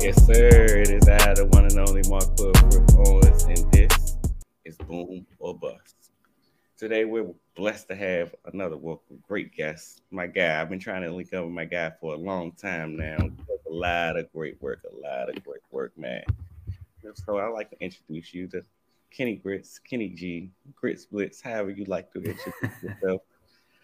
Yes, 0.00 0.24
sir. 0.24 0.78
It 0.78 0.90
is 0.90 1.06
I, 1.06 1.34
the 1.34 1.46
one 1.50 1.66
and 1.66 1.78
only 1.78 2.00
Mark 2.08 2.24
Pulford 2.34 2.90
Owens, 2.96 3.44
and 3.44 3.70
this 3.72 4.16
is 4.64 4.78
Boom 4.78 5.26
or 5.38 5.54
Bust. 5.54 6.12
Today, 6.78 7.04
we're 7.04 7.26
blessed 7.54 7.88
to 7.88 7.96
have 7.96 8.34
another 8.46 8.78
welcome, 8.78 9.22
great 9.28 9.54
guest, 9.54 10.00
my 10.10 10.26
guy. 10.26 10.62
I've 10.62 10.70
been 10.70 10.78
trying 10.78 11.02
to 11.02 11.10
link 11.12 11.34
up 11.34 11.44
with 11.44 11.52
my 11.52 11.66
guy 11.66 11.92
for 12.00 12.14
a 12.14 12.18
long 12.18 12.52
time 12.52 12.96
now. 12.96 13.18
A 13.18 13.70
lot 13.70 14.16
of 14.16 14.32
great 14.32 14.60
work, 14.62 14.80
a 14.90 14.96
lot 15.06 15.28
of 15.28 15.44
great 15.44 15.60
work, 15.70 15.92
man. 15.98 16.24
So 17.26 17.38
I'd 17.38 17.48
like 17.48 17.68
to 17.70 17.80
introduce 17.80 18.32
you 18.32 18.48
to 18.48 18.62
Kenny 19.10 19.36
Gritz, 19.36 19.78
Kenny 19.78 20.08
G, 20.08 20.50
Gritz 20.74 21.04
Blitz, 21.04 21.42
however 21.42 21.70
you 21.70 21.84
like 21.84 22.10
to 22.12 22.22
introduce 22.22 22.82
yourself. 22.82 23.20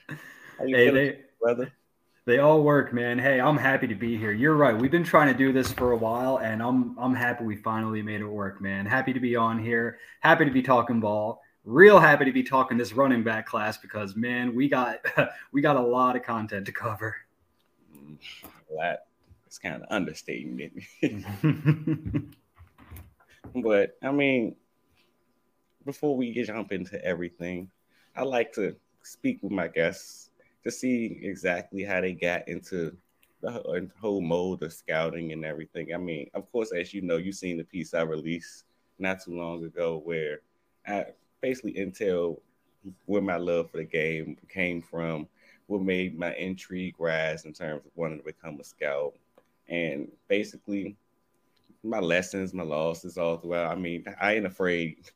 Hey, 0.09 0.91
they, 0.91 1.19
brother? 1.41 1.73
they 2.25 2.39
all 2.39 2.63
work, 2.63 2.93
man. 2.93 3.19
Hey, 3.19 3.41
I'm 3.41 3.57
happy 3.57 3.87
to 3.89 3.95
be 3.95 4.17
here. 4.17 4.33
You're 4.33 4.55
right. 4.55 4.77
We've 4.77 4.91
been 4.91 5.05
trying 5.05 5.29
to 5.29 5.35
do 5.35 5.53
this 5.53 5.73
for 5.73 5.93
a 5.93 5.97
while, 5.97 6.39
and 6.39 6.63
I'm 6.63 6.97
I'm 6.99 7.15
happy 7.15 7.45
we 7.45 7.57
finally 7.57 8.03
made 8.03 8.21
it 8.21 8.27
work, 8.27 8.61
man. 8.61 8.87
Happy 8.87 9.13
to 9.13 9.21
be 9.21 9.35
on 9.35 9.59
here. 9.59 9.99
Happy 10.21 10.45
to 10.45 10.51
be 10.51 10.63
talking 10.63 11.01
ball. 11.01 11.43
Real 11.65 11.99
happy 11.99 12.25
to 12.25 12.33
be 12.33 12.43
talking 12.43 12.77
this 12.77 12.93
running 12.93 13.25
back 13.25 13.47
class 13.47 13.77
because 13.77 14.15
man, 14.15 14.55
we 14.55 14.69
got 14.69 14.99
we 15.53 15.61
got 15.61 15.77
a 15.77 15.83
lot 15.83 16.15
of 16.17 16.23
content 16.23 16.67
to 16.67 16.73
cover. 16.73 17.17
That 18.77 19.07
it's 19.47 19.59
kind 19.59 19.83
of 19.83 19.83
understating 19.91 20.71
it. 21.03 21.25
but 23.63 23.99
I 24.03 24.13
mean, 24.13 24.55
before 25.85 26.17
we 26.17 26.33
jump 26.45 26.73
into 26.73 27.05
everything, 27.05 27.71
I 28.17 28.23
like 28.23 28.53
to 28.55 28.77
speak 29.03 29.43
with 29.43 29.53
my 29.53 29.69
guests 29.69 30.31
to 30.65 30.71
see 30.71 31.19
exactly 31.23 31.83
how 31.85 32.01
they 32.01 32.13
got 32.13 32.47
into 32.49 32.97
the 33.41 33.91
whole- 34.01 34.21
mode 34.21 34.63
of 34.63 34.73
scouting 34.73 35.33
and 35.33 35.45
everything. 35.45 35.93
I 35.93 35.97
mean, 35.99 36.31
of 36.35 36.51
course, 36.53 36.73
as 36.73 36.95
you 36.95 37.03
know, 37.03 37.17
you've 37.17 37.35
seen 37.35 37.57
the 37.57 37.65
piece 37.65 37.95
I 37.95 38.03
released 38.03 38.65
not 38.99 39.21
too 39.23 39.37
long 39.37 39.65
ago 39.65 39.99
where 39.99 40.41
I 40.87 41.07
basically 41.41 41.75
intel 41.75 42.41
where 43.07 43.23
my 43.23 43.37
love 43.37 43.71
for 43.71 43.79
the 43.79 43.85
game 43.85 44.37
came 44.49 44.83
from, 44.83 45.29
what 45.67 45.83
made 45.83 46.19
my 46.19 46.35
intrigue 46.35 46.97
rise 46.99 47.45
in 47.45 47.53
terms 47.53 47.85
of 47.85 47.93
wanting 47.95 48.19
to 48.19 48.25
become 48.25 48.59
a 48.61 48.65
scout, 48.65 49.15
and 49.69 50.11
basically 50.29 50.97
my 51.83 52.01
lessons, 52.01 52.55
my 52.55 52.63
losses 52.63 53.19
all 53.19 53.37
throughout. 53.37 53.73
I 53.73 53.81
mean, 53.81 54.05
I 54.21 54.35
ain't 54.35 54.47
afraid. 54.47 55.11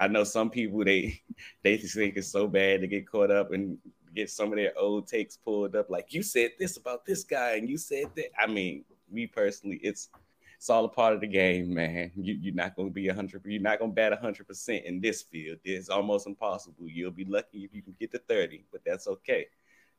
I 0.00 0.08
know 0.08 0.24
some 0.24 0.50
people 0.50 0.82
they 0.84 1.22
they 1.62 1.76
think 1.76 2.16
it's 2.16 2.32
so 2.32 2.48
bad 2.48 2.80
to 2.80 2.86
get 2.86 3.08
caught 3.08 3.30
up 3.30 3.52
and 3.52 3.78
get 4.14 4.30
some 4.30 4.50
of 4.50 4.56
their 4.56 4.76
old 4.76 5.06
takes 5.06 5.36
pulled 5.36 5.76
up. 5.76 5.90
Like 5.90 6.12
you 6.12 6.22
said 6.22 6.52
this 6.58 6.76
about 6.76 7.04
this 7.04 7.22
guy, 7.22 7.56
and 7.56 7.68
you 7.68 7.76
said 7.76 8.06
that. 8.16 8.30
I 8.38 8.46
mean, 8.46 8.84
me 9.10 9.26
personally, 9.26 9.78
it's 9.82 10.08
it's 10.56 10.68
all 10.68 10.84
a 10.84 10.88
part 10.88 11.14
of 11.14 11.20
the 11.20 11.26
game, 11.26 11.72
man. 11.72 12.10
You, 12.16 12.34
you're 12.34 12.54
not 12.54 12.76
going 12.76 12.88
to 12.88 12.92
be 12.94 13.08
hundred. 13.08 13.42
You're 13.44 13.62
not 13.62 13.78
to 13.78 13.88
bat 13.88 14.18
hundred 14.20 14.48
percent 14.48 14.84
in 14.86 15.00
this 15.00 15.22
field. 15.22 15.58
It's 15.64 15.88
almost 15.88 16.26
impossible. 16.26 16.88
You'll 16.88 17.10
be 17.10 17.24
lucky 17.24 17.64
if 17.64 17.74
you 17.74 17.82
can 17.82 17.94
get 17.98 18.10
to 18.12 18.18
thirty, 18.18 18.64
but 18.72 18.82
that's 18.84 19.06
okay, 19.06 19.46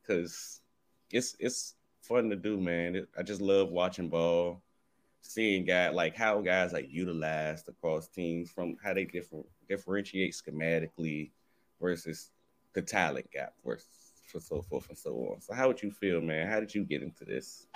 because 0.01 0.61
it's 1.11 1.35
it's 1.39 1.75
fun 2.01 2.29
to 2.29 2.35
do, 2.35 2.59
man. 2.59 3.07
I 3.17 3.23
just 3.23 3.41
love 3.41 3.69
watching 3.69 4.09
ball, 4.09 4.61
seeing 5.21 5.65
guys 5.65 5.93
like 5.93 6.15
how 6.15 6.41
guys 6.41 6.73
like 6.73 6.87
utilized 6.89 7.69
across 7.69 8.07
teams 8.07 8.49
from 8.49 8.75
how 8.83 8.93
they 8.93 9.05
different 9.05 9.45
differentiate 9.69 10.33
schematically 10.33 11.31
versus 11.79 12.31
the 12.73 12.81
talent 12.81 13.29
gap 13.31 13.53
versus 13.65 13.87
for 14.31 14.39
so 14.39 14.61
forth 14.61 14.87
and 14.89 14.97
so 14.97 15.11
on. 15.31 15.41
So 15.41 15.53
how 15.53 15.67
would 15.67 15.81
you 15.81 15.91
feel, 15.91 16.21
man? 16.21 16.47
How 16.47 16.59
did 16.59 16.73
you 16.73 16.83
get 16.83 17.03
into 17.03 17.25
this? 17.25 17.67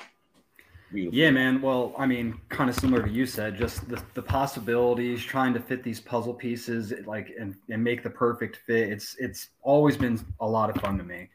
Beautiful. 0.91 1.17
Yeah, 1.17 1.31
man. 1.31 1.61
Well, 1.61 1.93
I 1.97 2.05
mean, 2.05 2.39
kind 2.49 2.69
of 2.69 2.75
similar 2.75 3.03
to 3.03 3.09
you 3.09 3.25
said, 3.25 3.57
just 3.57 3.89
the, 3.89 4.01
the 4.13 4.21
possibilities, 4.21 5.23
trying 5.23 5.53
to 5.55 5.59
fit 5.59 5.83
these 5.83 5.99
puzzle 5.99 6.33
pieces, 6.33 6.93
like 7.05 7.31
and, 7.39 7.55
and 7.69 7.83
make 7.83 8.03
the 8.03 8.09
perfect 8.09 8.57
fit. 8.57 8.89
It's 8.89 9.15
it's 9.19 9.49
always 9.63 9.97
been 9.97 10.19
a 10.39 10.47
lot 10.47 10.69
of 10.69 10.81
fun 10.81 10.97
to 10.99 11.03
me. 11.03 11.29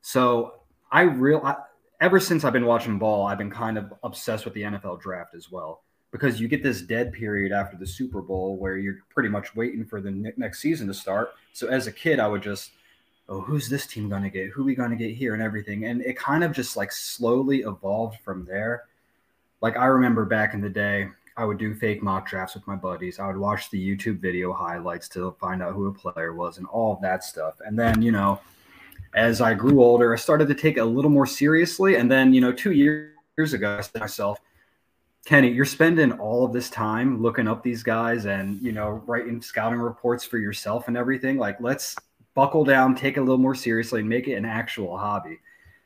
So 0.00 0.60
I 0.90 1.02
real 1.02 1.40
I, 1.44 1.56
ever 2.02 2.20
since 2.20 2.44
I've 2.44 2.52
been 2.52 2.66
watching 2.66 2.98
ball, 2.98 3.26
I've 3.26 3.38
been 3.38 3.50
kind 3.50 3.78
of 3.78 3.94
obsessed 4.02 4.44
with 4.44 4.52
the 4.54 4.62
NFL 4.62 5.00
draft 5.00 5.34
as 5.34 5.50
well 5.50 5.82
because 6.10 6.40
you 6.40 6.48
get 6.48 6.62
this 6.62 6.82
dead 6.82 7.12
period 7.12 7.52
after 7.52 7.76
the 7.78 7.86
Super 7.86 8.20
Bowl 8.20 8.58
where 8.58 8.76
you're 8.76 8.98
pretty 9.08 9.30
much 9.30 9.54
waiting 9.54 9.86
for 9.86 10.00
the 10.00 10.34
next 10.36 10.60
season 10.60 10.88
to 10.88 10.94
start. 10.94 11.30
So 11.52 11.68
as 11.68 11.86
a 11.86 11.92
kid, 11.92 12.20
I 12.20 12.26
would 12.26 12.42
just 12.42 12.72
oh, 13.28 13.40
who's 13.40 13.68
this 13.68 13.86
team 13.86 14.08
going 14.08 14.24
to 14.24 14.28
get? 14.28 14.50
Who 14.50 14.64
we 14.64 14.74
going 14.74 14.90
to 14.90 14.96
get 14.96 15.14
here 15.14 15.32
and 15.32 15.42
everything. 15.42 15.86
And 15.86 16.02
it 16.02 16.18
kind 16.18 16.44
of 16.44 16.52
just 16.52 16.76
like 16.76 16.92
slowly 16.92 17.60
evolved 17.60 18.18
from 18.24 18.44
there. 18.44 18.84
Like 19.60 19.76
I 19.76 19.86
remember 19.86 20.24
back 20.24 20.54
in 20.54 20.60
the 20.60 20.68
day, 20.68 21.08
I 21.36 21.44
would 21.44 21.56
do 21.56 21.72
fake 21.72 22.02
mock 22.02 22.28
drafts 22.28 22.54
with 22.54 22.66
my 22.66 22.74
buddies. 22.74 23.18
I 23.18 23.28
would 23.28 23.38
watch 23.38 23.70
the 23.70 23.80
YouTube 23.80 24.18
video 24.18 24.52
highlights 24.52 25.08
to 25.10 25.34
find 25.40 25.62
out 25.62 25.72
who 25.72 25.86
a 25.86 25.94
player 25.94 26.34
was 26.34 26.58
and 26.58 26.66
all 26.66 26.94
of 26.94 27.00
that 27.00 27.24
stuff. 27.24 27.54
And 27.64 27.78
then, 27.78 28.02
you 28.02 28.12
know, 28.12 28.40
as 29.14 29.40
I 29.40 29.54
grew 29.54 29.82
older, 29.82 30.12
I 30.12 30.16
started 30.16 30.48
to 30.48 30.54
take 30.54 30.76
it 30.76 30.80
a 30.80 30.84
little 30.84 31.10
more 31.10 31.26
seriously. 31.26 31.96
And 31.96 32.10
then, 32.10 32.32
you 32.32 32.40
know, 32.40 32.52
two 32.52 32.72
years 32.72 33.52
ago, 33.52 33.76
I 33.78 33.80
said 33.80 33.94
to 33.94 34.00
myself, 34.00 34.40
Kenny, 35.24 35.50
you're 35.50 35.64
spending 35.64 36.12
all 36.12 36.44
of 36.44 36.52
this 36.52 36.68
time 36.68 37.22
looking 37.22 37.46
up 37.46 37.62
these 37.62 37.82
guys 37.82 38.26
and, 38.26 38.60
you 38.60 38.72
know, 38.72 39.02
writing 39.06 39.40
scouting 39.40 39.78
reports 39.78 40.24
for 40.24 40.38
yourself 40.38 40.88
and 40.88 40.96
everything. 40.96 41.38
Like, 41.38 41.60
let's 41.60 41.94
buckle 42.34 42.64
down, 42.64 42.94
take 42.94 43.16
it 43.16 43.20
a 43.20 43.22
little 43.22 43.38
more 43.38 43.54
seriously, 43.54 44.00
and 44.00 44.08
make 44.08 44.26
it 44.26 44.34
an 44.34 44.44
actual 44.44 44.96
hobby. 44.98 45.38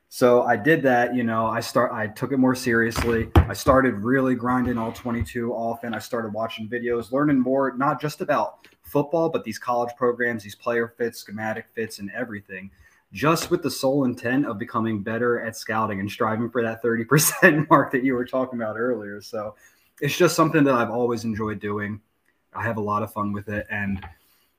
So 0.08 0.42
I 0.42 0.56
did 0.56 0.82
that, 0.82 1.14
you 1.14 1.24
know, 1.24 1.46
I 1.46 1.60
start 1.60 1.92
I 1.92 2.06
took 2.06 2.32
it 2.32 2.38
more 2.38 2.54
seriously. 2.54 3.28
I 3.34 3.52
started 3.52 3.94
really 3.96 4.34
grinding 4.34 4.78
all 4.78 4.92
22 4.92 5.52
often. 5.52 5.92
I 5.92 5.98
started 5.98 6.32
watching 6.32 6.68
videos, 6.68 7.12
learning 7.12 7.40
more 7.40 7.74
not 7.76 8.00
just 8.00 8.20
about 8.20 8.68
football, 8.82 9.28
but 9.28 9.42
these 9.42 9.58
college 9.58 9.94
programs, 9.96 10.44
these 10.44 10.54
player 10.54 10.94
fits, 10.96 11.18
schematic 11.18 11.66
fits 11.74 11.98
and 11.98 12.10
everything. 12.12 12.70
Just 13.12 13.50
with 13.50 13.62
the 13.62 13.70
sole 13.70 14.04
intent 14.04 14.46
of 14.46 14.58
becoming 14.58 15.02
better 15.02 15.40
at 15.40 15.56
scouting 15.56 16.00
and 16.00 16.10
striving 16.10 16.50
for 16.50 16.62
that 16.62 16.82
30% 16.82 17.66
mark 17.70 17.92
that 17.92 18.04
you 18.04 18.14
were 18.14 18.26
talking 18.26 18.60
about 18.60 18.76
earlier. 18.76 19.20
So 19.20 19.54
it's 20.00 20.16
just 20.16 20.36
something 20.36 20.64
that 20.64 20.74
I've 20.74 20.90
always 20.90 21.24
enjoyed 21.24 21.60
doing. 21.60 22.00
I 22.52 22.62
have 22.62 22.76
a 22.76 22.82
lot 22.82 23.02
of 23.02 23.12
fun 23.12 23.32
with 23.32 23.48
it 23.48 23.66
and 23.70 24.04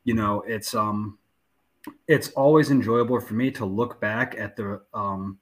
you 0.03 0.13
know, 0.13 0.41
it's 0.47 0.74
um 0.74 1.18
it's 2.08 2.30
always 2.30 2.72
enjoyable 2.72 3.19
for 3.19 3.34
me 3.34 3.52
to 3.52 3.66
look 3.66 4.00
back 4.00 4.35
at 4.38 4.56
the 4.56 4.81
um, 4.94 5.38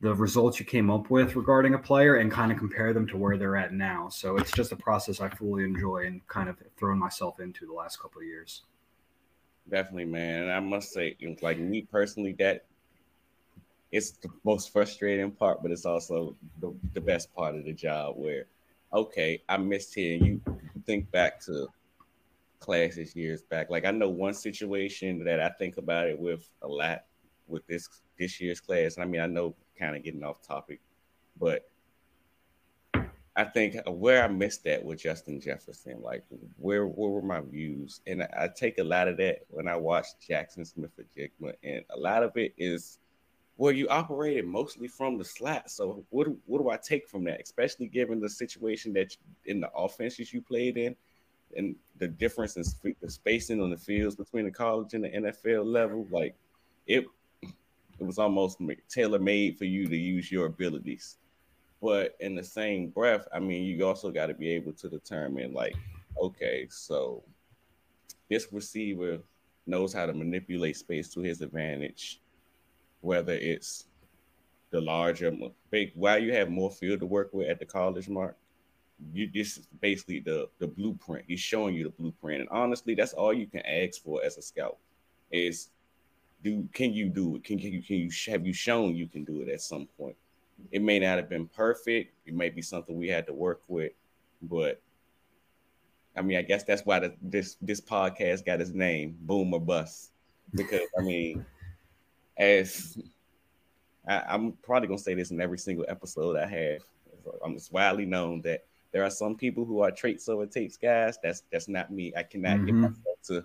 the 0.00 0.14
results 0.14 0.60
you 0.60 0.64
came 0.66 0.90
up 0.90 1.10
with 1.10 1.34
regarding 1.34 1.74
a 1.74 1.78
player 1.78 2.16
and 2.16 2.30
kind 2.30 2.52
of 2.52 2.58
compare 2.58 2.92
them 2.92 3.06
to 3.08 3.16
where 3.16 3.36
they're 3.36 3.56
at 3.56 3.72
now. 3.72 4.08
So 4.08 4.36
it's 4.36 4.52
just 4.52 4.70
a 4.70 4.76
process 4.76 5.20
I 5.20 5.28
fully 5.28 5.64
enjoy 5.64 6.06
and 6.06 6.26
kind 6.28 6.48
of 6.48 6.56
thrown 6.76 6.98
myself 6.98 7.40
into 7.40 7.66
the 7.66 7.72
last 7.72 8.00
couple 8.00 8.20
of 8.20 8.26
years. 8.26 8.62
Definitely, 9.70 10.06
man. 10.06 10.44
And 10.44 10.52
I 10.52 10.60
must 10.60 10.92
say, 10.92 11.16
like 11.42 11.58
me 11.58 11.82
personally, 11.82 12.32
that 12.38 12.64
it's 13.92 14.12
the 14.12 14.28
most 14.44 14.72
frustrating 14.72 15.30
part, 15.30 15.62
but 15.62 15.70
it's 15.70 15.86
also 15.86 16.36
the, 16.60 16.74
the 16.94 17.00
best 17.00 17.34
part 17.34 17.54
of 17.54 17.64
the 17.64 17.72
job 17.72 18.14
where, 18.16 18.46
okay, 18.92 19.42
I 19.48 19.56
missed 19.56 19.94
here. 19.94 20.16
And 20.16 20.26
you 20.26 20.40
think 20.86 21.10
back 21.10 21.40
to 21.42 21.68
classes 22.60 23.14
years 23.14 23.42
back. 23.42 23.70
Like 23.70 23.84
I 23.84 23.90
know 23.90 24.08
one 24.08 24.34
situation 24.34 25.24
that 25.24 25.40
I 25.40 25.50
think 25.50 25.76
about 25.76 26.08
it 26.08 26.18
with 26.18 26.48
a 26.62 26.68
lot 26.68 27.04
with 27.46 27.66
this 27.66 27.88
this 28.18 28.40
year's 28.40 28.60
class. 28.60 28.96
And 28.96 29.04
I 29.04 29.06
mean, 29.06 29.20
I 29.20 29.26
know 29.26 29.54
kind 29.78 29.96
of 29.96 30.02
getting 30.02 30.24
off 30.24 30.46
topic, 30.46 30.80
but 31.40 31.68
I 33.38 33.44
think 33.44 33.76
where 33.86 34.24
I 34.24 34.26
missed 34.26 34.64
that 34.64 34.84
with 34.84 35.00
Justin 35.00 35.40
Jefferson, 35.40 36.02
like 36.02 36.24
where 36.56 36.86
where 36.88 37.10
were 37.10 37.22
my 37.22 37.40
views? 37.40 38.00
And 38.04 38.24
I, 38.24 38.28
I 38.36 38.48
take 38.48 38.78
a 38.78 38.84
lot 38.84 39.06
of 39.06 39.16
that 39.18 39.42
when 39.48 39.68
I 39.68 39.76
watch 39.76 40.06
Jackson 40.26 40.64
Smith 40.64 40.90
or 40.98 41.04
Jigma, 41.16 41.54
and 41.62 41.84
a 41.90 41.96
lot 41.96 42.24
of 42.24 42.36
it 42.36 42.52
is 42.58 42.98
well, 43.56 43.70
you 43.70 43.86
operated 43.88 44.44
mostly 44.44 44.88
from 44.88 45.18
the 45.18 45.24
slot. 45.24 45.70
So 45.70 46.04
what 46.10 46.26
what 46.46 46.60
do 46.60 46.68
I 46.68 46.78
take 46.78 47.06
from 47.06 47.22
that? 47.24 47.40
Especially 47.40 47.86
given 47.86 48.18
the 48.18 48.28
situation 48.28 48.92
that 48.94 49.12
you, 49.12 49.52
in 49.52 49.60
the 49.60 49.70
offenses 49.72 50.32
you 50.32 50.42
played 50.42 50.76
in, 50.76 50.96
and 51.56 51.76
the 51.98 52.08
difference 52.08 52.56
in 52.56 52.64
sp- 52.66 52.98
the 53.00 53.08
spacing 53.08 53.62
on 53.62 53.70
the 53.70 53.76
fields 53.76 54.16
between 54.16 54.46
the 54.46 54.50
college 54.50 54.94
and 54.94 55.04
the 55.04 55.10
NFL 55.10 55.64
level, 55.64 56.08
like 56.10 56.34
it 56.88 57.04
it 57.42 58.04
was 58.04 58.18
almost 58.18 58.58
tailor 58.88 59.20
made 59.20 59.58
for 59.58 59.64
you 59.64 59.86
to 59.86 59.96
use 59.96 60.32
your 60.32 60.46
abilities. 60.46 61.18
But 61.80 62.16
in 62.20 62.34
the 62.34 62.42
same 62.42 62.88
breath, 62.88 63.28
I 63.32 63.38
mean, 63.38 63.64
you 63.64 63.86
also 63.86 64.10
got 64.10 64.26
to 64.26 64.34
be 64.34 64.50
able 64.50 64.72
to 64.72 64.88
determine, 64.88 65.52
like, 65.52 65.76
okay, 66.20 66.66
so 66.70 67.22
this 68.28 68.52
receiver 68.52 69.18
knows 69.66 69.92
how 69.92 70.06
to 70.06 70.12
manipulate 70.12 70.76
space 70.76 71.12
to 71.14 71.20
his 71.20 71.40
advantage, 71.40 72.20
whether 73.00 73.34
it's 73.34 73.84
the 74.70 74.80
larger, 74.80 75.32
big, 75.70 75.92
while 75.94 76.18
you 76.18 76.32
have 76.32 76.50
more 76.50 76.70
field 76.70 77.00
to 77.00 77.06
work 77.06 77.30
with 77.32 77.48
at 77.48 77.58
the 77.58 77.64
college 77.64 78.08
mark, 78.08 78.36
you 79.12 79.30
this 79.32 79.58
is 79.58 79.68
basically 79.80 80.20
the 80.20 80.48
the 80.58 80.66
blueprint. 80.66 81.24
He's 81.28 81.40
showing 81.40 81.74
you 81.74 81.84
the 81.84 81.90
blueprint, 81.90 82.40
and 82.40 82.50
honestly, 82.50 82.94
that's 82.94 83.12
all 83.12 83.32
you 83.32 83.46
can 83.46 83.64
ask 83.64 84.02
for 84.02 84.22
as 84.24 84.36
a 84.36 84.42
scout 84.42 84.76
is 85.30 85.68
do 86.42 86.68
can 86.72 86.92
you 86.92 87.08
do 87.08 87.36
it? 87.36 87.44
Can, 87.44 87.58
can 87.58 87.72
you 87.72 87.82
can 87.82 87.96
you 87.96 88.10
have 88.26 88.46
you 88.46 88.52
shown 88.52 88.94
you 88.94 89.06
can 89.06 89.24
do 89.24 89.42
it 89.42 89.48
at 89.48 89.60
some 89.60 89.86
point? 89.98 90.16
It 90.70 90.82
may 90.82 90.98
not 90.98 91.16
have 91.16 91.28
been 91.28 91.46
perfect. 91.46 92.14
It 92.26 92.34
may 92.34 92.50
be 92.50 92.62
something 92.62 92.96
we 92.96 93.08
had 93.08 93.26
to 93.26 93.32
work 93.32 93.62
with, 93.68 93.92
but 94.42 94.80
I 96.16 96.22
mean, 96.22 96.36
I 96.36 96.42
guess 96.42 96.64
that's 96.64 96.84
why 96.84 96.98
the, 96.98 97.14
this 97.22 97.56
this 97.62 97.80
podcast 97.80 98.44
got 98.44 98.60
its 98.60 98.70
name, 98.70 99.16
Boom 99.20 99.54
or 99.54 99.60
Bust, 99.60 100.10
because 100.54 100.88
I 100.98 101.02
mean, 101.02 101.44
as 102.36 102.98
I, 104.06 104.34
am 104.34 104.52
probably 104.62 104.88
gonna 104.88 104.98
say 104.98 105.14
this 105.14 105.30
in 105.30 105.40
every 105.40 105.58
single 105.58 105.84
episode 105.88 106.36
I 106.36 106.46
have. 106.46 106.82
I'm 107.44 107.54
just 107.54 107.72
widely 107.72 108.06
known 108.06 108.40
that 108.42 108.64
there 108.90 109.04
are 109.04 109.10
some 109.10 109.36
people 109.36 109.64
who 109.64 109.80
are 109.80 109.90
traits 109.90 110.28
over 110.28 110.46
tapes 110.46 110.76
guys. 110.76 111.18
That's 111.22 111.42
that's 111.52 111.68
not 111.68 111.92
me. 111.92 112.12
I 112.16 112.22
cannot 112.22 112.58
mm-hmm. 112.58 112.66
get 112.66 112.74
myself 112.74 113.18
to 113.24 113.44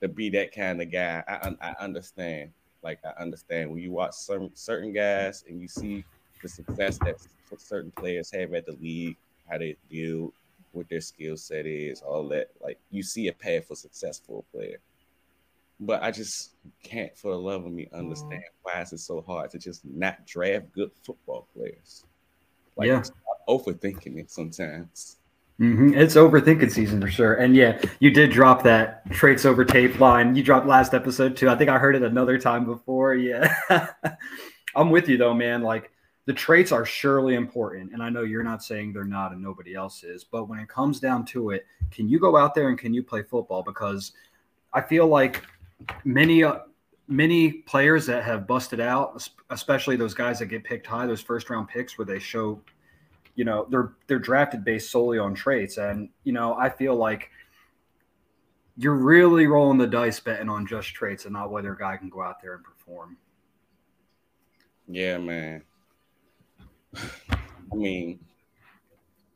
to 0.00 0.08
be 0.08 0.30
that 0.30 0.54
kind 0.54 0.80
of 0.80 0.90
guy. 0.90 1.22
I 1.28 1.54
I 1.60 1.74
understand. 1.84 2.52
Like 2.82 3.00
I 3.04 3.22
understand 3.22 3.70
when 3.70 3.80
you 3.80 3.92
watch 3.92 4.14
certain 4.14 4.50
certain 4.54 4.92
guys 4.92 5.44
and 5.48 5.60
you 5.60 5.68
see 5.68 6.02
the 6.42 6.48
success 6.48 6.98
that 6.98 7.16
certain 7.58 7.90
players 7.92 8.30
have 8.30 8.54
at 8.54 8.66
the 8.66 8.76
league, 8.80 9.16
how 9.48 9.58
they 9.58 9.76
deal 9.90 10.32
what 10.72 10.88
their 10.88 11.00
skill 11.00 11.36
set 11.36 11.66
is, 11.66 12.02
all 12.02 12.28
that. 12.28 12.50
Like 12.62 12.78
you 12.90 13.02
see 13.02 13.28
a 13.28 13.32
path 13.32 13.66
for 13.66 13.74
successful 13.74 14.44
player. 14.52 14.78
But 15.80 16.02
I 16.02 16.10
just 16.10 16.50
can't 16.82 17.16
for 17.16 17.32
the 17.32 17.38
love 17.38 17.64
of 17.64 17.72
me 17.72 17.88
understand 17.92 18.42
why 18.62 18.82
is 18.82 18.92
it 18.92 18.98
so 18.98 19.22
hard 19.22 19.50
to 19.50 19.58
just 19.58 19.84
not 19.84 20.26
draft 20.26 20.72
good 20.72 20.90
football 21.02 21.46
players. 21.56 22.04
Like 22.76 22.88
yeah. 22.88 23.02
overthinking 23.48 24.18
it 24.18 24.30
sometimes. 24.30 25.16
Mm-hmm. 25.58 25.94
It's 25.94 26.14
overthinking 26.14 26.70
season 26.70 27.00
for 27.00 27.10
sure. 27.10 27.34
And 27.34 27.54
yeah, 27.54 27.80
you 27.98 28.10
did 28.10 28.30
drop 28.30 28.62
that 28.62 29.10
traits 29.10 29.44
over 29.44 29.64
tape 29.64 30.00
line. 30.00 30.34
You 30.34 30.42
dropped 30.42 30.66
last 30.66 30.94
episode 30.94 31.36
too. 31.36 31.50
I 31.50 31.56
think 31.56 31.68
I 31.68 31.78
heard 31.78 31.96
it 31.96 32.02
another 32.02 32.38
time 32.38 32.64
before. 32.64 33.14
Yeah. 33.14 33.54
I'm 34.74 34.90
with 34.90 35.08
you 35.08 35.18
though, 35.18 35.34
man. 35.34 35.62
Like 35.62 35.90
the 36.26 36.32
traits 36.32 36.70
are 36.72 36.84
surely 36.84 37.34
important. 37.34 37.92
And 37.92 38.02
I 38.02 38.10
know 38.10 38.22
you're 38.22 38.42
not 38.42 38.62
saying 38.62 38.92
they're 38.92 39.04
not 39.04 39.32
and 39.32 39.42
nobody 39.42 39.74
else 39.74 40.04
is. 40.04 40.24
But 40.24 40.48
when 40.48 40.58
it 40.58 40.68
comes 40.68 41.00
down 41.00 41.24
to 41.26 41.50
it, 41.50 41.66
can 41.90 42.08
you 42.08 42.18
go 42.18 42.36
out 42.36 42.54
there 42.54 42.68
and 42.68 42.78
can 42.78 42.94
you 42.94 43.02
play 43.02 43.22
football? 43.22 43.62
Because 43.62 44.12
I 44.72 44.80
feel 44.80 45.06
like 45.06 45.42
many, 46.04 46.44
uh, 46.44 46.60
many 47.08 47.52
players 47.52 48.06
that 48.06 48.22
have 48.22 48.46
busted 48.46 48.80
out, 48.80 49.28
especially 49.50 49.96
those 49.96 50.14
guys 50.14 50.38
that 50.38 50.46
get 50.46 50.62
picked 50.62 50.86
high, 50.86 51.06
those 51.06 51.22
first 51.22 51.50
round 51.50 51.68
picks 51.68 51.98
where 51.98 52.06
they 52.06 52.18
show, 52.18 52.60
you 53.34 53.44
know, 53.44 53.66
they're 53.70 53.92
they're 54.06 54.18
drafted 54.18 54.64
based 54.64 54.90
solely 54.90 55.18
on 55.18 55.34
traits. 55.34 55.78
And, 55.78 56.10
you 56.24 56.32
know, 56.32 56.54
I 56.54 56.68
feel 56.68 56.94
like 56.94 57.30
you're 58.76 58.94
really 58.94 59.46
rolling 59.46 59.78
the 59.78 59.86
dice 59.86 60.20
betting 60.20 60.48
on 60.48 60.66
just 60.66 60.88
traits 60.94 61.24
and 61.24 61.32
not 61.32 61.50
whether 61.50 61.72
a 61.72 61.78
guy 61.78 61.96
can 61.96 62.08
go 62.08 62.22
out 62.22 62.40
there 62.40 62.54
and 62.54 62.64
perform. 62.64 63.16
Yeah, 64.86 65.18
man. 65.18 65.62
I 66.94 67.74
mean, 67.74 68.18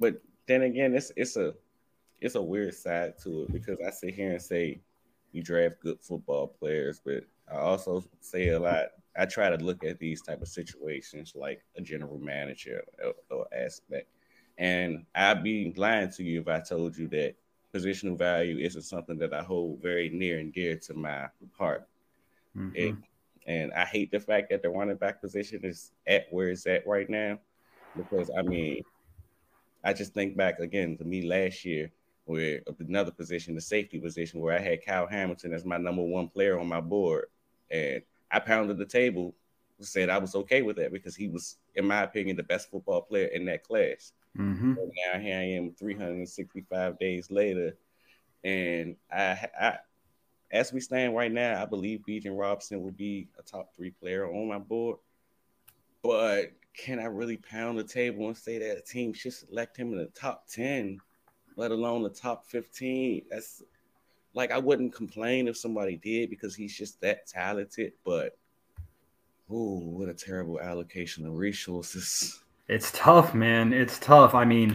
but 0.01 0.21
then 0.47 0.63
again, 0.63 0.95
it's 0.95 1.13
it's 1.17 1.37
a 1.37 1.55
it's 2.21 2.35
a 2.35 2.43
weird 2.43 2.75
side 2.75 3.15
to 3.23 3.43
it 3.43 3.53
because 3.53 3.79
I 3.87 3.91
sit 3.91 4.15
here 4.15 4.33
and 4.33 4.43
say 4.43 4.81
you 5.33 5.43
draft 5.43 5.81
good 5.81 6.01
football 6.01 6.49
players, 6.49 7.01
but 7.05 7.25
I 7.51 7.57
also 7.57 8.05
say 8.21 8.49
a 8.49 8.59
lot. 8.59 8.87
I 9.17 9.27
try 9.27 9.49
to 9.51 9.65
look 9.65 9.85
at 9.85 9.99
these 9.99 10.23
type 10.23 10.43
of 10.43 10.49
situations 10.49 11.35
like 11.37 11.63
a 11.77 11.81
general 11.81 12.19
manager 12.19 12.83
or, 13.05 13.15
or 13.31 13.47
aspect, 13.57 14.09
and 14.59 15.05
I'd 15.15 15.45
be 15.45 15.73
lying 15.77 16.11
to 16.13 16.25
you 16.25 16.41
if 16.41 16.49
I 16.49 16.61
told 16.61 16.97
you 16.97 17.09
that 17.09 17.35
positional 17.75 18.17
value 18.17 18.59
isn't 18.59 18.83
something 18.83 19.19
that 19.19 19.33
I 19.33 19.43
hold 19.43 19.83
very 19.83 20.09
near 20.09 20.39
and 20.39 20.53
dear 20.53 20.77
to 20.77 20.95
my 20.95 21.27
heart. 21.57 21.87
Mm-hmm. 22.57 22.71
It, 22.75 22.95
and 23.47 23.73
I 23.73 23.85
hate 23.85 24.11
the 24.11 24.21
fact 24.21 24.51
that 24.51 24.63
the 24.63 24.71
running 24.71 24.97
back 24.97 25.21
position 25.21 25.61
is 25.65 25.93
at 26.07 26.27
where 26.31 26.49
it's 26.49 26.67
at 26.67 26.87
right 26.87 27.09
now. 27.09 27.39
Because 27.97 28.31
I 28.37 28.43
mean, 28.43 28.83
I 29.85 29.93
just 29.93 30.15
think 30.15 30.37
back 30.37 30.59
again 30.61 30.97
to 30.97 31.05
me 31.05 31.23
last 31.23 31.65
year 31.65 31.91
where 32.25 32.61
another 32.79 33.11
position, 33.11 33.55
the 33.55 33.61
safety 33.61 33.99
position, 33.99 34.41
where 34.41 34.57
I 34.57 34.61
had 34.61 34.85
Kyle 34.85 35.07
Hamilton 35.07 35.53
as 35.53 35.65
my 35.65 35.77
number 35.77 36.03
one 36.03 36.29
player 36.29 36.59
on 36.59 36.67
my 36.67 36.81
board. 36.81 37.27
And 37.71 38.03
I 38.31 38.39
pounded 38.39 38.79
the 38.79 38.87
table, 38.87 39.35
said 39.81 40.09
I 40.09 40.19
was 40.19 40.35
okay 40.35 40.63
with 40.63 40.77
that 40.77 40.93
because 40.93 41.15
he 41.15 41.29
was, 41.29 41.59
in 41.75 41.87
my 41.87 42.03
opinion, 42.03 42.37
the 42.37 42.43
best 42.43 42.71
football 42.71 43.03
player 43.03 43.27
in 43.27 43.45
that 43.47 43.63
class. 43.63 44.13
Mm-hmm. 44.39 44.75
now 45.13 45.21
here 45.21 45.39
I 45.39 45.43
am 45.43 45.73
365 45.79 46.99
days 46.99 47.31
later. 47.31 47.77
And 48.43 48.97
I, 49.13 49.49
I 49.61 49.79
as 50.55 50.73
we 50.73 50.79
stand 50.81 51.17
right 51.17 51.33
now, 51.33 51.61
I 51.61 51.67
believe 51.67 52.05
Bijan 52.09 52.39
Robinson 52.39 52.81
will 52.81 52.93
be 52.93 53.27
a 53.39 53.43
top 53.43 53.75
three 53.75 53.91
player 53.91 54.33
on 54.33 54.47
my 54.49 54.59
board. 54.59 54.99
But 56.01 56.53
can 56.77 57.01
I 57.01 57.07
really 57.07 57.37
pound 57.37 57.77
the 57.77 57.85
table 57.85 58.29
and 58.29 58.37
say 58.37 58.59
that 58.59 58.79
a 58.79 58.81
team 58.81 59.13
should 59.13 59.33
select 59.33 59.77
him 59.77 59.91
in 59.93 59.99
the 59.99 60.07
top 60.15 60.47
10, 60.49 61.01
let 61.57 61.73
alone 61.73 62.05
the 62.05 62.09
top 62.09 62.47
15? 62.47 63.23
That's 63.29 63.65
like 64.33 64.53
I 64.53 64.59
wouldn't 64.59 64.95
complain 64.95 65.49
if 65.49 65.57
somebody 65.57 65.97
did 65.97 66.31
because 66.31 66.55
he's 66.55 66.77
just 66.77 67.01
that 67.01 67.27
talented, 67.27 67.93
but 68.05 68.39
oh, 69.51 69.81
what 69.81 70.09
a 70.09 70.15
terrible 70.15 70.61
allocation 70.61 71.27
of 71.27 71.37
resources. 71.37 72.45
It's 72.69 72.93
tough, 72.93 73.35
man. 73.35 73.73
It's 73.73 73.99
tough. 73.99 74.35
I 74.35 74.45
mean, 74.45 74.75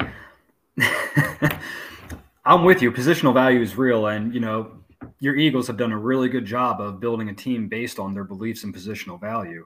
I'm 2.45 2.65
with 2.65 2.81
you. 2.81 2.91
Positional 2.91 3.33
value 3.33 3.61
is 3.61 3.77
real, 3.77 4.07
and 4.07 4.33
you 4.33 4.41
know, 4.41 4.78
your 5.19 5.35
Eagles 5.35 5.67
have 5.67 5.77
done 5.77 5.91
a 5.91 5.97
really 5.97 6.29
good 6.29 6.45
job 6.45 6.79
of 6.79 6.99
building 6.99 7.29
a 7.29 7.33
team 7.33 7.67
based 7.67 7.99
on 7.99 8.13
their 8.13 8.23
beliefs 8.23 8.63
and 8.63 8.73
positional 8.73 9.19
value. 9.19 9.65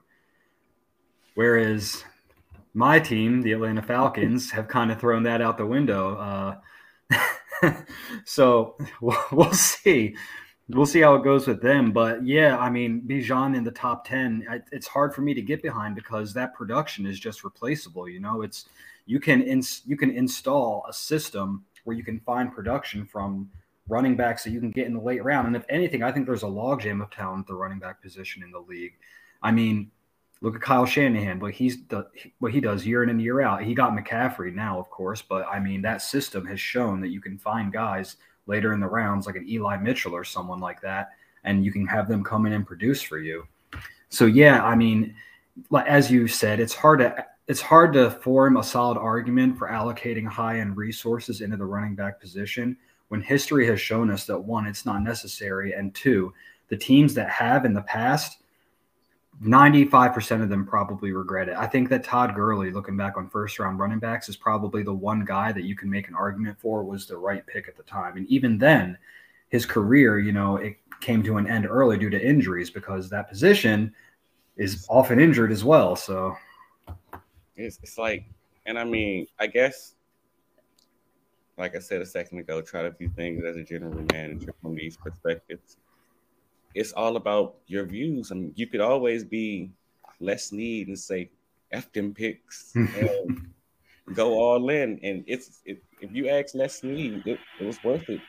Whereas 1.34 2.04
my 2.74 2.98
team, 2.98 3.42
the 3.42 3.52
Atlanta 3.52 3.82
Falcons, 3.82 4.50
have 4.50 4.68
kind 4.68 4.90
of 4.90 5.00
thrown 5.00 5.22
that 5.24 5.40
out 5.40 5.56
the 5.56 5.66
window. 5.66 6.58
Uh, 7.10 7.74
so 8.24 8.76
we'll, 9.00 9.16
we'll, 9.32 9.52
see. 9.52 10.16
We'll 10.68 10.86
see 10.86 11.00
how 11.00 11.14
it 11.14 11.24
goes 11.24 11.46
with 11.46 11.62
them. 11.62 11.92
But 11.92 12.26
yeah, 12.26 12.58
I 12.58 12.68
mean, 12.70 13.02
Bijan 13.06 13.56
in 13.56 13.62
the 13.62 13.70
top 13.70 14.06
10, 14.06 14.64
it's 14.72 14.88
hard 14.88 15.14
for 15.14 15.22
me 15.22 15.34
to 15.34 15.42
get 15.42 15.62
behind 15.62 15.94
because 15.94 16.34
that 16.34 16.54
production 16.54 17.06
is 17.06 17.20
just 17.20 17.44
replaceable. 17.44 18.08
You 18.08 18.20
know, 18.20 18.42
it's 18.42 18.66
you 19.06 19.20
can 19.20 19.42
ins- 19.42 19.82
you 19.86 19.96
can 19.96 20.10
install 20.10 20.84
a 20.88 20.92
system 20.92 21.64
where 21.84 21.96
you 21.96 22.02
can 22.02 22.18
find 22.20 22.52
production 22.52 23.04
from 23.04 23.50
running 23.88 24.16
backs 24.16 24.44
that 24.44 24.50
you 24.50 24.60
can 24.60 24.70
get 24.70 24.86
in 24.86 24.94
the 24.94 25.00
late 25.00 25.22
round. 25.22 25.46
And 25.46 25.56
if 25.56 25.64
anything, 25.68 26.02
I 26.02 26.10
think 26.10 26.26
there's 26.26 26.42
a 26.42 26.46
logjam 26.46 27.02
of 27.02 27.10
talent 27.10 27.40
at 27.40 27.46
the 27.46 27.54
running 27.54 27.78
back 27.78 28.02
position 28.02 28.42
in 28.42 28.50
the 28.50 28.60
league. 28.60 28.94
I 29.42 29.50
mean, 29.50 29.90
look 30.40 30.54
at 30.54 30.60
Kyle 30.60 30.86
Shanahan, 30.86 31.38
what 31.38 31.52
he's 31.52 31.84
the 31.86 32.06
what 32.38 32.52
he 32.52 32.60
does 32.60 32.86
year 32.86 33.02
in 33.02 33.10
and 33.10 33.20
year 33.20 33.40
out. 33.40 33.62
He 33.62 33.74
got 33.74 33.92
McCaffrey 33.92 34.54
now, 34.54 34.78
of 34.78 34.90
course, 34.90 35.22
but 35.22 35.46
I 35.46 35.58
mean 35.58 35.82
that 35.82 36.02
system 36.02 36.46
has 36.46 36.60
shown 36.60 37.00
that 37.00 37.08
you 37.08 37.20
can 37.20 37.38
find 37.38 37.72
guys 37.72 38.16
later 38.46 38.72
in 38.72 38.80
the 38.80 38.86
rounds 38.86 39.26
like 39.26 39.36
an 39.36 39.48
Eli 39.48 39.76
Mitchell 39.76 40.14
or 40.14 40.24
someone 40.24 40.60
like 40.60 40.80
that, 40.82 41.10
and 41.44 41.64
you 41.64 41.72
can 41.72 41.86
have 41.86 42.08
them 42.08 42.24
come 42.24 42.46
in 42.46 42.52
and 42.52 42.66
produce 42.66 43.02
for 43.02 43.18
you. 43.18 43.46
So 44.08 44.26
yeah, 44.26 44.64
I 44.64 44.74
mean, 44.74 45.14
like 45.70 45.86
as 45.86 46.10
you 46.10 46.28
said, 46.28 46.60
it's 46.60 46.74
hard 46.74 47.00
to 47.00 47.26
it's 47.48 47.60
hard 47.60 47.92
to 47.92 48.10
form 48.10 48.56
a 48.56 48.62
solid 48.62 48.96
argument 48.96 49.58
for 49.58 49.68
allocating 49.68 50.26
high 50.26 50.60
end 50.60 50.76
resources 50.76 51.42
into 51.42 51.56
the 51.56 51.64
running 51.66 51.94
back 51.94 52.20
position 52.20 52.76
when 53.08 53.20
history 53.20 53.66
has 53.66 53.80
shown 53.80 54.10
us 54.10 54.26
that 54.26 54.38
one, 54.38 54.66
it's 54.66 54.86
not 54.86 55.02
necessary, 55.02 55.72
and 55.72 55.94
two, 55.94 56.32
the 56.68 56.76
teams 56.76 57.14
that 57.14 57.28
have 57.30 57.64
in 57.64 57.74
the 57.74 57.82
past, 57.82 58.38
95% 59.42 60.42
of 60.42 60.48
them 60.48 60.64
probably 60.64 61.12
regret 61.12 61.48
it. 61.48 61.56
I 61.56 61.66
think 61.66 61.88
that 61.88 62.04
Todd 62.04 62.34
Gurley, 62.34 62.70
looking 62.70 62.96
back 62.96 63.16
on 63.16 63.28
first 63.28 63.58
round 63.58 63.78
running 63.78 63.98
backs, 63.98 64.28
is 64.28 64.36
probably 64.36 64.82
the 64.82 64.92
one 64.92 65.24
guy 65.24 65.52
that 65.52 65.64
you 65.64 65.74
can 65.76 65.90
make 65.90 66.08
an 66.08 66.14
argument 66.14 66.58
for 66.58 66.84
was 66.84 67.06
the 67.06 67.16
right 67.16 67.44
pick 67.46 67.68
at 67.68 67.76
the 67.76 67.82
time. 67.82 68.16
And 68.16 68.26
even 68.28 68.58
then, 68.58 68.96
his 69.48 69.66
career, 69.66 70.18
you 70.18 70.32
know, 70.32 70.56
it 70.56 70.76
came 71.00 71.22
to 71.24 71.36
an 71.36 71.46
end 71.46 71.66
early 71.66 71.98
due 71.98 72.10
to 72.10 72.26
injuries 72.26 72.70
because 72.70 73.10
that 73.10 73.28
position 73.28 73.92
is 74.56 74.86
often 74.88 75.18
injured 75.18 75.50
as 75.50 75.64
well. 75.64 75.96
So 75.96 76.36
it's, 77.56 77.78
it's 77.82 77.98
like, 77.98 78.24
and 78.66 78.78
I 78.78 78.84
mean, 78.84 79.26
I 79.38 79.48
guess 79.48 79.93
like 81.56 81.76
I 81.76 81.78
said 81.78 82.02
a 82.02 82.06
second 82.06 82.38
ago, 82.38 82.60
try 82.60 82.82
to 82.82 82.90
view 82.90 83.10
things 83.14 83.44
as 83.44 83.56
a 83.56 83.62
general 83.62 84.04
manager 84.12 84.54
from 84.60 84.74
these 84.74 84.96
perspectives. 84.96 85.76
It's 86.74 86.92
all 86.92 87.16
about 87.16 87.56
your 87.66 87.84
views. 87.84 88.32
I 88.32 88.34
mean, 88.34 88.52
you 88.56 88.66
could 88.66 88.80
always 88.80 89.24
be 89.24 89.70
Les 90.20 90.46
Snead 90.46 90.88
and 90.88 90.98
say 90.98 91.30
F 91.70 91.92
them 91.92 92.12
picks 92.12 92.72
and 92.74 93.52
go 94.14 94.32
all 94.34 94.68
in. 94.70 94.98
And 95.02 95.24
it's 95.26 95.60
it, 95.64 95.82
if 96.00 96.12
you 96.12 96.28
ask 96.28 96.54
Les 96.54 96.80
Snead, 96.80 97.22
it, 97.26 97.38
it 97.60 97.64
was 97.64 97.82
worth 97.84 98.08
it. 98.08 98.20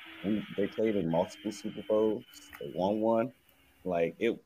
they 0.55 0.67
played 0.67 0.96
in 0.96 1.10
multiple 1.10 1.51
Super 1.51 1.84
Bowls, 1.88 2.24
they 2.60 2.72
won 2.75 3.01
one. 3.01 3.32
Like 3.84 4.15
it, 4.20 4.39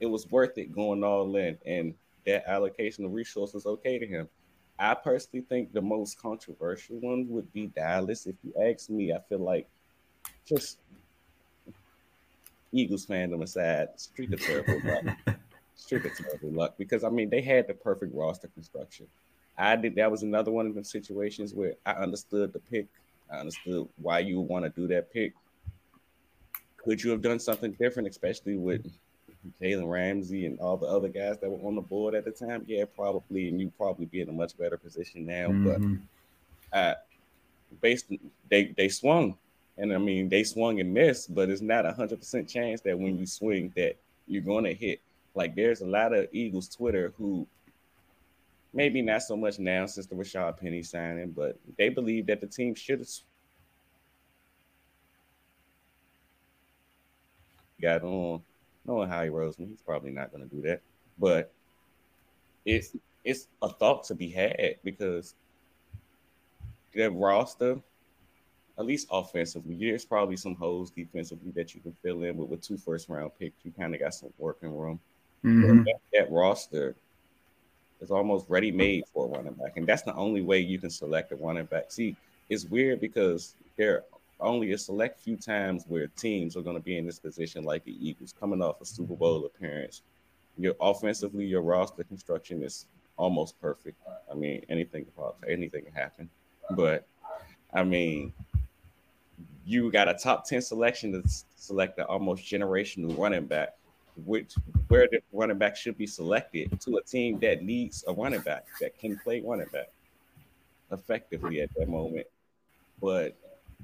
it 0.00 0.06
was 0.06 0.30
worth 0.30 0.56
it 0.58 0.72
going 0.72 1.04
all 1.04 1.36
in, 1.36 1.58
and 1.66 1.94
that 2.26 2.48
allocation 2.48 3.04
of 3.04 3.12
resources 3.12 3.66
okay 3.66 3.98
to 3.98 4.06
him. 4.06 4.28
I 4.80 4.94
personally 4.94 5.44
think 5.46 5.74
the 5.74 5.82
most 5.82 6.18
controversial 6.18 6.96
one 7.00 7.28
would 7.28 7.52
be 7.52 7.66
Dallas. 7.66 8.26
If 8.26 8.36
you 8.42 8.54
ask 8.58 8.88
me, 8.88 9.12
I 9.12 9.18
feel 9.28 9.40
like 9.40 9.68
just 10.48 10.78
Eagles 12.72 13.04
fandom 13.04 13.42
aside, 13.42 13.88
streak 13.96 14.32
of 14.32 14.40
terrible 14.40 14.80
luck. 14.90 15.36
streak 15.74 16.06
of 16.06 16.16
terrible 16.16 16.50
luck 16.52 16.76
because 16.78 17.04
I 17.04 17.10
mean 17.10 17.28
they 17.28 17.42
had 17.42 17.68
the 17.68 17.74
perfect 17.74 18.14
roster 18.14 18.48
construction. 18.48 19.06
I 19.58 19.76
did 19.76 19.96
that 19.96 20.10
was 20.10 20.22
another 20.22 20.50
one 20.50 20.66
of 20.66 20.74
the 20.74 20.82
situations 20.82 21.52
where 21.52 21.74
I 21.84 21.92
understood 21.92 22.54
the 22.54 22.58
pick. 22.58 22.86
I 23.30 23.36
understood 23.36 23.86
why 24.00 24.20
you 24.20 24.40
want 24.40 24.64
to 24.64 24.70
do 24.70 24.88
that 24.88 25.12
pick. 25.12 25.34
Could 26.78 27.04
you 27.04 27.10
have 27.10 27.20
done 27.20 27.38
something 27.38 27.72
different, 27.72 28.08
especially 28.08 28.56
with 28.56 28.86
Jalen 29.60 29.90
Ramsey 29.90 30.46
and 30.46 30.58
all 30.60 30.76
the 30.76 30.86
other 30.86 31.08
guys 31.08 31.38
that 31.38 31.50
were 31.50 31.66
on 31.66 31.74
the 31.74 31.80
board 31.80 32.14
at 32.14 32.24
the 32.24 32.30
time? 32.30 32.64
Yeah, 32.66 32.84
probably, 32.84 33.48
and 33.48 33.60
you 33.60 33.72
probably 33.76 34.06
be 34.06 34.20
in 34.20 34.28
a 34.28 34.32
much 34.32 34.56
better 34.56 34.76
position 34.76 35.24
now. 35.24 35.48
Mhm. 35.48 36.00
But 36.72 36.78
uh, 36.78 36.94
based 37.80 38.06
they 38.48 38.66
they 38.76 38.88
swung, 38.88 39.36
and 39.78 39.92
I 39.92 39.98
mean 39.98 40.28
they 40.28 40.44
swung 40.44 40.80
and 40.80 40.92
missed, 40.92 41.34
but 41.34 41.48
it's 41.48 41.62
not 41.62 41.86
a 41.86 41.92
hundred 41.92 42.18
percent 42.18 42.48
chance 42.48 42.80
that 42.82 42.98
when 42.98 43.18
you 43.18 43.26
swing 43.26 43.72
that 43.76 43.96
you're 44.26 44.42
going 44.42 44.64
to 44.64 44.74
hit. 44.74 45.00
Like 45.34 45.54
there's 45.54 45.80
a 45.80 45.86
lot 45.86 46.12
of 46.12 46.28
Eagles 46.32 46.68
Twitter 46.68 47.12
who 47.16 47.46
maybe 48.72 49.02
not 49.02 49.22
so 49.22 49.36
much 49.36 49.58
now 49.58 49.86
since 49.86 50.06
the 50.06 50.14
Rashad 50.14 50.58
Penny 50.58 50.82
signing, 50.82 51.30
but 51.30 51.58
they 51.76 51.88
believe 51.88 52.26
that 52.26 52.40
the 52.40 52.46
team 52.46 52.74
should 52.74 53.00
have 53.00 53.08
got 57.80 58.02
on. 58.02 58.42
Knowing 58.90 59.08
Howie 59.08 59.28
Roseman, 59.28 59.68
he's 59.68 59.82
probably 59.82 60.10
not 60.10 60.32
going 60.32 60.42
to 60.42 60.52
do 60.52 60.60
that, 60.62 60.80
but 61.16 61.52
it's 62.64 62.96
it's 63.22 63.46
a 63.62 63.68
thought 63.68 64.02
to 64.04 64.16
be 64.16 64.28
had 64.28 64.76
because 64.82 65.36
that 66.96 67.12
roster, 67.12 67.78
at 68.76 68.84
least 68.84 69.06
offensively, 69.12 69.76
there's 69.76 70.04
probably 70.04 70.36
some 70.36 70.56
holes 70.56 70.90
defensively 70.90 71.52
that 71.52 71.72
you 71.72 71.80
can 71.80 71.92
fill 72.02 72.24
in 72.24 72.36
with 72.36 72.48
with 72.48 72.62
two 72.62 72.76
first 72.76 73.08
round 73.08 73.30
picks. 73.38 73.64
You 73.64 73.70
kind 73.70 73.94
of 73.94 74.00
got 74.00 74.12
some 74.12 74.32
working 74.38 74.76
room. 74.76 74.98
Mhm. 75.44 75.84
That, 75.84 76.00
that 76.12 76.32
roster 76.32 76.96
is 78.00 78.10
almost 78.10 78.44
ready 78.48 78.72
made 78.72 79.04
for 79.14 79.26
a 79.26 79.28
running 79.28 79.52
back, 79.52 79.76
and 79.76 79.86
that's 79.86 80.02
the 80.02 80.14
only 80.16 80.42
way 80.42 80.58
you 80.58 80.80
can 80.80 80.90
select 80.90 81.30
a 81.30 81.36
running 81.36 81.66
back. 81.66 81.92
See, 81.92 82.16
it's 82.48 82.64
weird 82.64 83.00
because 83.00 83.54
there 83.76 84.02
only 84.40 84.72
a 84.72 84.78
select 84.78 85.20
few 85.20 85.36
times 85.36 85.84
where 85.88 86.08
teams 86.08 86.56
are 86.56 86.62
going 86.62 86.76
to 86.76 86.82
be 86.82 86.98
in 86.98 87.06
this 87.06 87.18
position, 87.18 87.64
like 87.64 87.84
the 87.84 87.96
Eagles, 88.06 88.34
coming 88.38 88.62
off 88.62 88.80
a 88.80 88.84
Super 88.84 89.14
Bowl 89.14 89.44
appearance. 89.44 90.02
Your 90.58 90.74
offensively, 90.80 91.46
your 91.46 91.62
roster 91.62 92.04
construction 92.04 92.62
is 92.62 92.86
almost 93.16 93.60
perfect. 93.60 93.96
I 94.30 94.34
mean, 94.34 94.64
anything 94.68 95.06
anything 95.48 95.84
can 95.84 95.92
happen, 95.92 96.28
but 96.70 97.06
I 97.72 97.84
mean, 97.84 98.32
you 99.64 99.90
got 99.90 100.08
a 100.08 100.14
top 100.14 100.46
ten 100.46 100.60
selection 100.60 101.12
to 101.12 101.22
select 101.56 101.96
the 101.96 102.06
almost 102.06 102.44
generational 102.44 103.16
running 103.16 103.46
back 103.46 103.74
which 104.24 104.54
where 104.88 105.08
the 105.10 105.20
running 105.32 105.58
back 105.58 105.76
should 105.76 105.96
be 105.96 106.06
selected 106.06 106.80
to 106.80 106.96
a 106.96 107.02
team 107.02 107.38
that 107.40 107.62
needs 107.62 108.04
a 108.08 108.12
running 108.12 108.40
back 108.40 108.66
that 108.80 108.98
can 108.98 109.18
play 109.18 109.40
running 109.40 109.68
back 109.72 109.88
effectively 110.92 111.60
at 111.60 111.70
that 111.74 111.88
moment. 111.88 112.26
But 113.00 113.36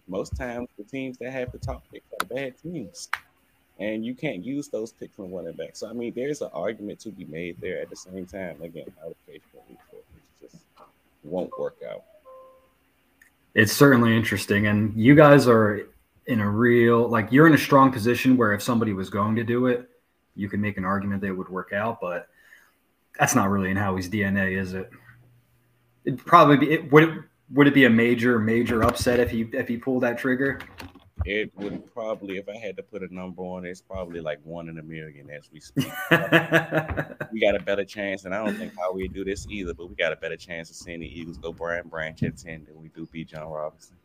most 0.09 0.37
times 0.37 0.69
the 0.79 0.85
teams 0.85 1.19
that 1.19 1.33
have 1.33 1.53
the 1.53 1.59
top 1.59 1.83
picks 1.93 2.07
are 2.21 2.27
bad 2.27 2.55
teams. 2.63 3.09
And 3.79 4.07
you 4.07 4.15
can't 4.15 4.43
use 4.43 4.69
those 4.69 4.93
picks 4.93 5.15
from 5.17 5.33
running 5.33 5.53
back. 5.53 5.77
So 5.77 5.89
I 5.89 5.93
mean 5.93 6.13
there's 6.15 6.41
an 6.41 6.51
argument 6.53 7.01
to 7.01 7.11
be 7.11 7.27
made 7.27 7.61
there 7.61 7.81
at 7.81 7.91
the 7.91 7.97
same 7.97 8.27
time. 8.27 8.63
Again, 8.63 8.87
allocation 9.03 9.43
just 10.41 10.57
won't 11.25 11.51
work 11.59 11.77
out. 11.89 12.05
It's 13.55 13.73
certainly 13.73 14.15
interesting, 14.17 14.67
and 14.67 14.95
you 14.95 15.15
guys 15.15 15.49
are 15.49 15.89
in 16.27 16.41
a 16.41 16.49
real 16.49 17.09
like 17.09 17.33
you're 17.33 17.47
in 17.47 17.55
a 17.55 17.59
strong 17.59 17.93
position 17.93 18.37
where 18.37 18.53
if 18.53 18.63
somebody 18.63 18.93
was 18.93 19.09
going 19.09 19.37
to 19.37 19.45
do 19.45 19.67
it, 19.67 19.89
you 20.35 20.49
can 20.49 20.61
make 20.61 20.77
an 20.77 20.85
argument 20.85 21.21
that 21.23 21.29
it 21.29 21.33
would 21.33 21.49
work 21.49 21.73
out, 21.73 22.01
but 22.01 22.29
that's 23.19 23.35
not 23.35 23.51
really 23.51 23.71
in 23.71 23.77
Howie's 23.77 24.09
DNA, 24.09 24.59
is 24.59 24.75
it? 24.75 24.91
It'd 26.05 26.25
probably 26.25 26.57
be. 26.57 26.73
It, 26.73 26.93
would 26.93 27.03
it 27.05 27.25
would 27.53 27.67
it 27.67 27.75
be 27.75 27.85
a 27.85 27.91
major 27.91 28.39
major 28.39 28.83
upset 28.83 29.21
if 29.21 29.31
he 29.31 29.43
if 29.53 29.69
he 29.69 29.77
pulled 29.77 30.03
that 30.03 30.19
trigger? 30.19 30.61
It 31.25 31.51
would 31.57 31.93
probably, 31.93 32.37
if 32.37 32.49
I 32.49 32.57
had 32.57 32.77
to 32.77 32.83
put 32.83 33.03
a 33.03 33.13
number 33.13 33.43
on 33.43 33.65
it, 33.65 33.71
it's 33.71 33.81
probably 33.81 34.21
like 34.21 34.39
one 34.45 34.69
in 34.69 34.79
a 34.79 34.83
million 34.83 35.31
as 35.31 35.51
we 35.51 35.61
speak. 35.61 35.87
we 37.33 37.41
got 37.41 37.57
a 37.57 37.63
better 37.65 37.85
chance, 37.85 38.27
and 38.27 38.35
I 38.35 38.45
don't 38.45 38.57
think 38.57 38.75
Howie 38.79 39.09
do 39.09 39.25
this 39.25 39.47
either, 39.49 39.73
but 39.73 39.89
we 39.89 39.97
got 39.97 40.13
a 40.13 40.17
better 40.17 40.37
chance 40.37 40.71
of 40.71 40.77
seeing 40.77 41.01
the 41.01 41.21
Eagles 41.21 41.39
go 41.39 41.53
Brian 41.53 41.89
Branch 41.89 42.23
at 42.23 42.37
10 42.37 42.67
than 42.67 42.81
we 42.81 42.91
do 42.91 43.07
Bijan 43.07 43.51
Robinson. 43.51 43.97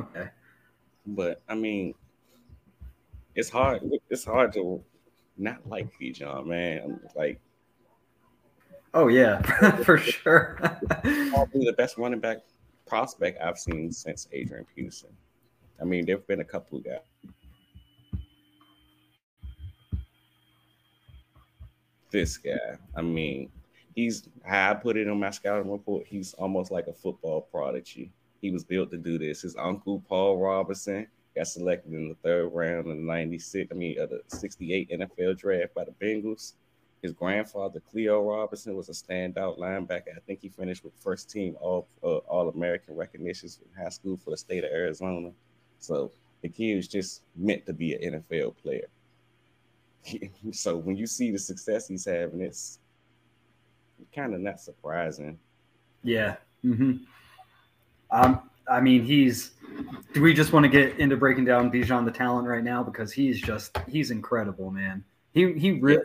okay. 0.00 0.30
But 1.06 1.42
I 1.48 1.54
mean, 1.54 1.94
it's 3.34 3.50
hard. 3.50 3.82
It's 4.10 4.24
hard 4.24 4.52
to 4.54 4.82
not 5.36 5.68
like 5.68 5.88
John, 6.14 6.48
man. 6.48 6.80
I'm 6.82 7.00
like 7.14 7.38
Oh 8.96 9.08
yeah, 9.08 9.42
for 9.84 9.98
sure. 9.98 10.56
probably 10.58 11.66
the 11.66 11.74
best 11.76 11.98
running 11.98 12.18
back 12.18 12.38
prospect 12.86 13.40
I've 13.42 13.58
seen 13.58 13.92
since 13.92 14.28
Adrian 14.32 14.66
Peterson. 14.74 15.10
I 15.80 15.84
mean, 15.84 16.06
there've 16.06 16.26
been 16.26 16.40
a 16.40 16.44
couple 16.44 16.78
of 16.78 16.84
guys. 16.84 17.00
This 22.10 22.36
guy, 22.38 22.78
I 22.94 23.02
mean, 23.02 23.50
he's 23.94 24.28
how 24.44 24.70
I 24.70 24.74
put 24.74 24.96
it 24.96 25.08
on 25.08 25.18
my 25.18 25.30
scouting 25.30 25.70
report. 25.70 26.06
He's 26.06 26.34
almost 26.34 26.70
like 26.70 26.86
a 26.86 26.92
football 26.92 27.42
prodigy. 27.42 28.12
He 28.40 28.50
was 28.50 28.64
built 28.64 28.90
to 28.92 28.96
do 28.96 29.18
this. 29.18 29.42
His 29.42 29.56
uncle 29.56 30.02
Paul 30.08 30.38
Robinson 30.38 31.08
got 31.34 31.48
selected 31.48 31.92
in 31.92 32.08
the 32.08 32.14
third 32.22 32.48
round 32.48 32.86
in 32.86 33.04
'96. 33.04 33.70
I 33.70 33.74
mean, 33.74 33.98
uh, 34.00 34.06
the 34.06 34.22
'68 34.28 34.90
NFL 34.90 35.36
draft 35.36 35.74
by 35.74 35.84
the 35.84 35.92
Bengals. 35.92 36.52
His 37.02 37.12
grandfather 37.12 37.80
Cleo 37.80 38.22
Robinson 38.22 38.74
was 38.74 38.88
a 38.88 38.92
standout 38.92 39.58
linebacker. 39.58 40.16
I 40.16 40.20
think 40.26 40.40
he 40.40 40.48
finished 40.48 40.82
with 40.82 40.92
first 40.98 41.30
team 41.30 41.56
All 41.60 41.86
uh, 42.02 42.16
All 42.28 42.48
American 42.48 42.96
recognitions 42.96 43.60
in 43.62 43.82
high 43.82 43.90
school 43.90 44.16
for 44.16 44.30
the 44.30 44.36
state 44.36 44.64
of 44.64 44.70
Arizona. 44.70 45.30
So 45.78 46.10
the 46.42 46.48
kid 46.48 46.76
was 46.76 46.88
just 46.88 47.22
meant 47.36 47.66
to 47.66 47.72
be 47.72 47.94
an 47.94 48.24
NFL 48.24 48.56
player. 48.56 48.88
so 50.52 50.76
when 50.76 50.96
you 50.96 51.06
see 51.06 51.30
the 51.30 51.38
success 51.38 51.88
he's 51.88 52.04
having, 52.04 52.40
it's 52.40 52.78
kind 54.14 54.34
of 54.34 54.40
not 54.40 54.60
surprising. 54.60 55.38
Yeah. 56.02 56.36
hmm 56.62 56.92
Um, 58.10 58.48
I 58.68 58.80
mean, 58.80 59.04
he's. 59.04 59.52
Do 60.14 60.22
we 60.22 60.32
just 60.32 60.52
want 60.52 60.64
to 60.64 60.68
get 60.68 60.98
into 60.98 61.16
breaking 61.16 61.44
down 61.44 61.70
Bijan 61.70 62.04
the 62.04 62.10
talent 62.10 62.48
right 62.48 62.64
now 62.64 62.82
because 62.82 63.12
he's 63.12 63.40
just 63.40 63.76
he's 63.88 64.10
incredible, 64.10 64.70
man. 64.70 65.04
He 65.32 65.52
he 65.52 65.72
really 65.72 66.02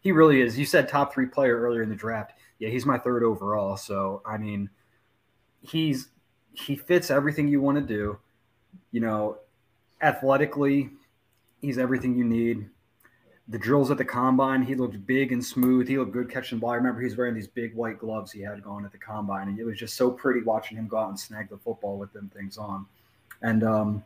he 0.00 0.12
really 0.12 0.40
is. 0.40 0.58
You 0.58 0.64
said 0.64 0.88
top 0.88 1.12
three 1.12 1.26
player 1.26 1.60
earlier 1.60 1.82
in 1.82 1.88
the 1.88 1.94
draft. 1.94 2.32
Yeah, 2.58 2.68
he's 2.68 2.86
my 2.86 2.98
third 2.98 3.22
overall. 3.22 3.76
So 3.76 4.22
I 4.26 4.36
mean, 4.38 4.70
he's 5.62 6.08
he 6.52 6.76
fits 6.76 7.10
everything 7.10 7.48
you 7.48 7.60
want 7.60 7.78
to 7.78 7.82
do. 7.82 8.18
You 8.92 9.00
know, 9.00 9.38
athletically, 10.02 10.90
he's 11.60 11.78
everything 11.78 12.16
you 12.16 12.24
need. 12.24 12.68
The 13.48 13.58
drills 13.58 13.90
at 13.90 13.98
the 13.98 14.04
combine, 14.04 14.62
he 14.62 14.76
looked 14.76 15.04
big 15.06 15.32
and 15.32 15.44
smooth. 15.44 15.88
He 15.88 15.98
looked 15.98 16.12
good 16.12 16.30
catching 16.30 16.58
the 16.58 16.60
ball. 16.60 16.70
I 16.70 16.76
remember 16.76 17.00
he 17.00 17.06
was 17.06 17.16
wearing 17.16 17.34
these 17.34 17.48
big 17.48 17.74
white 17.74 17.98
gloves 17.98 18.30
he 18.30 18.40
had 18.42 18.62
going 18.62 18.84
at 18.84 18.92
the 18.92 18.98
combine, 18.98 19.48
and 19.48 19.58
it 19.58 19.64
was 19.64 19.76
just 19.76 19.96
so 19.96 20.08
pretty 20.08 20.42
watching 20.42 20.78
him 20.78 20.86
go 20.86 20.98
out 20.98 21.08
and 21.08 21.18
snag 21.18 21.48
the 21.48 21.58
football 21.58 21.98
with 21.98 22.12
them 22.12 22.30
things 22.32 22.56
on. 22.58 22.86
And 23.42 23.64
um, 23.64 24.04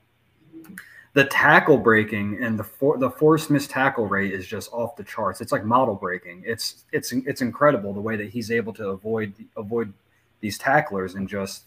the 1.14 1.25
tackle 1.25 1.78
breaking 1.78 2.42
and 2.42 2.59
the 2.59 2.64
for, 2.64 2.99
the 2.99 3.09
forced 3.09 3.49
missed 3.49 3.71
tackle 3.71 4.06
rate 4.06 4.33
is 4.33 4.47
just 4.47 4.73
off 4.73 4.97
the 4.97 5.04
charts. 5.04 5.40
It's 5.40 5.52
like 5.52 5.64
model 5.64 5.94
breaking. 5.94 6.42
It's 6.44 6.85
it's 6.92 7.12
it's 7.12 7.40
incredible 7.40 7.94
the 7.94 8.00
way 8.00 8.16
that 8.16 8.30
he's 8.30 8.50
able 8.50 8.73
to 8.75 8.88
avoid 8.88 9.33
avoid 9.56 9.92
these 10.40 10.59
tacklers 10.59 11.14
and 11.14 11.28
just 11.28 11.62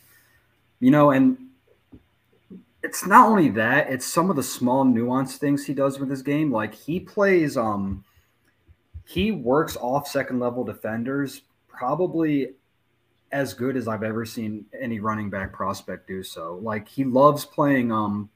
you 0.79 0.91
know 0.91 1.11
and 1.11 1.37
it's 2.83 3.07
not 3.07 3.27
only 3.27 3.49
that 3.49 3.89
it's 3.89 4.05
some 4.05 4.29
of 4.29 4.35
the 4.35 4.43
small 4.43 4.85
nuanced 4.85 5.37
things 5.37 5.65
he 5.65 5.73
does 5.73 5.99
with 5.99 6.09
his 6.09 6.21
game 6.21 6.51
like 6.51 6.75
he 6.75 6.99
plays 6.99 7.57
um 7.57 8.03
he 9.03 9.31
works 9.31 9.75
off 9.77 10.07
second 10.07 10.39
level 10.39 10.63
defenders 10.63 11.41
probably 11.67 12.51
as 13.31 13.53
good 13.53 13.75
as 13.75 13.87
i've 13.87 14.03
ever 14.03 14.25
seen 14.25 14.63
any 14.79 14.99
running 14.99 15.29
back 15.29 15.51
prospect 15.51 16.07
do 16.07 16.21
so 16.21 16.59
like 16.61 16.87
he 16.87 17.03
loves 17.03 17.45
playing 17.45 17.91
um 17.91 18.29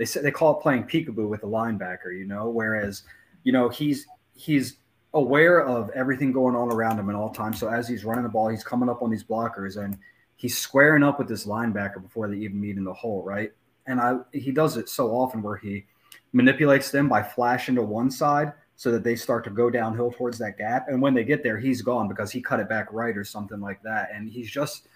they 0.00 0.06
say 0.06 0.22
they 0.22 0.30
call 0.30 0.58
it 0.58 0.62
playing 0.62 0.84
peekaboo 0.84 1.28
with 1.28 1.44
a 1.44 1.46
linebacker 1.46 2.16
you 2.16 2.24
know 2.24 2.48
whereas 2.48 3.02
you 3.44 3.52
know 3.52 3.68
he's 3.68 4.06
he's 4.34 4.78
aware 5.12 5.60
of 5.66 5.90
everything 5.90 6.32
going 6.32 6.56
on 6.56 6.72
around 6.72 6.98
him 6.98 7.10
at 7.10 7.14
all 7.14 7.28
times 7.28 7.60
so 7.60 7.68
as 7.68 7.86
he's 7.86 8.02
running 8.02 8.24
the 8.24 8.30
ball 8.30 8.48
he's 8.48 8.64
coming 8.64 8.88
up 8.88 9.02
on 9.02 9.10
these 9.10 9.22
blockers 9.24 9.76
and 9.76 9.98
he's 10.36 10.56
squaring 10.56 11.02
up 11.02 11.18
with 11.18 11.28
this 11.28 11.46
linebacker 11.46 12.00
before 12.02 12.28
they 12.28 12.36
even 12.36 12.58
meet 12.58 12.78
in 12.78 12.84
the 12.84 12.94
hole 12.94 13.22
right 13.22 13.52
and 13.86 14.00
I 14.00 14.16
he 14.32 14.50
does 14.50 14.78
it 14.78 14.88
so 14.88 15.10
often 15.10 15.42
where 15.42 15.56
he 15.56 15.84
manipulates 16.32 16.90
them 16.90 17.08
by 17.08 17.22
flashing 17.22 17.74
to 17.74 17.82
one 17.82 18.10
side 18.10 18.52
so 18.76 18.90
that 18.90 19.04
they 19.04 19.14
start 19.14 19.44
to 19.44 19.50
go 19.50 19.68
downhill 19.68 20.10
towards 20.10 20.38
that 20.38 20.56
gap. 20.56 20.86
And 20.88 21.02
when 21.02 21.12
they 21.12 21.22
get 21.22 21.42
there, 21.42 21.58
he's 21.58 21.82
gone 21.82 22.08
because 22.08 22.30
he 22.30 22.40
cut 22.40 22.60
it 22.60 22.68
back 22.68 22.88
right 22.92 23.14
or 23.14 23.24
something 23.24 23.60
like 23.60 23.82
that. 23.82 24.08
And 24.14 24.30
he's 24.30 24.50
just 24.50 24.88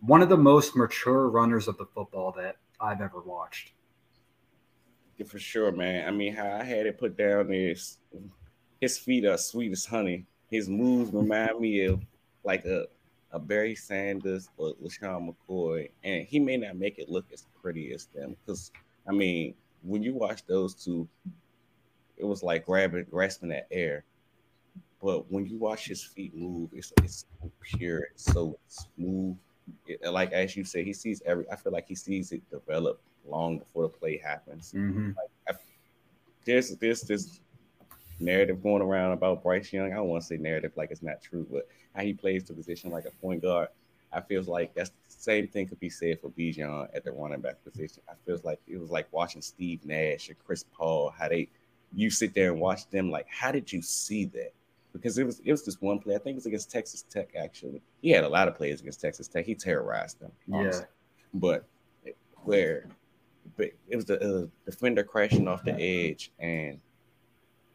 one 0.00 0.20
of 0.20 0.28
the 0.28 0.36
most 0.36 0.76
mature 0.76 1.30
runners 1.30 1.66
of 1.66 1.78
the 1.78 1.86
football 1.86 2.34
that 2.36 2.56
I've 2.78 3.00
ever 3.00 3.20
watched. 3.20 3.72
For 5.24 5.38
sure, 5.38 5.72
man. 5.72 6.06
I 6.06 6.10
mean, 6.10 6.34
how 6.34 6.50
I 6.50 6.62
had 6.62 6.86
it 6.86 6.98
put 6.98 7.16
down 7.16 7.52
is 7.52 7.98
his 8.80 8.98
feet 8.98 9.24
are 9.24 9.38
sweet 9.38 9.72
as 9.72 9.86
honey. 9.86 10.26
His 10.50 10.68
moves 10.68 11.12
remind 11.12 11.60
me 11.60 11.84
of 11.86 12.02
like 12.44 12.64
a 12.64 12.86
a 13.32 13.38
Barry 13.38 13.74
Sanders 13.74 14.48
or 14.56 14.74
LeSean 14.74 15.34
McCoy, 15.34 15.90
and 16.04 16.26
he 16.26 16.38
may 16.38 16.56
not 16.56 16.76
make 16.76 16.98
it 16.98 17.08
look 17.08 17.26
as 17.32 17.46
pretty 17.60 17.92
as 17.92 18.06
them. 18.06 18.36
Because 18.44 18.70
I 19.08 19.12
mean, 19.12 19.54
when 19.82 20.02
you 20.02 20.14
watch 20.14 20.44
those 20.46 20.74
two, 20.74 21.08
it 22.16 22.24
was 22.24 22.42
like 22.42 22.66
grabbing, 22.66 23.06
grasping 23.10 23.50
that 23.50 23.66
air. 23.70 24.04
But 25.02 25.30
when 25.30 25.46
you 25.46 25.58
watch 25.58 25.86
his 25.86 26.02
feet 26.02 26.34
move, 26.34 26.70
it's 26.72 26.92
it's 27.02 27.26
so 27.40 27.50
pure, 27.62 28.04
it's 28.12 28.24
so 28.24 28.58
smooth. 28.68 29.36
It, 29.86 30.04
like 30.12 30.32
as 30.32 30.56
you 30.56 30.64
say, 30.64 30.84
he 30.84 30.92
sees 30.92 31.22
every. 31.26 31.50
I 31.50 31.56
feel 31.56 31.72
like 31.72 31.88
he 31.88 31.94
sees 31.94 32.32
it 32.32 32.48
develop 32.50 33.00
long 33.28 33.58
before 33.58 33.84
the 33.84 33.88
play 33.88 34.16
happens. 34.18 34.72
Mhm. 34.72 35.14
Like, 35.16 35.56
I, 35.56 35.60
there's 36.44 36.74
this 36.76 37.02
this 37.02 37.40
narrative 38.18 38.62
going 38.62 38.82
around 38.82 39.12
about 39.12 39.42
Bryce 39.42 39.72
Young. 39.72 39.92
I 39.92 39.96
don't 39.96 40.08
want 40.08 40.22
to 40.22 40.26
say 40.26 40.36
narrative 40.36 40.72
like 40.76 40.90
it's 40.90 41.02
not 41.02 41.20
true, 41.22 41.46
but 41.50 41.68
how 41.94 42.02
he 42.02 42.14
plays 42.14 42.44
the 42.44 42.54
position 42.54 42.90
like 42.90 43.04
a 43.04 43.10
point 43.22 43.42
guard. 43.42 43.68
I 44.12 44.20
feels 44.20 44.48
like 44.48 44.74
that's 44.74 44.90
the 44.90 44.96
same 45.08 45.48
thing 45.48 45.66
could 45.66 45.80
be 45.80 45.90
said 45.90 46.20
for 46.20 46.30
Bijan 46.30 46.88
at 46.94 47.04
the 47.04 47.12
running 47.12 47.40
back 47.40 47.62
position. 47.64 48.02
I 48.08 48.14
feels 48.24 48.44
like 48.44 48.60
it 48.66 48.78
was 48.78 48.90
like 48.90 49.12
watching 49.12 49.42
Steve 49.42 49.84
Nash 49.84 50.30
or 50.30 50.34
Chris 50.34 50.64
Paul, 50.72 51.10
how 51.10 51.28
they 51.28 51.48
you 51.94 52.10
sit 52.10 52.34
there 52.34 52.52
and 52.52 52.60
watch 52.60 52.88
them 52.88 53.10
like, 53.10 53.26
how 53.28 53.52
did 53.52 53.72
you 53.72 53.82
see 53.82 54.24
that? 54.26 54.52
Because 54.92 55.18
it 55.18 55.24
was 55.24 55.40
it 55.40 55.50
was 55.50 55.64
this 55.64 55.80
one 55.80 55.98
play, 55.98 56.14
I 56.14 56.18
think 56.18 56.34
it 56.34 56.36
was 56.36 56.46
against 56.46 56.70
Texas 56.70 57.02
Tech 57.02 57.34
actually. 57.36 57.82
He 58.00 58.10
had 58.10 58.24
a 58.24 58.28
lot 58.28 58.48
of 58.48 58.56
plays 58.56 58.80
against 58.80 59.00
Texas 59.00 59.28
Tech. 59.28 59.44
He 59.44 59.54
terrorized 59.54 60.20
them. 60.20 60.32
Yeah. 60.46 60.80
But 61.34 61.66
where 62.44 62.86
but 63.56 63.70
it 63.88 63.96
was 63.96 64.04
the 64.04 64.20
uh, 64.20 64.46
defender 64.64 65.02
crashing 65.02 65.48
off 65.48 65.64
the 65.64 65.74
edge 65.80 66.30
and 66.38 66.80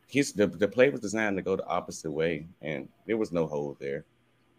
his 0.07 0.33
the, 0.33 0.47
the 0.47 0.67
play 0.67 0.89
was 0.89 0.99
designed 0.99 1.37
to 1.37 1.41
go 1.41 1.55
the 1.55 1.65
opposite 1.65 2.11
way 2.11 2.45
and 2.61 2.89
there 3.05 3.17
was 3.17 3.31
no 3.31 3.47
hole 3.47 3.77
there. 3.79 4.03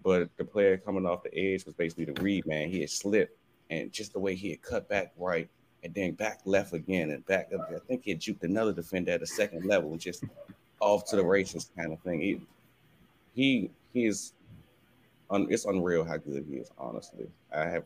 But 0.02 0.30
the 0.36 0.44
player 0.44 0.78
coming 0.78 1.06
off 1.06 1.22
the 1.22 1.36
edge 1.36 1.64
was 1.64 1.74
basically 1.74 2.06
the 2.06 2.20
read 2.22 2.46
man. 2.46 2.68
He 2.68 2.80
had 2.80 2.90
slipped 2.90 3.36
and 3.70 3.92
just 3.92 4.12
the 4.12 4.18
way 4.18 4.34
he 4.34 4.50
had 4.50 4.62
cut 4.62 4.88
back 4.88 5.12
right 5.16 5.48
and 5.84 5.94
then 5.94 6.12
back 6.12 6.40
left 6.44 6.72
again 6.72 7.10
and 7.10 7.24
back 7.26 7.50
up. 7.54 7.70
I 7.74 7.78
think 7.86 8.04
he 8.04 8.12
had 8.12 8.20
juked 8.20 8.42
another 8.44 8.72
defender 8.72 9.12
at 9.12 9.20
the 9.20 9.26
second 9.26 9.66
level 9.66 9.96
just 9.96 10.24
off 10.80 11.04
to 11.10 11.16
the 11.16 11.24
races 11.24 11.70
kind 11.76 11.92
of 11.92 12.00
thing. 12.00 12.20
He 12.20 12.40
he, 13.34 13.70
he 13.92 14.06
is 14.06 14.32
un, 15.30 15.46
it's 15.50 15.64
unreal 15.64 16.04
how 16.04 16.16
good 16.16 16.46
he 16.48 16.56
is 16.56 16.70
honestly. 16.78 17.26
I 17.54 17.64
have 17.64 17.84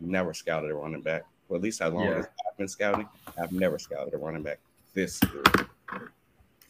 never 0.00 0.32
scouted 0.32 0.70
a 0.70 0.74
running 0.74 1.02
back 1.02 1.24
for 1.50 1.56
at 1.56 1.62
least 1.62 1.80
how 1.80 1.88
long 1.88 2.04
Yeah. 2.06 2.18
as 2.18 2.26
i've 2.48 2.56
been 2.56 2.68
scouting 2.68 3.08
i've 3.36 3.50
never 3.50 3.76
scouted 3.76 4.14
a 4.14 4.16
running 4.16 4.42
back 4.42 4.58
this 4.94 5.18
good 5.18 5.66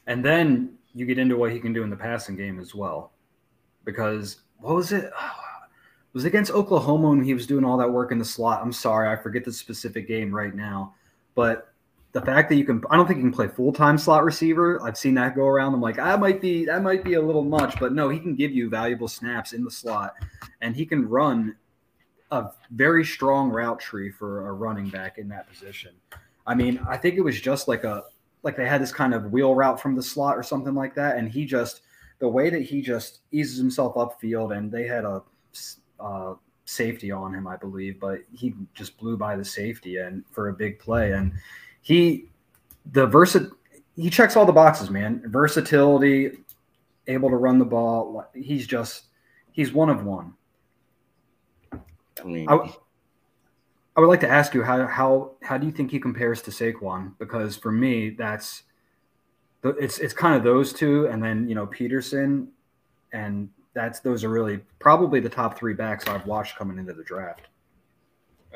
And 0.06 0.25
then 0.25 0.72
you 0.94 1.04
get 1.04 1.18
into 1.18 1.37
what 1.37 1.52
he 1.52 1.60
can 1.60 1.72
do 1.75 1.82
in 1.82 1.90
the 1.90 1.96
passing 1.96 2.34
game 2.34 2.58
as 2.58 2.75
well. 2.75 3.12
Because 3.84 4.40
what 4.58 4.75
was 4.75 4.90
it? 4.92 5.12
It 6.12 6.14
was 6.14 6.25
against 6.25 6.50
Oklahoma 6.50 7.10
when 7.10 7.22
he 7.22 7.34
was 7.34 7.46
doing 7.46 7.64
all 7.64 7.76
that 7.78 7.88
work 7.88 8.10
in 8.10 8.18
the 8.18 8.25
slot. 8.25 8.60
I'm 8.64 8.72
sorry, 8.72 9.08
I 9.08 9.14
forget 9.14 9.44
the 9.44 9.52
specific 9.52 10.08
game 10.08 10.34
right 10.34 10.52
now. 10.52 10.92
But 11.37 11.72
the 12.10 12.20
fact 12.20 12.49
that 12.49 12.56
you 12.56 12.64
can 12.64 12.82
I 12.90 12.96
don't 12.96 13.06
think 13.06 13.18
you 13.18 13.22
can 13.22 13.32
play 13.32 13.46
full-time 13.46 13.96
slot 13.96 14.25
receiver. 14.25 14.82
I've 14.82 14.99
seen 14.99 15.14
that 15.14 15.37
go 15.37 15.46
around. 15.46 15.72
I'm 15.72 15.80
like, 15.80 16.00
ah, 16.00 16.06
that 16.06 16.18
might 16.18 16.40
be 16.40 16.64
that 16.64 16.82
might 16.82 17.04
be 17.04 17.14
a 17.14 17.20
little 17.22 17.44
much, 17.44 17.78
but 17.78 17.92
no, 17.92 18.08
he 18.08 18.18
can 18.18 18.34
give 18.34 18.50
you 18.50 18.68
valuable 18.68 19.06
snaps 19.06 19.52
in 19.52 19.62
the 19.62 19.70
slot 19.70 20.14
and 20.62 20.75
he 20.75 20.84
can 20.84 21.08
run 21.08 21.54
a 22.30 22.50
very 22.70 23.04
strong 23.04 23.50
route 23.50 23.80
tree 23.80 24.10
for 24.10 24.49
a 24.49 24.52
running 24.52 24.88
back 24.88 25.18
in 25.18 25.28
that 25.28 25.49
position. 25.49 25.92
I 26.46 26.54
mean, 26.54 26.80
I 26.88 26.96
think 26.96 27.16
it 27.16 27.22
was 27.22 27.40
just 27.40 27.68
like 27.68 27.84
a 27.84 28.04
like 28.42 28.56
they 28.56 28.66
had 28.66 28.80
this 28.80 28.92
kind 28.92 29.12
of 29.12 29.32
wheel 29.32 29.54
route 29.54 29.80
from 29.80 29.94
the 29.94 30.02
slot 30.02 30.37
or 30.37 30.42
something 30.42 30.75
like 30.75 30.94
that, 30.94 31.16
and 31.16 31.28
he 31.28 31.44
just 31.44 31.82
the 32.18 32.28
way 32.28 32.50
that 32.50 32.62
he 32.62 32.82
just 32.82 33.20
eases 33.32 33.58
himself 33.58 33.94
upfield, 33.94 34.57
and 34.57 34.70
they 34.70 34.87
had 34.87 35.05
a 35.05 35.22
uh, 35.98 36.35
safety 36.64 37.11
on 37.11 37.35
him, 37.35 37.46
I 37.46 37.57
believe, 37.57 37.98
but 38.00 38.20
he 38.33 38.55
just 38.74 38.96
blew 38.96 39.16
by 39.16 39.37
the 39.37 39.44
safety 39.44 39.96
and 39.96 40.24
for 40.31 40.48
a 40.48 40.52
big 40.52 40.78
play, 40.78 41.12
and 41.12 41.33
he 41.83 42.26
the 42.92 43.07
versa 43.07 43.50
he 43.96 44.09
checks 44.09 44.37
all 44.37 44.46
the 44.46 44.52
boxes, 44.52 44.88
man. 44.88 45.22
Versatility, 45.26 46.38
able 47.07 47.28
to 47.28 47.37
run 47.37 47.59
the 47.59 47.64
ball. 47.64 48.26
He's 48.35 48.66
just 48.66 49.05
he's 49.52 49.72
one 49.72 49.90
of 49.90 50.05
one. 50.05 50.35
I 52.20 52.24
mean 52.24 52.48
I, 52.48 52.72
I 53.96 54.00
would 54.00 54.09
like 54.09 54.20
to 54.20 54.28
ask 54.28 54.54
you 54.54 54.62
how 54.62 54.87
how 54.87 55.33
how 55.42 55.59
do 55.59 55.66
you 55.66 55.72
think 55.72 55.90
he 55.90 55.98
compares 55.98 56.40
to 56.42 56.50
Saquon? 56.50 57.12
Because 57.18 57.56
for 57.56 57.72
me, 57.72 58.11
that's 58.11 58.62
the- 59.62 59.70
it's 59.70 59.98
it's 59.98 60.14
kind 60.14 60.37
of 60.37 60.44
those 60.44 60.72
two, 60.72 61.06
and 61.09 61.22
then 61.22 61.48
you 61.48 61.54
know 61.54 61.66
Peterson, 61.66 62.48
and 63.12 63.50
that's 63.74 64.00
those 64.00 64.22
are 64.24 64.28
really 64.28 64.61
probably 64.78 65.20
the 65.20 65.28
top 65.28 65.59
three 65.59 65.74
backs 65.74 66.06
I've 66.06 66.24
watched 66.24 66.56
coming 66.56 66.78
into 66.78 66.92
the 66.92 67.02
draft. 67.04 67.48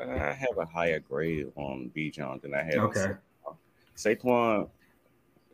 I 0.01 0.31
have 0.33 0.57
a 0.57 0.65
higher 0.65 0.99
grade 0.99 1.51
on 1.55 1.91
Bijan 1.95 2.41
than 2.41 2.53
I 2.53 2.63
have. 2.63 2.75
Okay. 2.75 3.11
Saquon. 3.45 3.55
Saquon 3.97 4.69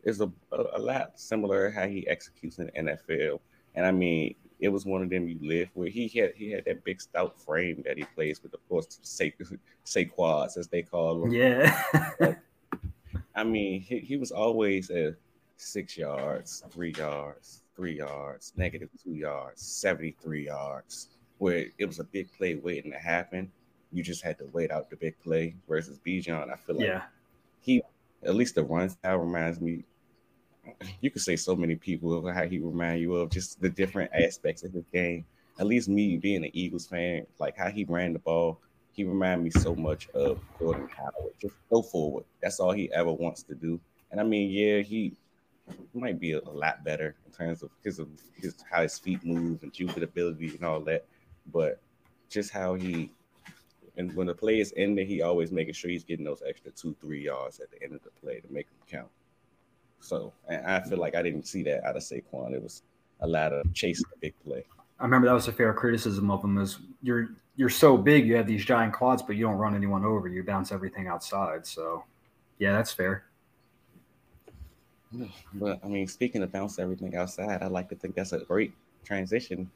is 0.04 0.20
a, 0.20 0.30
a, 0.52 0.64
a 0.76 0.78
lot 0.78 1.20
similar 1.20 1.70
how 1.70 1.86
he 1.86 2.06
executes 2.08 2.58
in 2.58 2.66
the 2.66 2.72
NFL, 2.72 3.40
and 3.74 3.84
I 3.84 3.90
mean 3.90 4.36
it 4.62 4.68
was 4.68 4.86
one 4.86 5.02
of 5.02 5.10
them 5.10 5.28
you 5.28 5.36
live 5.42 5.68
where 5.74 5.88
He 5.88 6.06
had 6.08 6.32
he 6.36 6.52
had 6.52 6.64
that 6.66 6.84
big 6.84 7.00
stout 7.00 7.38
frame 7.38 7.82
that 7.84 7.98
he 7.98 8.04
plays 8.04 8.40
with, 8.42 8.54
of 8.54 8.66
course, 8.68 9.00
Sa- 9.02 9.24
Saquads 9.84 10.56
as 10.56 10.68
they 10.68 10.82
call 10.82 11.20
them. 11.20 11.32
Yeah, 11.32 11.84
I 13.34 13.42
mean 13.42 13.80
he, 13.80 13.98
he 13.98 14.16
was 14.16 14.30
always 14.30 14.88
at 14.90 15.16
six 15.56 15.98
yards, 15.98 16.62
three 16.70 16.94
yards, 16.96 17.64
three 17.74 17.96
yards, 17.98 18.52
negative 18.56 18.88
two 19.02 19.14
yards, 19.14 19.60
seventy 19.60 20.14
three 20.22 20.46
yards, 20.46 21.08
where 21.38 21.66
it 21.78 21.86
was 21.86 21.98
a 21.98 22.04
big 22.04 22.32
play 22.32 22.54
waiting 22.54 22.92
to 22.92 22.98
happen. 22.98 23.50
You 23.90 24.04
just 24.04 24.22
had 24.22 24.38
to 24.38 24.46
wait 24.52 24.70
out 24.70 24.88
the 24.88 24.96
big 24.96 25.18
play. 25.18 25.56
Versus 25.68 25.98
Bijan, 26.06 26.52
I 26.52 26.56
feel 26.56 26.76
like 26.76 26.86
yeah, 26.86 27.02
he 27.60 27.82
at 28.22 28.36
least 28.36 28.54
the 28.54 28.62
run 28.62 28.88
style 28.88 29.18
reminds 29.18 29.60
me. 29.60 29.84
You 31.00 31.10
could 31.10 31.22
say 31.22 31.36
so 31.36 31.56
many 31.56 31.76
people 31.76 32.14
of 32.14 32.34
how 32.34 32.46
he 32.46 32.58
remind 32.58 33.00
you 33.00 33.16
of 33.16 33.30
just 33.30 33.60
the 33.60 33.68
different 33.68 34.10
aspects 34.14 34.62
of 34.62 34.72
his 34.72 34.84
game. 34.92 35.24
At 35.58 35.66
least 35.66 35.88
me 35.88 36.16
being 36.16 36.44
an 36.44 36.50
Eagles 36.52 36.86
fan, 36.86 37.26
like 37.38 37.56
how 37.56 37.70
he 37.70 37.84
ran 37.84 38.12
the 38.12 38.18
ball, 38.18 38.58
he 38.92 39.04
reminded 39.04 39.44
me 39.44 39.50
so 39.50 39.74
much 39.74 40.08
of 40.10 40.40
Jordan 40.58 40.88
Howard. 40.96 41.32
Just 41.40 41.54
go 41.70 41.82
forward. 41.82 42.24
That's 42.42 42.60
all 42.60 42.72
he 42.72 42.92
ever 42.92 43.12
wants 43.12 43.42
to 43.44 43.54
do. 43.54 43.80
And 44.10 44.20
I 44.20 44.24
mean, 44.24 44.50
yeah, 44.50 44.80
he 44.80 45.12
might 45.94 46.20
be 46.20 46.32
a, 46.32 46.38
a 46.40 46.50
lot 46.50 46.84
better 46.84 47.14
in 47.26 47.32
terms 47.32 47.62
of 47.62 47.70
his 47.82 48.00
his 48.34 48.54
how 48.70 48.82
his 48.82 48.98
feet 48.98 49.24
move 49.24 49.62
and 49.62 49.72
juke 49.72 49.96
ability 49.96 50.48
and 50.48 50.64
all 50.64 50.80
that. 50.80 51.04
But 51.52 51.80
just 52.28 52.50
how 52.50 52.74
he 52.74 53.10
and 53.96 54.14
when 54.14 54.26
the 54.26 54.34
play 54.34 54.60
is 54.60 54.72
ended, 54.76 55.06
he 55.06 55.22
always 55.22 55.52
making 55.52 55.74
sure 55.74 55.90
he's 55.90 56.04
getting 56.04 56.24
those 56.24 56.42
extra 56.46 56.70
two, 56.72 56.96
three 57.00 57.24
yards 57.24 57.60
at 57.60 57.70
the 57.70 57.82
end 57.82 57.94
of 57.94 58.02
the 58.02 58.10
play 58.22 58.40
to 58.40 58.52
make 58.52 58.66
them 58.66 58.78
count. 58.90 59.08
So, 60.02 60.32
and 60.48 60.66
I 60.66 60.80
feel 60.80 60.98
like 60.98 61.14
I 61.14 61.22
didn't 61.22 61.46
see 61.46 61.62
that 61.62 61.84
out 61.84 61.96
of 61.96 62.02
Saquon. 62.02 62.52
It 62.52 62.62
was 62.62 62.82
a 63.20 63.26
lot 63.26 63.52
of 63.52 63.72
chasing 63.72 64.04
the 64.10 64.18
big 64.20 64.34
play. 64.44 64.64
I 64.98 65.04
remember 65.04 65.28
that 65.28 65.32
was 65.32 65.48
a 65.48 65.52
fair 65.52 65.72
criticism 65.72 66.30
of 66.30 66.42
him. 66.44 66.58
Is 66.58 66.78
you're 67.02 67.30
you're 67.56 67.68
so 67.68 67.96
big, 67.96 68.26
you 68.26 68.36
have 68.36 68.46
these 68.46 68.64
giant 68.64 68.92
quads, 68.94 69.22
but 69.22 69.36
you 69.36 69.44
don't 69.44 69.56
run 69.58 69.74
anyone 69.74 70.04
over. 70.04 70.26
You 70.28 70.42
bounce 70.42 70.72
everything 70.72 71.06
outside. 71.06 71.66
So, 71.66 72.04
yeah, 72.58 72.72
that's 72.72 72.92
fair. 72.92 73.24
But 75.54 75.78
I 75.84 75.88
mean, 75.88 76.06
speaking 76.06 76.42
of 76.42 76.50
bounce 76.50 76.78
everything 76.78 77.14
outside, 77.16 77.62
I 77.62 77.66
like 77.66 77.88
to 77.90 77.94
think 77.94 78.14
that's 78.14 78.32
a 78.32 78.38
great 78.40 78.72
transition 79.04 79.70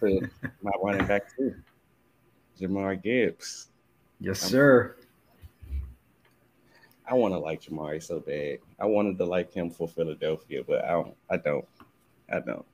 to 0.00 0.28
my 0.62 0.70
running 0.82 1.06
back 1.06 1.34
too, 1.36 1.54
Jahmyr 2.60 3.02
Gibbs. 3.02 3.68
Yes, 4.20 4.44
Um, 4.44 4.50
sir. 4.50 4.96
I 7.10 7.14
want 7.14 7.34
to 7.34 7.38
like 7.38 7.60
Jamari 7.60 8.00
so 8.00 8.20
bad. 8.20 8.58
I 8.78 8.86
wanted 8.86 9.18
to 9.18 9.24
like 9.24 9.52
him 9.52 9.68
for 9.68 9.88
Philadelphia, 9.88 10.62
but 10.64 10.84
I 10.84 10.92
don't. 10.92 11.16
I 11.28 11.36
don't. 11.38 11.64
I 12.32 12.38
don't. 12.38 12.64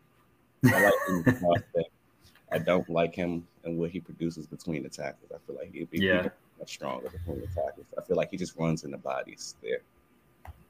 I 0.66 0.83
like 0.83 0.94
him. 1.09 1.85
I 2.53 2.59
don't 2.59 2.88
like 2.88 3.14
him 3.14 3.46
and 3.64 3.77
what 3.79 3.90
he 3.90 3.99
produces 3.99 4.46
between 4.46 4.83
the 4.83 4.88
tackles. 4.90 5.33
I 5.35 5.38
feel 5.46 5.57
like 5.57 5.72
he'd 5.72 5.90
be 5.90 5.99
Yeah. 6.01 6.29
much 6.59 6.75
stronger 6.75 7.09
between 7.09 7.40
the 7.40 7.46
tackles. 7.49 7.87
I 7.99 8.03
feel 8.03 8.16
like 8.16 8.31
he 8.31 8.37
just 8.37 8.57
runs 8.57 8.85
in 8.85 8.90
the 8.90 8.99
bodies 8.99 9.57
there. 9.62 9.81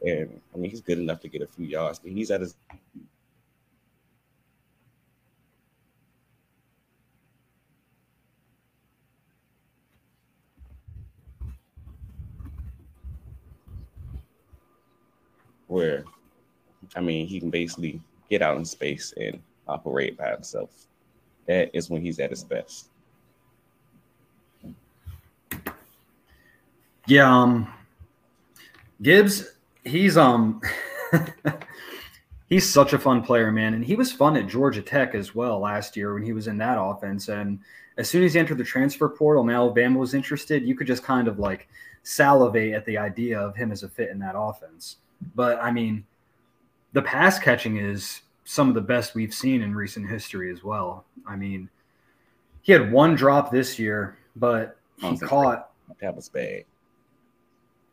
And 0.02 0.40
I 0.54 0.58
mean, 0.58 0.70
he's 0.70 0.80
good 0.80 0.98
enough 0.98 1.20
to 1.22 1.28
get 1.28 1.42
a 1.42 1.46
few 1.46 1.66
yards, 1.66 1.98
but 1.98 2.12
he's 2.12 2.30
at 2.30 2.40
his 2.40 2.54
where 15.66 16.04
I 16.94 17.00
mean 17.00 17.26
he 17.26 17.40
can 17.40 17.50
basically 17.50 18.00
get 18.30 18.42
out 18.42 18.56
in 18.56 18.64
space 18.64 19.12
and 19.16 19.40
operate 19.68 20.16
by 20.16 20.30
himself. 20.30 20.86
That 21.46 21.70
is 21.72 21.90
when 21.90 22.02
he's 22.02 22.18
at 22.18 22.30
his 22.30 22.44
best. 22.44 22.88
Yeah, 27.06 27.32
um, 27.32 27.72
Gibbs, 29.00 29.44
he's 29.84 30.16
um 30.16 30.60
he's 32.48 32.68
such 32.68 32.92
a 32.92 32.98
fun 32.98 33.22
player, 33.22 33.52
man. 33.52 33.74
And 33.74 33.84
he 33.84 33.94
was 33.94 34.12
fun 34.12 34.36
at 34.36 34.48
Georgia 34.48 34.82
Tech 34.82 35.14
as 35.14 35.34
well 35.34 35.60
last 35.60 35.96
year 35.96 36.14
when 36.14 36.22
he 36.22 36.32
was 36.32 36.48
in 36.48 36.58
that 36.58 36.80
offense. 36.80 37.28
And 37.28 37.60
as 37.96 38.08
soon 38.08 38.24
as 38.24 38.34
he 38.34 38.40
entered 38.40 38.58
the 38.58 38.64
transfer 38.64 39.08
portal 39.08 39.42
and 39.42 39.52
Alabama 39.52 39.98
was 39.98 40.14
interested, 40.14 40.64
you 40.64 40.74
could 40.74 40.86
just 40.86 41.02
kind 41.02 41.28
of 41.28 41.38
like 41.38 41.68
salivate 42.02 42.74
at 42.74 42.84
the 42.86 42.98
idea 42.98 43.38
of 43.38 43.56
him 43.56 43.72
as 43.72 43.82
a 43.82 43.88
fit 43.88 44.10
in 44.10 44.18
that 44.20 44.34
offense. 44.36 44.96
But 45.34 45.58
I 45.62 45.70
mean, 45.70 46.04
the 46.92 47.02
pass 47.02 47.38
catching 47.38 47.78
is 47.78 48.22
some 48.44 48.68
of 48.68 48.74
the 48.74 48.80
best 48.80 49.14
we've 49.14 49.34
seen 49.34 49.62
in 49.62 49.74
recent 49.74 50.08
history 50.08 50.50
as 50.52 50.62
well. 50.62 51.04
I 51.26 51.36
mean, 51.36 51.68
he 52.62 52.72
had 52.72 52.90
one 52.92 53.14
drop 53.14 53.50
this 53.50 53.78
year, 53.78 54.18
but 54.36 54.78
he 54.98 55.18
caught 55.18 55.70
that 56.00 56.14
was 56.14 56.28
bad. 56.28 56.64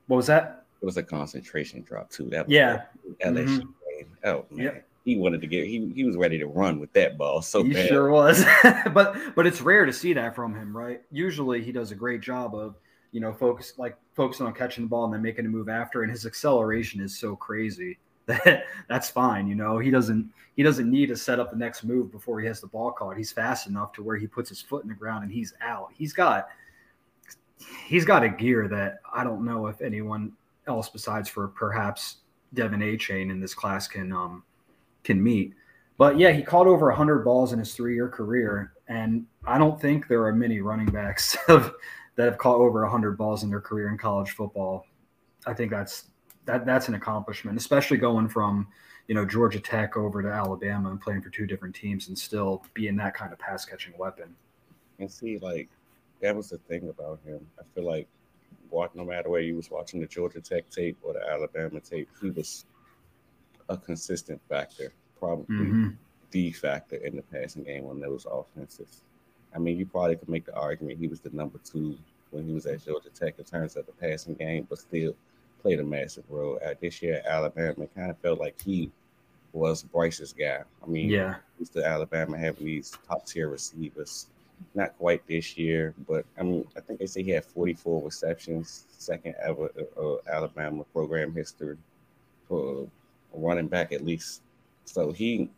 What 0.08 0.18
was 0.18 0.28
that? 0.28 0.66
It 0.82 0.86
was 0.86 0.98
a 0.98 1.04
concentration 1.04 1.82
drop 1.84 2.10
too. 2.10 2.30
That 2.30 2.48
was 2.48 2.54
yeah. 2.54 2.84
LSU 3.26 3.46
mm-hmm. 3.46 3.60
game. 3.60 4.18
Oh 4.24 4.46
man. 4.52 4.66
Yep. 4.66 4.88
He 5.06 5.18
wanted 5.18 5.42
to 5.42 5.48
get 5.48 5.68
he 5.68 5.92
he 5.94 6.04
was 6.04 6.16
ready 6.16 6.38
to 6.40 6.48
run 6.48 6.80
with 6.80 6.92
that 6.94 7.18
ball 7.18 7.42
so 7.42 7.64
he 7.64 7.74
bad. 7.74 7.88
sure 7.88 8.10
was. 8.10 8.46
but 8.94 9.16
but 9.36 9.46
it's 9.48 9.62
rare 9.62 9.86
to 9.86 9.94
see 9.94 10.14
that 10.14 10.36
from 10.36 10.54
him, 10.54 10.76
right? 10.76 11.02
Usually 11.12 11.62
he 11.62 11.72
does 11.72 11.92
a 11.92 11.96
great 11.96 12.22
job 12.22 12.56
of, 12.56 12.76
you 13.14 13.22
know, 13.22 13.32
focus 13.32 13.74
like 13.78 13.96
focusing 14.16 14.46
on 14.46 14.54
catching 14.54 14.84
the 14.84 14.90
ball 14.90 15.06
and 15.06 15.14
then 15.14 15.22
making 15.22 15.46
a 15.46 15.50
move 15.50 15.70
after. 15.70 16.02
And 16.02 16.12
his 16.12 16.26
acceleration 16.26 17.00
is 17.00 17.18
so 17.18 17.36
crazy 17.36 18.00
that 18.26 18.66
that's 18.90 19.10
fine. 19.10 19.48
You 19.48 19.56
know, 19.56 19.78
he 19.78 19.92
doesn't 19.92 20.30
he 20.56 20.64
doesn't 20.64 20.90
need 20.90 21.08
to 21.08 21.16
set 21.16 21.40
up 21.40 21.52
the 21.52 21.58
next 21.58 21.84
move 21.84 22.12
before 22.12 22.42
he 22.42 22.48
has 22.48 22.60
the 22.60 22.68
ball 22.68 22.92
caught. 22.92 23.16
He's 23.16 23.32
fast 23.32 23.68
enough 23.68 23.94
to 23.94 24.04
where 24.04 24.18
he 24.18 24.28
puts 24.28 24.50
his 24.50 24.62
foot 24.62 24.84
in 24.84 24.90
the 24.90 24.96
ground 24.96 25.24
and 25.24 25.32
he's 25.32 25.54
out. 25.62 25.90
He's 25.94 26.12
got 26.12 26.48
he's 27.86 28.04
got 28.04 28.24
a 28.24 28.30
gear 28.30 28.68
that 28.68 29.00
I 29.14 29.24
don't 29.24 29.46
know 29.46 29.68
if 29.68 29.82
anyone 29.82 30.34
else 30.68 30.90
besides 30.90 31.30
for 31.30 31.50
perhaps 31.50 32.18
De'Von 32.56 32.84
Achane 32.84 33.30
in 33.30 33.40
this 33.40 33.54
class 33.54 33.88
can 33.88 34.12
um, 34.12 34.44
can 35.04 35.22
meet. 35.22 35.54
But 35.98 36.18
yeah, 36.18 36.32
he 36.32 36.42
caught 36.42 36.66
over 36.66 36.88
100 36.88 37.20
balls 37.20 37.54
in 37.54 37.60
his 37.60 37.76
three-year 37.76 38.10
career, 38.10 38.74
and 38.88 39.28
I 39.46 39.60
don't 39.60 39.80
think 39.80 40.08
there 40.08 40.26
are 40.26 40.34
many 40.34 40.60
running 40.60 40.88
backs 40.88 41.38
that 42.16 42.26
have 42.26 42.38
caught 42.38 42.58
over 42.58 42.82
100 42.82 43.18
balls 43.18 43.44
in 43.44 43.50
their 43.50 43.62
career 43.62 43.90
in 43.90 43.98
college 43.98 44.32
football. 44.32 44.86
I 45.46 45.54
think 45.54 45.72
that's 45.72 46.06
that 46.46 46.66
that's 46.66 46.88
an 46.88 46.96
accomplishment, 46.96 47.58
especially 47.58 47.98
going 47.98 48.30
from 48.30 48.68
you 49.08 49.16
know 49.16 49.26
Georgia 49.26 49.60
Tech 49.60 49.98
over 49.98 50.22
to 50.22 50.30
Alabama 50.30 50.90
and 50.92 51.02
playing 51.02 51.22
for 51.22 51.30
two 51.30 51.46
different 51.46 51.76
teams 51.76 52.08
and 52.08 52.18
still 52.18 52.64
being 52.74 52.96
that 52.98 53.14
kind 53.14 53.34
of 53.34 53.40
pass 53.40 53.66
catching 53.66 53.94
weapon. 53.98 54.36
And 55.00 55.12
see, 55.12 55.38
like 55.40 55.70
that 56.22 56.36
was 56.36 56.50
the 56.50 56.58
thing 56.58 56.90
about 56.90 57.20
him. 57.26 57.46
I 57.60 57.64
feel 57.76 57.86
like 57.86 58.08
no 58.96 59.06
matter 59.06 59.30
where 59.30 59.42
you 59.42 59.56
was 59.56 59.70
watching 59.70 60.00
the 60.00 60.08
Georgia 60.08 60.42
Tech 60.42 60.70
tape 60.70 60.98
or 61.04 61.14
the 61.14 61.22
Alabama 61.30 61.80
tape, 61.80 62.10
he 62.22 62.32
was 62.32 62.66
a 63.70 63.78
consistent 63.78 64.42
factor, 64.50 64.92
probably 65.20 65.56
mm-hmm. 65.56 65.90
the 66.32 66.52
factor 66.52 66.96
in 66.96 67.16
the 67.16 67.22
passing 67.22 67.64
game 67.64 67.86
on 67.86 68.00
those 68.00 68.26
offenses. 68.30 69.04
I 69.56 69.60
mean, 69.60 69.78
you 69.78 69.86
probably 69.86 70.16
could 70.16 70.30
make 70.30 70.46
the 70.46 70.56
argument 70.56 71.00
he 71.00 71.08
was 71.08 71.20
the 71.20 71.30
number 71.32 71.60
two 71.64 71.98
when 72.32 72.46
he 72.46 72.54
was 72.54 72.66
at 72.66 72.84
Georgia 72.84 73.10
Tech 73.10 73.36
in 73.38 73.46
terms 73.46 73.76
of 73.76 73.86
the 73.86 73.92
passing 73.94 74.34
game, 74.34 74.66
but 74.70 74.80
still 74.80 75.16
played 75.62 75.80
a 75.80 75.84
massive 75.84 76.24
role. 76.30 76.60
At 76.64 76.82
this 76.82 77.02
year 77.02 77.16
at 77.16 77.26
Alabama, 77.26 77.84
it 77.84 77.96
kind 77.96 78.10
of 78.10 78.18
felt 78.20 78.40
like 78.40 78.60
he 78.62 78.92
was 79.54 79.84
Bryce's 79.84 80.34
guy. 80.34 80.64
I 80.82 80.88
mean, 80.88 81.10
yeah, 81.10 81.36
used 81.60 81.74
to 81.74 81.86
Alabama 81.86 82.38
having 82.38 82.66
these 82.66 82.98
top 83.08 83.26
tier 83.26 83.50
receivers 83.50 84.28
not 84.76 84.98
quite 84.98 85.26
this 85.28 85.58
year, 85.58 85.94
but 86.08 86.26
I 86.38 86.44
mean, 86.44 86.66
I 86.76 86.80
think 86.80 87.00
they 87.00 87.06
say 87.06 87.24
he 87.24 87.32
had 87.32 87.46
44 87.46 88.04
receptions, 88.04 88.86
second 88.98 89.36
ever 89.44 89.70
uh, 90.00 90.16
Alabama 90.32 90.84
program 90.94 91.34
history 91.34 91.78
for 92.48 92.88
a 93.36 93.40
running 93.40 93.68
back 93.68 93.92
at 93.92 94.06
least. 94.06 94.42
So 94.86 95.12
he 95.12 95.50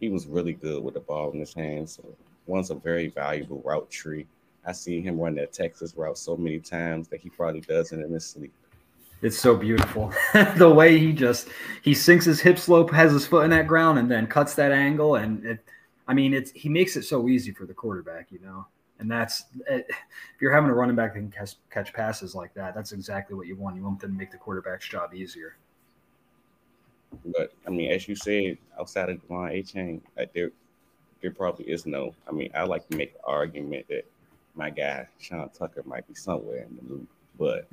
he 0.00 0.08
was 0.08 0.26
really 0.26 0.52
good 0.52 0.82
with 0.82 0.94
the 0.94 1.00
ball 1.00 1.30
in 1.32 1.40
his 1.40 1.54
hands. 1.54 1.96
So 1.96 2.04
one's 2.46 2.70
a 2.70 2.74
very 2.74 3.08
valuable 3.08 3.62
route 3.64 3.90
tree. 3.90 4.26
I 4.66 4.72
see 4.72 5.00
him 5.00 5.18
run 5.18 5.34
that 5.36 5.52
Texas 5.52 5.94
route 5.96 6.18
so 6.18 6.36
many 6.36 6.58
times 6.58 7.08
that 7.08 7.20
he 7.20 7.28
probably 7.28 7.60
does 7.60 7.92
it 7.92 8.00
in 8.00 8.12
his 8.12 8.24
sleep. 8.24 8.52
It's 9.22 9.38
so 9.38 9.56
beautiful. 9.56 10.12
the 10.56 10.68
way 10.68 10.98
he 10.98 11.12
just 11.12 11.48
he 11.82 11.94
sinks 11.94 12.24
his 12.24 12.40
hip 12.40 12.58
slope, 12.58 12.90
has 12.90 13.12
his 13.12 13.26
foot 13.26 13.44
in 13.44 13.50
that 13.50 13.66
ground, 13.66 13.98
and 13.98 14.10
then 14.10 14.26
cuts 14.26 14.54
that 14.54 14.72
angle, 14.72 15.16
and 15.16 15.44
it 15.44 15.64
I 16.06 16.14
mean, 16.14 16.34
it's 16.34 16.50
he 16.52 16.68
makes 16.68 16.96
it 16.96 17.04
so 17.04 17.28
easy 17.28 17.52
for 17.52 17.66
the 17.66 17.74
quarterback, 17.74 18.30
you 18.30 18.38
know. 18.40 18.66
And 18.98 19.10
that's 19.10 19.44
eh, 19.66 19.82
if 19.88 20.40
you're 20.40 20.52
having 20.52 20.70
a 20.70 20.74
running 20.74 20.96
back 20.96 21.14
that 21.14 21.20
can 21.20 21.30
catch, 21.30 21.56
catch 21.70 21.92
passes 21.92 22.34
like 22.34 22.54
that, 22.54 22.74
that's 22.74 22.92
exactly 22.92 23.34
what 23.34 23.46
you 23.46 23.56
want. 23.56 23.76
You 23.76 23.82
want 23.82 24.00
them 24.00 24.12
to 24.12 24.18
make 24.18 24.30
the 24.30 24.36
quarterback's 24.36 24.88
job 24.88 25.14
easier. 25.14 25.56
But 27.24 27.52
I 27.66 27.70
mean, 27.70 27.90
as 27.92 28.08
you 28.08 28.16
said, 28.16 28.58
outside 28.78 29.08
of 29.08 29.16
De'Von 29.22 29.52
Achane, 29.52 30.00
like 30.16 30.32
there, 30.32 30.50
there 31.24 31.32
probably 31.32 31.64
is 31.64 31.86
no. 31.86 32.14
I 32.28 32.32
mean, 32.32 32.50
I 32.54 32.64
like 32.64 32.86
to 32.90 32.96
make 32.98 33.14
the 33.14 33.24
argument 33.24 33.86
that 33.88 34.04
my 34.54 34.68
guy 34.68 35.08
Sean 35.18 35.48
Tucker 35.48 35.82
might 35.86 36.06
be 36.06 36.14
somewhere 36.14 36.66
in 36.68 36.76
the 36.76 36.92
loop, 36.92 37.08
but 37.38 37.66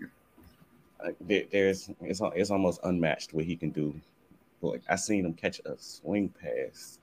uh, 1.04 1.12
there, 1.20 1.44
there's 1.52 1.90
it's 2.00 2.22
it's 2.34 2.50
almost 2.50 2.80
unmatched 2.86 3.34
what 3.34 3.44
he 3.44 3.58
can 3.58 3.72
do. 3.72 3.94
Like 4.62 4.84
I 4.88 4.96
seen 4.96 5.26
him 5.26 5.34
catch 5.34 5.60
a 5.66 5.76
swing 5.78 6.30
pass 6.42 7.00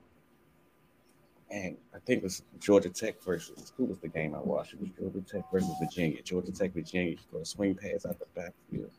and 1.50 1.76
I 1.94 1.98
think 1.98 2.18
it 2.18 2.24
was 2.24 2.42
Georgia 2.60 2.88
Tech 2.88 3.22
versus 3.22 3.74
who 3.76 3.84
was 3.84 3.98
the 3.98 4.08
game 4.08 4.34
I 4.34 4.40
watched? 4.40 4.72
It 4.72 4.80
was 4.80 4.90
Georgia 4.98 5.20
Tech 5.20 5.50
versus 5.52 5.68
Virginia. 5.78 6.22
Georgia 6.22 6.52
Tech, 6.52 6.72
Virginia, 6.72 7.16
for 7.30 7.42
a 7.42 7.44
swing 7.44 7.74
pass 7.74 8.06
out 8.06 8.18
the 8.18 8.24
backfield. 8.34 8.90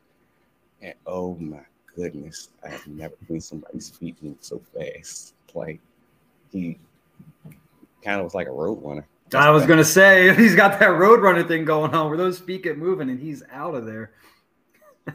And 0.83 0.93
oh 1.07 1.33
my 1.33 1.61
goodness, 1.95 2.49
I 2.63 2.69
have 2.69 2.85
never 2.85 3.15
seen 3.27 3.41
somebody's 3.41 3.89
feet 3.89 4.21
move 4.21 4.37
so 4.41 4.61
fast. 4.75 5.33
Like 5.55 5.79
he 6.51 6.77
kind 8.03 8.19
of 8.19 8.23
was 8.23 8.33
like 8.33 8.47
a 8.47 8.51
road 8.51 8.79
runner. 8.83 9.07
I 9.33 9.49
was 9.51 9.65
gonna 9.65 9.83
say 9.83 10.33
he's 10.41 10.55
got 10.55 10.79
that 10.79 10.97
road 10.97 11.21
runner 11.21 11.43
thing 11.43 11.65
going 11.65 11.93
on 11.93 12.09
where 12.09 12.17
those 12.17 12.39
feet 12.39 12.63
get 12.63 12.77
moving 12.77 13.09
and 13.09 13.19
he's 13.19 13.43
out 13.51 13.75
of 13.75 13.85
there. 13.85 14.11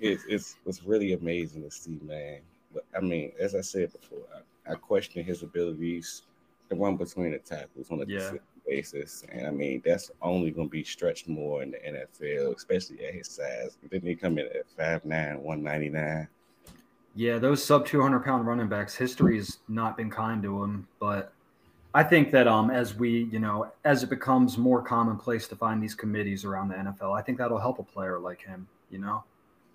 it's 0.00 0.24
it's 0.28 0.56
it's 0.66 0.82
really 0.84 1.12
amazing 1.12 1.62
to 1.62 1.70
see, 1.70 1.98
man. 2.02 2.40
But 2.72 2.84
I 2.96 3.00
mean, 3.00 3.32
as 3.38 3.54
I 3.54 3.60
said 3.60 3.92
before, 3.92 4.22
I, 4.34 4.72
I 4.72 4.74
question 4.76 5.24
his 5.24 5.42
abilities 5.42 6.22
the 6.72 6.76
one 6.76 6.96
between 6.96 7.32
the 7.32 7.38
tackles 7.38 7.90
on 7.90 8.00
a 8.00 8.06
yeah. 8.06 8.32
basis. 8.66 9.24
And 9.30 9.46
I 9.46 9.50
mean, 9.50 9.82
that's 9.84 10.10
only 10.22 10.50
going 10.50 10.68
to 10.68 10.70
be 10.70 10.82
stretched 10.82 11.28
more 11.28 11.62
in 11.62 11.70
the 11.70 11.76
NFL, 11.76 12.56
especially 12.56 13.04
at 13.04 13.14
his 13.14 13.28
size. 13.28 13.76
Didn't 13.90 14.08
he 14.08 14.14
come 14.14 14.38
in 14.38 14.46
at 14.46 14.66
5'9, 14.78 15.04
199? 15.38 16.28
Yeah, 17.14 17.38
those 17.38 17.62
sub 17.62 17.86
200 17.86 18.24
pound 18.24 18.46
running 18.46 18.68
backs, 18.68 18.94
history 18.94 19.36
has 19.36 19.58
not 19.68 19.98
been 19.98 20.10
kind 20.10 20.42
to 20.44 20.64
him. 20.64 20.88
But 20.98 21.34
I 21.94 22.02
think 22.02 22.30
that 22.30 22.48
um, 22.48 22.70
as 22.70 22.94
we, 22.94 23.24
you 23.24 23.38
know, 23.38 23.70
as 23.84 24.02
it 24.02 24.08
becomes 24.08 24.56
more 24.56 24.82
commonplace 24.82 25.46
to 25.48 25.56
find 25.56 25.82
these 25.82 25.94
committees 25.94 26.44
around 26.44 26.68
the 26.68 26.74
NFL, 26.76 27.18
I 27.18 27.22
think 27.22 27.36
that'll 27.38 27.58
help 27.58 27.78
a 27.78 27.82
player 27.82 28.18
like 28.18 28.40
him, 28.40 28.66
you 28.90 28.98
know, 28.98 29.24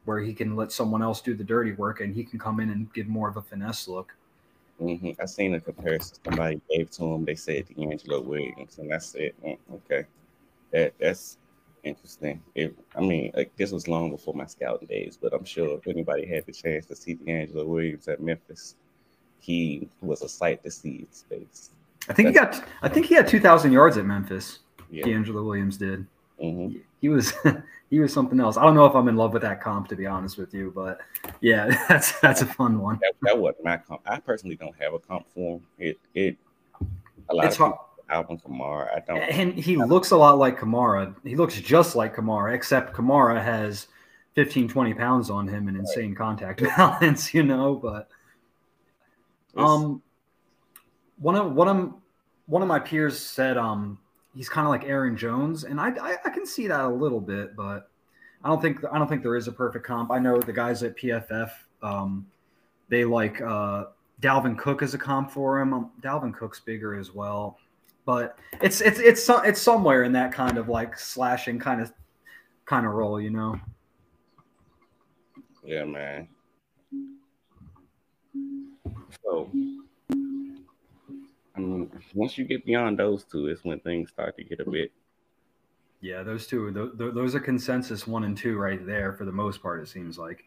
where 0.05 0.19
he 0.19 0.33
can 0.33 0.55
let 0.55 0.71
someone 0.71 1.03
else 1.03 1.21
do 1.21 1.35
the 1.35 1.43
dirty 1.43 1.73
work 1.73 2.01
and 2.01 2.15
he 2.15 2.23
can 2.23 2.39
come 2.39 2.59
in 2.59 2.71
and 2.71 2.91
give 2.93 3.07
more 3.07 3.29
of 3.29 3.37
a 3.37 3.41
finesse 3.41 3.87
look. 3.87 4.15
Mm-hmm. 4.81 5.21
I 5.21 5.25
seen 5.25 5.53
a 5.55 5.59
comparison 5.59 6.17
somebody 6.23 6.61
gave 6.69 6.89
to 6.91 7.03
him. 7.03 7.25
They 7.25 7.35
said 7.35 7.67
DeAngelo 7.67 8.23
Williams, 8.23 8.77
and 8.77 8.93
I 8.93 8.99
said, 8.99 9.33
mm, 9.43 9.57
okay, 9.73 10.05
that 10.71 10.93
that's 10.99 11.37
interesting. 11.83 12.43
If 12.53 12.73
I 12.95 13.01
mean, 13.01 13.31
like 13.35 13.55
this 13.57 13.71
was 13.71 13.87
long 13.87 14.11
before 14.11 14.35
my 14.35 14.45
scouting 14.45 14.87
days, 14.87 15.17
but 15.19 15.33
I'm 15.33 15.45
sure 15.45 15.77
if 15.77 15.87
anybody 15.87 16.27
had 16.27 16.45
the 16.45 16.51
chance 16.51 16.85
to 16.87 16.95
see 16.95 17.15
DeAngelo 17.15 17.65
Williams 17.65 18.07
at 18.07 18.21
Memphis, 18.21 18.75
he 19.39 19.89
was 20.01 20.21
a 20.21 20.29
sight 20.29 20.63
to 20.63 20.69
see 20.69 21.07
in 21.07 21.11
space. 21.11 21.71
I 22.09 22.13
think 22.13 22.33
that's, 22.33 22.57
he 22.57 22.61
got. 22.61 22.69
I 22.81 22.89
think 22.89 23.05
he 23.05 23.15
had 23.15 23.27
2,000 23.27 23.71
yards 23.71 23.97
at 23.97 24.05
Memphis. 24.05 24.59
Yeah. 24.89 25.05
DeAngelo 25.05 25.45
Williams 25.45 25.77
did. 25.77 26.05
Mm-hmm. 26.41 26.77
He 27.01 27.09
was 27.09 27.33
he 27.89 27.99
was 27.99 28.13
something 28.13 28.39
else. 28.39 28.57
I 28.57 28.63
don't 28.63 28.75
know 28.75 28.85
if 28.85 28.95
I'm 28.95 29.07
in 29.07 29.15
love 29.15 29.33
with 29.33 29.41
that 29.41 29.61
comp 29.61 29.87
to 29.89 29.95
be 29.95 30.05
honest 30.05 30.37
with 30.37 30.53
you, 30.53 30.71
but 30.75 30.99
yeah, 31.41 31.85
that's 31.89 32.19
that's 32.19 32.41
a 32.41 32.45
fun 32.45 32.79
one. 32.79 32.99
That, 33.01 33.13
that 33.23 33.37
wasn't 33.37 33.65
my 33.65 33.77
comp. 33.77 34.01
I 34.05 34.19
personally 34.19 34.55
don't 34.55 34.75
have 34.79 34.93
a 34.93 34.99
comp 34.99 35.25
for 35.33 35.57
him. 35.57 35.65
It 35.77 35.99
it 36.13 36.37
a 37.29 37.35
lot 37.35 37.45
it's 37.45 37.55
of 37.55 37.71
people, 37.71 37.87
Alvin 38.09 38.37
Kamara. 38.37 38.95
I 38.95 38.99
don't. 38.99 39.17
And 39.17 39.53
he 39.53 39.77
looks 39.77 40.11
a 40.11 40.17
lot 40.17 40.37
like 40.37 40.59
Kamara. 40.59 41.15
He 41.23 41.35
looks 41.35 41.59
just 41.59 41.95
like 41.95 42.15
Kamara, 42.15 42.53
except 42.53 42.93
Kamara 42.93 43.43
has 43.43 43.87
15, 44.35 44.69
20 44.69 44.93
pounds 44.93 45.29
on 45.29 45.47
him 45.47 45.67
and 45.67 45.77
insane 45.77 46.09
right. 46.09 46.17
contact 46.17 46.61
balance. 46.77 47.33
You 47.33 47.43
know, 47.43 47.75
but 47.75 48.09
um, 49.55 50.01
one 51.19 51.35
of 51.35 51.53
one 51.53 51.67
of 51.67 51.93
one 52.45 52.61
of 52.61 52.67
my 52.67 52.79
peers 52.79 53.19
said 53.19 53.57
um 53.57 53.97
he's 54.37 54.49
kind 54.49 54.65
of 54.65 54.69
like 54.69 54.83
Aaron 54.85 55.17
Jones, 55.17 55.63
and 55.63 55.81
I, 55.81 55.89
I, 55.89 56.17
I 56.25 56.29
can 56.29 56.45
see 56.45 56.67
that 56.67 56.81
a 56.81 56.89
little 56.89 57.19
bit, 57.19 57.55
but 57.55 57.89
I 58.43 58.49
don't 58.49 58.61
think 58.61 58.79
I 58.91 58.97
don't 58.97 59.07
think 59.07 59.23
there 59.23 59.35
is 59.35 59.47
a 59.47 59.51
perfect 59.51 59.85
comp. 59.85 60.11
I 60.11 60.19
know 60.19 60.39
the 60.39 60.53
guys 60.53 60.83
at 60.83 60.95
PFF, 60.95 61.49
um, 61.81 62.27
they 62.87 63.03
like 63.03 63.41
uh, 63.41 63.85
Dalvin 64.21 64.57
Cook 64.57 64.83
as 64.83 64.93
a 64.93 64.97
comp 64.97 65.31
for 65.31 65.59
him. 65.59 65.73
Um, 65.73 65.91
Dalvin 66.01 66.33
Cook's 66.33 66.59
bigger 66.59 66.97
as 66.97 67.13
well, 67.13 67.57
but 68.05 68.37
it's 68.61 68.79
it's 68.81 68.99
it's 68.99 69.27
it's 69.27 69.61
somewhere 69.61 70.03
in 70.03 70.11
that 70.13 70.31
kind 70.31 70.57
of 70.57 70.69
like 70.69 70.97
slashing 70.97 71.57
kind 71.59 71.81
of 71.81 71.91
kind 72.65 72.85
of 72.85 72.93
role, 72.93 73.19
you 73.19 73.31
know. 73.31 73.59
Yeah, 75.63 75.83
man. 75.83 76.27
So, 79.23 79.51
I 81.57 81.59
mean, 81.59 81.91
once 82.13 82.37
you 82.37 82.45
get 82.45 82.65
beyond 82.65 82.99
those 82.99 83.23
two, 83.23 83.47
it's 83.47 83.63
when 83.63 83.79
things 83.79 84.09
start 84.09 84.37
to 84.37 84.43
get 84.43 84.59
a 84.59 84.69
bit. 84.69 84.91
Yeah, 86.01 86.21
those 86.23 86.45
two, 86.45 86.71
th- 86.71 86.97
th- 86.97 87.13
those 87.15 87.33
are 87.33 87.39
consensus 87.39 88.05
one 88.05 88.23
and 88.23 88.37
two 88.37 88.57
right 88.57 88.85
there 88.85 89.13
for 89.13 89.25
the 89.25 89.31
most 89.31 89.61
part. 89.61 89.81
It 89.81 89.87
seems 89.87 90.17
like. 90.17 90.43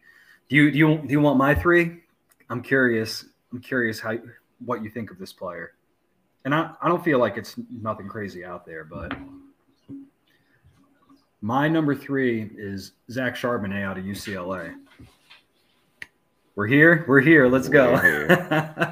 Do 0.49 0.55
you 0.55 0.71
do 0.71 0.77
you 0.77 0.97
do 0.97 1.11
you 1.11 1.21
want 1.21 1.37
my 1.37 1.53
three? 1.53 2.01
I'm 2.49 2.61
curious. 2.61 3.25
I'm 3.51 3.61
curious 3.61 3.99
how 3.99 4.17
what 4.65 4.83
you 4.83 4.89
think 4.89 5.11
of 5.11 5.19
this 5.19 5.33
player, 5.33 5.73
and 6.45 6.55
I 6.55 6.71
I 6.81 6.87
don't 6.87 7.03
feel 7.03 7.19
like 7.19 7.37
it's 7.37 7.55
nothing 7.69 8.07
crazy 8.07 8.43
out 8.43 8.65
there, 8.65 8.83
but 8.83 9.13
my 11.41 11.67
number 11.67 11.95
three 11.95 12.49
is 12.57 12.93
Zach 13.09 13.35
Charbonnet 13.35 13.83
out 13.83 13.97
of 13.97 14.03
UCLA. 14.03 14.75
We're 16.55 16.67
here. 16.67 17.05
We're 17.07 17.21
here. 17.21 17.47
Let's 17.47 17.69
go. 17.69 17.97
Here. 17.97 18.27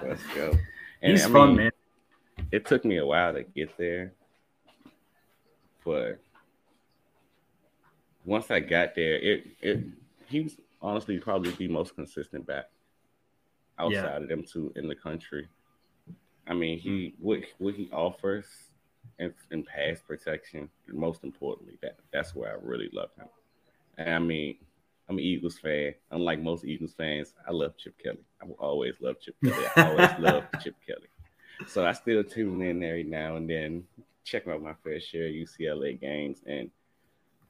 Let's 0.06 0.24
go. 0.34 0.58
And, 1.02 1.12
He's 1.12 1.26
I 1.26 1.30
fun, 1.30 1.56
man. 1.56 1.72
It 2.52 2.66
took 2.66 2.84
me 2.86 2.98
a 2.98 3.06
while 3.06 3.34
to 3.34 3.44
get 3.44 3.78
there, 3.78 4.14
but 5.86 6.20
once 8.26 8.50
I 8.52 8.60
got 8.60 8.96
there, 8.96 9.16
it 9.16 9.48
it 9.62 9.84
he 10.28 10.42
was 10.42 10.58
honestly 10.82 11.18
probably 11.20 11.52
the 11.52 11.68
most 11.68 11.96
consistent 11.96 12.46
back 12.46 12.66
outside 13.78 13.94
Yeah. 14.04 14.18
of 14.18 14.28
them 14.28 14.44
two 14.44 14.72
in 14.76 14.88
the 14.88 14.96
country. 14.96 15.48
I 16.48 16.54
mean, 16.54 16.80
he 16.80 16.90
mm. 16.90 17.14
what 17.20 17.40
what 17.60 17.76
he 17.76 17.90
offers 17.92 18.46
in, 19.20 19.34
in 19.52 19.64
pass 19.64 20.02
protection, 20.02 20.70
most 20.88 21.24
importantly, 21.24 21.78
that 21.82 22.00
that's 22.12 22.36
where 22.36 22.52
I 22.52 22.58
really 22.62 22.90
love 22.92 23.10
him. 23.18 23.28
And 23.98 24.10
I 24.10 24.20
mean, 24.20 24.58
I'm 25.08 25.18
an 25.18 25.24
Eagles 25.24 25.58
fan. 25.58 25.94
Unlike 26.12 26.42
most 26.42 26.66
Eagles 26.66 26.94
fans, 26.94 27.34
I 27.48 27.52
love 27.52 27.78
Chip 27.78 27.96
Kelly. 28.02 28.24
I 28.42 28.46
will 28.46 28.58
always 28.60 28.96
love 29.02 29.20
Chip 29.20 29.36
Kelly. 29.44 29.66
I 29.76 29.90
always 29.90 30.10
love 30.20 30.44
Chip 30.62 30.76
Kelly. 30.86 31.08
So 31.68 31.86
I 31.86 31.94
still 31.94 32.24
tune 32.24 32.62
in 32.62 32.84
every 32.84 33.04
now 33.04 33.36
and 33.36 33.50
then, 33.50 33.84
check 34.24 34.48
out 34.48 34.62
my 34.62 34.74
fair 34.84 35.00
share 35.00 35.28
of 35.28 35.34
UCLA 35.34 36.00
games, 36.00 36.40
and 36.46 36.70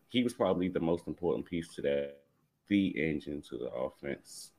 he 0.09 0.23
was 0.23 0.33
probably 0.33 0.67
the 0.67 0.79
most 0.79 1.07
important 1.07 1.45
piece 1.45 1.73
to 1.75 1.81
that, 1.83 2.17
the 2.67 2.87
engine 2.99 3.41
to 3.49 3.57
the 3.57 3.69
offense. 3.69 4.51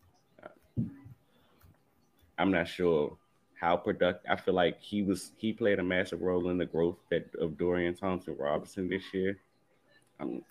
I'm 2.39 2.51
not 2.51 2.69
sure 2.69 3.17
how 3.61 3.77
productive. 3.77 4.31
I 4.31 4.37
feel 4.37 4.55
like 4.55 4.81
he 4.81 5.03
was 5.03 5.33
he 5.37 5.53
played 5.53 5.79
a 5.79 5.85
massive 5.85 6.23
role 6.23 6.49
in 6.49 6.57
the 6.57 6.65
growth 6.65 6.97
that 7.11 7.35
of 7.35 7.59
Dorian 7.59 7.95
Thompson 7.95 8.35
Robinson 8.39 8.89
this 8.89 9.03
year. 9.13 9.39
Um, 10.19 10.43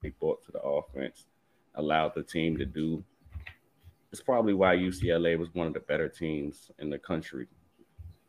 they 0.00 0.10
brought 0.20 0.44
to 0.44 0.52
the 0.52 0.60
offense, 0.60 1.24
allowed 1.74 2.14
the 2.14 2.22
team 2.22 2.56
to 2.58 2.64
do. 2.64 3.02
It's 4.12 4.20
probably 4.20 4.52
why 4.52 4.76
UCLA 4.76 5.38
was 5.38 5.48
one 5.54 5.66
of 5.66 5.72
the 5.72 5.80
better 5.80 6.06
teams 6.06 6.70
in 6.78 6.90
the 6.90 6.98
country 6.98 7.46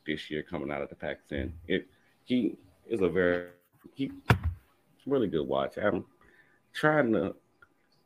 this 0.07 0.31
year 0.31 0.41
coming 0.41 0.71
out 0.71 0.81
of 0.81 0.87
the 0.89 0.95
Pac-10. 0.95 1.51
It 1.67 1.87
he 2.23 2.55
is 2.87 3.01
a 3.01 3.09
very 3.09 3.49
he 3.93 4.09
really 5.05 5.27
good 5.27 5.45
watch. 5.45 5.77
I'm 5.77 6.05
trying 6.73 7.11
to 7.11 7.35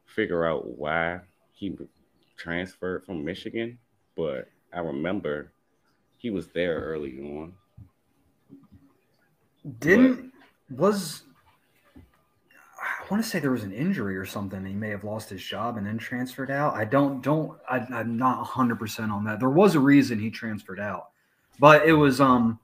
figure 0.05 0.45
out 0.45 0.65
why 0.65 1.19
he 1.51 1.77
transferred 2.35 3.05
from 3.05 3.23
Michigan, 3.23 3.77
but 4.15 4.49
I 4.73 4.79
remember 4.79 5.51
he 6.17 6.31
was 6.31 6.47
there 6.47 6.79
early 6.79 7.19
on. 7.19 7.53
Didn't 9.79 10.33
was 10.71 11.23
I 11.35 11.37
want 13.12 13.24
to 13.24 13.30
say 13.30 13.39
there 13.39 13.52
was 13.52 13.63
an 13.63 13.72
injury 13.74 14.17
or 14.17 14.26
something. 14.26 14.65
He 14.65 14.74
may 14.74 14.89
have 14.89 15.04
lost 15.04 15.30
his 15.30 15.43
job 15.43 15.78
and 15.78 15.86
then 15.86 15.98
transferred 15.98 16.52
out. 16.52 16.76
I 16.76 16.86
don't 16.86 17.22
don't 17.22 17.58
I, 17.70 17.78
I'm 17.91 18.17
not 18.17 18.38
100 18.39 18.78
percent 18.80 19.12
on 19.12 19.24
that. 19.26 19.39
There 19.39 19.50
was 19.50 19.76
a 19.76 19.80
reason 19.80 20.20
he 20.20 20.30
transferred 20.30 20.80
out, 20.80 21.10
but 21.60 21.86
it 21.88 21.93
was 21.93 22.20
um 22.22 22.60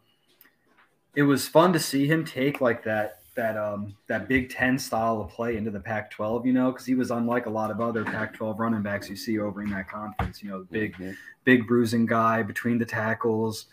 it 1.15 1.23
was 1.23 1.47
fun 1.47 1.73
to 1.73 1.79
see 1.79 2.07
him 2.07 2.25
take 2.25 2.61
like 2.61 2.83
that 2.83 3.19
that 3.35 3.57
um 3.57 3.95
that 4.07 4.27
Big 4.27 4.49
Ten 4.49 4.77
style 4.77 5.21
of 5.21 5.29
play 5.29 5.57
into 5.57 5.71
the 5.71 5.79
Pac-12. 5.79 6.45
You 6.45 6.53
know, 6.53 6.71
because 6.71 6.85
he 6.85 6.95
was 6.95 7.11
unlike 7.11 7.45
a 7.45 7.49
lot 7.49 7.71
of 7.71 7.81
other 7.81 8.03
Pac-12 8.03 8.59
running 8.59 8.81
backs 8.81 9.09
you 9.09 9.15
see 9.15 9.39
over 9.39 9.61
in 9.63 9.69
that 9.71 9.89
conference. 9.89 10.41
You 10.43 10.49
know, 10.49 10.59
the 10.59 10.65
big 10.65 10.95
Mhm. 10.97 11.15
big 11.43 11.67
bruising 11.67 12.05
guy 12.05 12.43
between 12.43 12.77
the 12.77 12.85
tackles, 12.85 13.65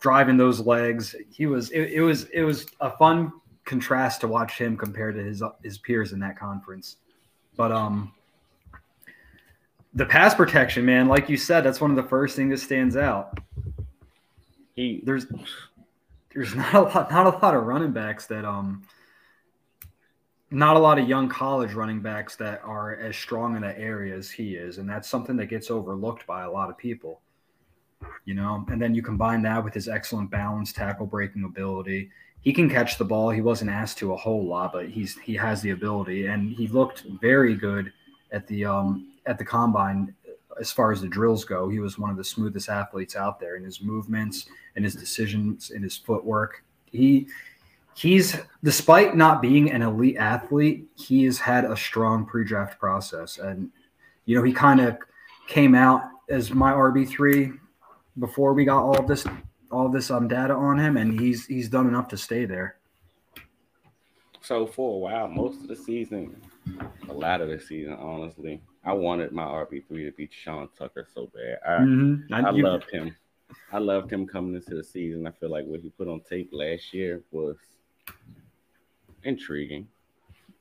driving 0.00 0.36
those 0.36 0.60
legs. 0.60 1.14
He 1.30 1.46
was 1.46 1.70
it, 1.70 1.90
it 1.90 2.00
was 2.00 2.24
it 2.24 2.42
was 2.42 2.66
a 2.80 2.90
fun 2.90 3.32
contrast 3.68 4.22
to 4.22 4.28
watch 4.28 4.58
him 4.58 4.76
compared 4.76 5.14
to 5.14 5.22
his 5.22 5.42
his 5.62 5.78
peers 5.78 6.12
in 6.12 6.18
that 6.20 6.38
conference. 6.38 6.96
But 7.56 7.70
um 7.70 8.12
the 9.94 10.06
pass 10.06 10.34
protection, 10.34 10.84
man, 10.84 11.08
like 11.08 11.28
you 11.28 11.36
said, 11.36 11.64
that's 11.64 11.80
one 11.80 11.90
of 11.90 11.96
the 11.96 12.02
first 12.02 12.34
things 12.34 12.50
that 12.50 12.64
stands 12.64 12.96
out. 12.96 13.38
He 14.74 15.02
There's 15.04 15.26
there's 16.34 16.54
not 16.54 16.74
a 16.74 16.80
lot 16.80 17.10
not 17.10 17.26
a 17.26 17.38
lot 17.38 17.54
of 17.54 17.64
running 17.64 17.92
backs 17.92 18.26
that 18.26 18.44
um 18.44 18.82
not 20.50 20.76
a 20.76 20.78
lot 20.78 20.98
of 20.98 21.06
young 21.06 21.28
college 21.28 21.74
running 21.74 22.00
backs 22.00 22.36
that 22.36 22.62
are 22.64 22.96
as 22.96 23.16
strong 23.16 23.54
in 23.54 23.60
that 23.60 23.78
area 23.78 24.16
as 24.16 24.30
he 24.30 24.54
is, 24.54 24.78
and 24.78 24.88
that's 24.88 25.06
something 25.06 25.36
that 25.36 25.46
gets 25.46 25.70
overlooked 25.70 26.26
by 26.26 26.44
a 26.44 26.50
lot 26.50 26.70
of 26.70 26.78
people. 26.78 27.20
You 28.24 28.34
know, 28.34 28.64
and 28.68 28.80
then 28.80 28.94
you 28.94 29.02
combine 29.02 29.42
that 29.42 29.64
with 29.64 29.74
his 29.74 29.88
excellent 29.88 30.30
balance, 30.30 30.72
tackle 30.72 31.06
breaking 31.06 31.44
ability. 31.44 32.10
He 32.40 32.52
can 32.52 32.68
catch 32.68 32.98
the 32.98 33.04
ball. 33.04 33.30
He 33.30 33.40
wasn't 33.40 33.70
asked 33.70 33.98
to 33.98 34.12
a 34.12 34.16
whole 34.16 34.46
lot, 34.46 34.72
but 34.72 34.88
he's 34.88 35.18
he 35.18 35.34
has 35.34 35.62
the 35.62 35.70
ability, 35.70 36.26
and 36.26 36.52
he 36.52 36.68
looked 36.68 37.04
very 37.20 37.54
good 37.54 37.92
at 38.30 38.46
the 38.46 38.64
um 38.64 39.12
at 39.26 39.38
the 39.38 39.44
combine 39.44 40.14
as 40.60 40.70
far 40.70 40.92
as 40.92 41.00
the 41.00 41.08
drills 41.08 41.44
go. 41.44 41.68
He 41.68 41.78
was 41.78 41.98
one 41.98 42.10
of 42.10 42.16
the 42.16 42.24
smoothest 42.24 42.68
athletes 42.68 43.16
out 43.16 43.40
there 43.40 43.56
in 43.56 43.64
his 43.64 43.80
movements, 43.80 44.46
and 44.76 44.84
his 44.84 44.94
decisions, 44.94 45.70
in 45.70 45.82
his 45.82 45.96
footwork. 45.96 46.62
He 46.86 47.26
he's 47.94 48.36
despite 48.62 49.16
not 49.16 49.42
being 49.42 49.70
an 49.70 49.82
elite 49.82 50.16
athlete, 50.16 50.86
he 50.96 51.24
has 51.24 51.38
had 51.38 51.64
a 51.64 51.76
strong 51.76 52.24
pre-draft 52.24 52.78
process, 52.78 53.38
and 53.38 53.70
you 54.26 54.36
know 54.36 54.42
he 54.42 54.52
kind 54.52 54.80
of 54.80 54.96
came 55.48 55.74
out 55.74 56.02
as 56.28 56.52
my 56.52 56.72
RB 56.72 57.08
three 57.08 57.52
before 58.18 58.52
we 58.54 58.64
got 58.64 58.82
all 58.82 58.98
of 58.98 59.06
this 59.06 59.26
all 59.70 59.86
of 59.86 59.92
this 59.92 60.10
um 60.10 60.28
data 60.28 60.54
on 60.54 60.78
him, 60.78 60.96
and 60.96 61.18
he's 61.20 61.46
he's 61.46 61.68
done 61.68 61.86
enough 61.86 62.08
to 62.08 62.16
stay 62.16 62.44
there. 62.44 62.76
so 64.40 64.66
for 64.66 64.94
a 64.94 64.98
while, 64.98 65.28
most 65.28 65.60
of 65.62 65.68
the 65.68 65.76
season, 65.76 66.40
a 67.08 67.12
lot 67.12 67.40
of 67.40 67.48
the 67.48 67.60
season, 67.60 67.92
honestly, 67.94 68.60
I 68.84 68.92
wanted 68.94 69.32
my 69.32 69.44
RB 69.44 69.86
three 69.86 70.04
to 70.04 70.12
be 70.12 70.28
Sean 70.32 70.68
Tucker 70.78 71.06
so 71.14 71.26
bad. 71.34 71.58
I 71.66 71.82
Mhm. 71.82 72.32
I 72.32 72.50
you- 72.50 72.62
loved 72.64 72.90
him. 72.90 73.14
I 73.72 73.78
loved 73.78 74.10
him 74.12 74.26
coming 74.26 74.54
into 74.54 74.74
the 74.74 74.84
season. 74.84 75.26
I 75.26 75.30
feel 75.32 75.50
like 75.50 75.64
what 75.66 75.80
he 75.80 75.88
put 75.90 76.06
on 76.08 76.20
tape 76.20 76.50
last 76.52 76.92
year 76.94 77.22
was 77.30 77.56
intriguing. 79.24 79.88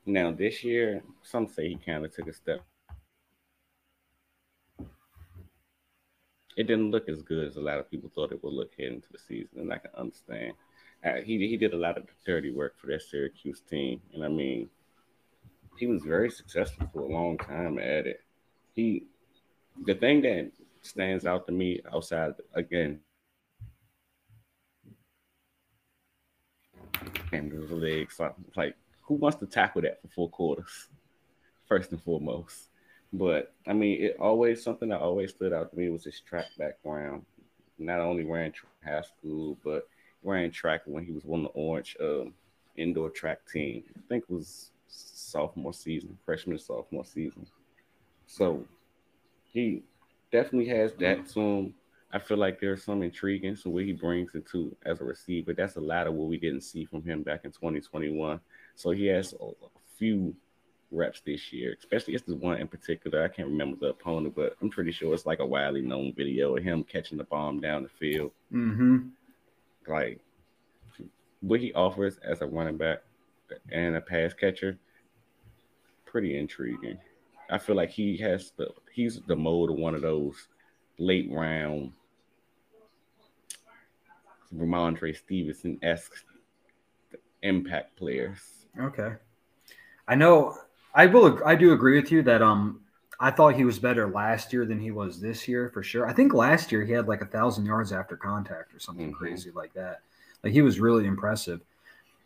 Now 0.05 0.31
this 0.31 0.63
year, 0.63 1.01
some 1.21 1.47
say 1.47 1.69
he 1.69 1.75
kind 1.75 2.05
of 2.05 2.13
took 2.13 2.27
a 2.27 2.33
step. 2.33 2.61
It 6.57 6.65
didn't 6.65 6.89
look 6.89 7.07
as 7.07 7.21
good 7.21 7.47
as 7.47 7.55
a 7.57 7.61
lot 7.61 7.77
of 7.77 7.89
people 7.89 8.11
thought 8.13 8.31
it 8.31 8.43
would 8.43 8.51
look 8.51 8.71
heading 8.75 8.95
into 8.95 9.11
the 9.11 9.19
season, 9.19 9.59
and 9.59 9.71
I 9.71 9.77
can 9.77 9.91
understand. 9.95 10.53
Uh, 11.05 11.21
he 11.23 11.37
he 11.47 11.55
did 11.55 11.73
a 11.73 11.77
lot 11.77 11.97
of 11.97 12.07
dirty 12.25 12.51
work 12.51 12.73
for 12.79 12.87
that 12.87 13.03
Syracuse 13.03 13.61
team, 13.61 14.01
and 14.13 14.25
I 14.25 14.27
mean, 14.27 14.67
he 15.77 15.85
was 15.85 16.01
very 16.01 16.31
successful 16.31 16.89
for 16.91 17.03
a 17.03 17.07
long 17.07 17.37
time 17.37 17.77
at 17.77 18.07
it. 18.07 18.21
He, 18.73 19.03
the 19.85 19.93
thing 19.93 20.23
that 20.23 20.51
stands 20.81 21.27
out 21.27 21.45
to 21.45 21.53
me 21.53 21.81
outside 21.93 22.33
again, 22.55 23.01
and 27.31 27.69
legs, 27.69 28.19
like 28.55 28.75
who 29.03 29.13
wants 29.13 29.37
to 29.37 29.45
tackle 29.45 29.83
that 29.83 30.01
for 30.01 30.07
four 30.07 30.29
quarters? 30.31 30.89
First 31.67 31.91
and 31.91 32.01
foremost, 32.01 32.69
but 33.13 33.53
I 33.67 33.73
mean, 33.73 34.03
it 34.03 34.17
always 34.19 34.63
something 34.63 34.89
that 34.89 35.01
always 35.01 35.31
stood 35.31 35.53
out 35.53 35.71
to 35.71 35.77
me 35.77 35.89
was 35.89 36.03
his 36.03 36.19
track 36.19 36.45
background. 36.57 37.25
Not 37.79 37.99
only 37.99 38.23
ran 38.23 38.53
high 38.83 39.01
school, 39.01 39.57
but 39.63 39.87
ran 40.23 40.51
track 40.51 40.81
when 40.85 41.05
he 41.05 41.11
was 41.11 41.23
on 41.25 41.43
the 41.43 41.49
Orange 41.49 41.95
um, 42.01 42.33
indoor 42.75 43.09
track 43.09 43.39
team. 43.51 43.83
I 43.95 43.99
think 44.09 44.25
it 44.29 44.33
was 44.33 44.71
sophomore 44.87 45.73
season, 45.73 46.17
freshman 46.25 46.57
sophomore 46.57 47.05
season. 47.05 47.45
So 48.25 48.65
he 49.45 49.83
definitely 50.31 50.69
has 50.69 50.93
that 50.95 51.27
to 51.29 51.39
him. 51.39 51.73
I 52.11 52.19
feel 52.19 52.37
like 52.37 52.59
there's 52.59 52.83
some 52.83 53.03
intriguing 53.03 53.55
so 53.55 53.69
what 53.69 53.83
he 53.83 53.91
brings 53.91 54.33
it 54.33 54.47
to 54.51 54.75
as 54.85 55.01
a 55.01 55.03
receiver. 55.03 55.53
That's 55.53 55.75
a 55.75 55.81
lot 55.81 56.07
of 56.07 56.13
what 56.13 56.29
we 56.29 56.37
didn't 56.37 56.61
see 56.61 56.85
from 56.85 57.03
him 57.03 57.21
back 57.21 57.41
in 57.43 57.51
2021. 57.51 58.39
So 58.75 58.91
he 58.91 59.07
has 59.07 59.33
a 59.33 59.51
few 59.97 60.35
reps 60.91 61.21
this 61.25 61.51
year, 61.51 61.75
especially 61.77 62.15
it's 62.15 62.23
the 62.23 62.35
one 62.35 62.57
in 62.57 62.67
particular. 62.67 63.23
I 63.23 63.27
can't 63.27 63.47
remember 63.47 63.77
the 63.79 63.89
opponent, 63.89 64.35
but 64.35 64.55
I'm 64.61 64.69
pretty 64.69 64.91
sure 64.91 65.13
it's 65.13 65.25
like 65.25 65.39
a 65.39 65.45
widely 65.45 65.81
known 65.81 66.13
video 66.13 66.55
of 66.55 66.63
him 66.63 66.83
catching 66.83 67.17
the 67.17 67.23
bomb 67.25 67.59
down 67.59 67.83
the 67.83 67.89
field. 67.89 68.31
Mhm. 68.51 69.11
Like 69.87 70.19
what 71.41 71.59
he 71.59 71.73
offers 71.73 72.17
as 72.19 72.41
a 72.41 72.47
running 72.47 72.77
back 72.77 72.99
and 73.69 73.95
a 73.95 74.01
pass 74.01 74.33
catcher, 74.33 74.77
pretty 76.05 76.37
intriguing. 76.37 76.97
I 77.49 77.57
feel 77.57 77.75
like 77.75 77.89
he 77.89 78.17
has 78.17 78.51
the 78.51 78.69
he's 78.91 79.21
the 79.27 79.35
mold 79.35 79.69
of 79.69 79.77
one 79.77 79.95
of 79.95 80.01
those 80.01 80.47
late 80.97 81.29
round 81.31 81.93
Rhamondre 84.53 85.15
Stevenson 85.15 85.79
esque 85.81 86.25
impact 87.41 87.95
players. 87.97 88.65
Okay. 88.79 89.13
I 90.07 90.15
know 90.15 90.57
I 90.93 91.05
will 91.05 91.39
I 91.45 91.55
do 91.55 91.73
agree 91.73 91.99
with 91.99 92.11
you 92.11 92.23
that 92.23 92.41
um 92.41 92.81
I 93.19 93.31
thought 93.31 93.55
he 93.55 93.65
was 93.65 93.79
better 93.79 94.07
last 94.07 94.53
year 94.53 94.65
than 94.65 94.79
he 94.79 94.91
was 94.91 95.19
this 95.19 95.47
year 95.47 95.69
for 95.73 95.81
sure. 95.81 96.07
I 96.07 96.13
think 96.13 96.33
last 96.33 96.71
year 96.71 96.83
he 96.85 96.91
had 96.93 97.07
like 97.07 97.21
a 97.21 97.25
thousand 97.25 97.65
yards 97.65 97.91
after 97.91 98.15
contact 98.15 98.73
or 98.73 98.79
something 98.79 99.11
Mhm. 99.11 99.15
crazy 99.15 99.51
like 99.51 99.73
that. 99.73 100.01
Like 100.43 100.53
he 100.53 100.61
was 100.61 100.79
really 100.79 101.05
impressive. 101.07 101.61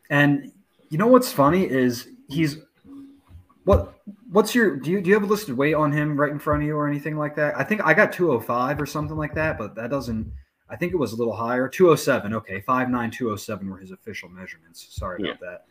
And 0.09 0.51
you 0.89 0.97
know 0.97 1.07
what's 1.07 1.31
funny 1.31 1.69
is 1.69 2.09
he's 2.27 2.57
what 3.63 3.93
what's 4.31 4.53
your 4.55 4.75
do 4.75 4.91
you 4.91 5.01
do 5.01 5.09
you 5.09 5.13
have 5.13 5.23
a 5.23 5.27
listed 5.27 5.55
weight 5.55 5.75
on 5.75 5.91
him 5.91 6.19
right 6.19 6.31
in 6.31 6.39
front 6.39 6.61
of 6.63 6.67
you 6.67 6.75
or 6.75 6.87
anything 6.87 7.17
like 7.17 7.35
that? 7.35 7.57
I 7.57 7.63
think 7.63 7.81
I 7.85 7.93
got 7.93 8.11
205 8.11 8.81
or 8.81 8.85
something 8.85 9.15
like 9.17 9.33
that, 9.35 9.57
but 9.57 9.75
that 9.75 9.89
doesn't 9.89 10.31
I 10.69 10.75
think 10.77 10.93
it 10.93 10.97
was 10.97 11.11
a 11.11 11.17
little 11.17 11.35
higher. 11.35 11.67
207. 11.67 12.33
Okay, 12.33 12.61
59207 12.61 13.69
were 13.69 13.77
his 13.77 13.91
official 13.91 14.29
measurements. 14.29 14.87
Sorry 14.89 15.21
about 15.23 15.39
that. 15.41 15.65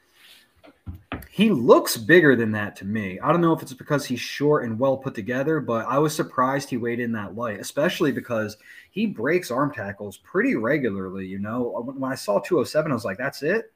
He 1.33 1.51
looks 1.51 1.97
bigger 1.97 2.35
than 2.35 2.51
that 2.53 2.75
to 2.77 2.85
me. 2.85 3.21
I 3.21 3.31
don't 3.31 3.41
know 3.41 3.53
if 3.53 3.63
it's 3.63 3.73
because 3.73 4.05
he's 4.05 4.19
short 4.19 4.65
and 4.65 4.77
well 4.77 4.97
put 4.97 5.15
together, 5.15 5.61
but 5.61 5.87
I 5.87 5.97
was 5.97 6.13
surprised 6.13 6.69
he 6.69 6.77
weighed 6.77 6.99
in 6.99 7.13
that 7.13 7.37
light, 7.37 7.61
especially 7.61 8.11
because 8.11 8.57
he 8.91 9.07
breaks 9.07 9.53
arm 9.53 9.73
tackles 9.73 10.17
pretty 10.19 10.57
regularly. 10.57 11.25
You 11.27 11.39
know, 11.39 11.83
when 11.85 12.01
when 12.01 12.11
I 12.11 12.17
saw 12.17 12.41
207, 12.41 12.91
I 12.91 12.95
was 12.95 13.05
like, 13.05 13.17
that's 13.17 13.45
it. 13.45 13.73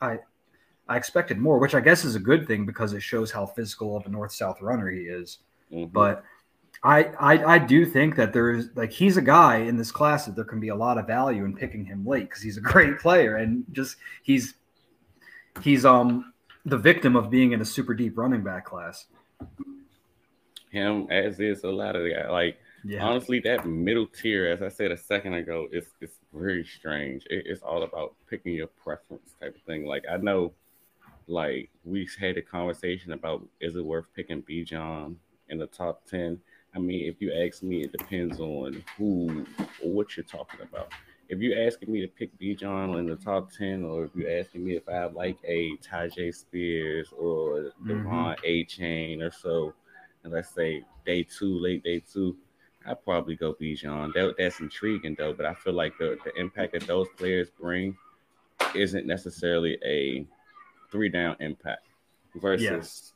I 0.00 0.20
I 0.88 0.96
expected 0.96 1.38
more, 1.38 1.58
which 1.58 1.74
I 1.74 1.80
guess 1.80 2.04
is 2.04 2.14
a 2.14 2.20
good 2.20 2.46
thing 2.46 2.66
because 2.66 2.92
it 2.92 3.02
shows 3.02 3.32
how 3.32 3.46
physical 3.46 3.96
of 3.96 4.06
a 4.06 4.08
north 4.08 4.32
south 4.32 4.62
runner 4.62 4.90
he 4.90 5.00
is. 5.00 5.38
Mhm. 5.72 5.92
But 5.92 6.22
I, 6.84 7.04
I 7.18 7.54
I 7.54 7.58
do 7.58 7.84
think 7.84 8.14
that 8.14 8.32
there's 8.32 8.68
like 8.76 8.92
he's 8.92 9.16
a 9.16 9.22
guy 9.22 9.56
in 9.56 9.76
this 9.76 9.90
class 9.90 10.26
that 10.26 10.36
there 10.36 10.44
can 10.44 10.60
be 10.60 10.68
a 10.68 10.74
lot 10.76 10.98
of 10.98 11.06
value 11.08 11.44
in 11.44 11.56
picking 11.56 11.84
him 11.84 12.06
late 12.06 12.28
because 12.28 12.42
he's 12.42 12.58
a 12.58 12.60
great 12.72 13.00
player 13.00 13.36
and 13.38 13.64
just 13.72 13.96
he's 14.22 14.54
he's 15.62 15.84
um 15.84 16.32
the 16.64 16.78
victim 16.78 17.16
of 17.16 17.30
being 17.30 17.52
in 17.52 17.60
a 17.60 17.64
super 17.64 17.94
deep 17.94 18.16
running 18.18 18.42
back 18.42 18.64
class. 18.66 19.06
him 20.70 21.06
as 21.10 21.40
is 21.40 21.64
a 21.64 21.68
lot 21.68 21.96
of 21.96 22.02
the 22.04 22.10
guy. 22.14 22.28
Like 22.30 22.58
Yeah. 22.84 23.04
honestly, 23.04 23.40
that 23.40 23.66
middle 23.66 24.06
tier, 24.06 24.46
as 24.46 24.62
I 24.62 24.68
said 24.68 24.90
a 24.92 24.96
second 24.96 25.34
ago, 25.34 25.66
is 25.72 25.86
is 26.00 26.10
very 26.32 26.64
strange. 26.64 27.26
It, 27.26 27.46
it's 27.46 27.62
all 27.62 27.82
about 27.82 28.14
picking 28.28 28.54
your 28.54 28.68
preference 28.68 29.34
type 29.40 29.56
of 29.56 29.62
thing. 29.62 29.84
Like 29.84 30.04
I 30.08 30.16
know, 30.18 30.52
like 31.26 31.70
we 31.84 32.08
had 32.20 32.36
a 32.36 32.42
conversation 32.42 33.12
about 33.12 33.46
is 33.60 33.74
it 33.76 33.84
worth 33.84 34.06
picking 34.14 34.42
Bijan 34.42 35.16
in 35.48 35.58
the 35.58 35.66
top 35.66 36.06
ten. 36.06 36.40
I 36.74 36.78
mean, 36.78 37.08
if 37.08 37.20
you 37.20 37.32
ask 37.32 37.64
me, 37.64 37.82
it 37.82 37.90
depends 37.90 38.38
on 38.38 38.84
who 38.96 39.44
or 39.82 39.90
what 39.90 40.16
you're 40.16 40.22
talking 40.24 40.60
about. 40.60 40.92
If 41.30 41.38
you're 41.38 41.64
asking 41.64 41.92
me 41.92 42.00
to 42.00 42.08
pick 42.08 42.36
Bijan 42.40 42.98
in 42.98 43.06
the 43.06 43.14
top 43.14 43.52
ten, 43.52 43.84
or 43.84 44.04
if 44.04 44.10
you're 44.16 44.40
asking 44.40 44.64
me 44.64 44.74
if 44.74 44.88
I 44.88 45.04
like 45.04 45.38
a 45.44 45.76
Tyjae 45.76 46.34
Spears 46.34 47.12
or 47.16 47.72
Mhm. 47.80 48.02
De'Von 48.04 48.36
Achane 48.40 49.22
or 49.22 49.30
so, 49.30 49.72
and 50.24 50.32
let's 50.32 50.52
say 50.52 50.82
day 51.06 51.22
two, 51.22 51.56
late 51.60 51.84
day 51.84 52.00
two, 52.00 52.36
I'd 52.84 53.04
probably 53.04 53.36
go 53.36 53.54
Bijan. 53.54 54.12
That, 54.12 54.34
that's 54.38 54.58
intriguing 54.58 55.14
though, 55.16 55.32
but 55.32 55.46
I 55.46 55.54
feel 55.54 55.72
like 55.72 55.96
the, 55.98 56.18
the 56.24 56.34
impact 56.34 56.72
that 56.72 56.88
those 56.88 57.06
players 57.16 57.48
bring 57.48 57.96
isn't 58.74 59.06
necessarily 59.06 59.78
a 59.84 60.26
three 60.90 61.10
down 61.10 61.36
impact 61.38 61.86
versus 62.34 63.12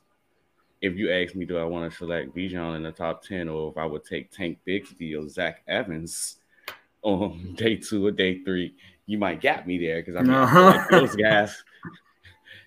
if 0.81 0.95
you 0.95 1.11
ask 1.11 1.35
me, 1.35 1.45
do 1.45 1.57
I 1.57 1.65
want 1.65 1.91
to 1.91 1.97
select 1.97 2.33
Bijan 2.33 2.77
in 2.77 2.83
the 2.83 2.91
top 2.93 3.23
10 3.23 3.49
or 3.49 3.71
if 3.71 3.77
I 3.77 3.85
would 3.85 4.05
take 4.05 4.31
Tank 4.31 4.59
Bixby 4.63 5.15
or 5.15 5.27
Zach 5.27 5.63
Evans 5.67 6.37
on 7.05 7.53
day 7.57 7.75
two 7.77 8.05
or 8.07 8.11
day 8.11 8.43
three, 8.43 8.75
you 9.05 9.17
might 9.17 9.39
get 9.39 9.67
me 9.67 9.77
there 9.77 10.01
because 10.01 10.15
I 10.15 10.21
mean, 10.21 10.31
feel 10.49 10.63
like 10.63 10.79
Uh-huh. 10.81 10.99
those 10.99 11.15
guys, 11.27 11.63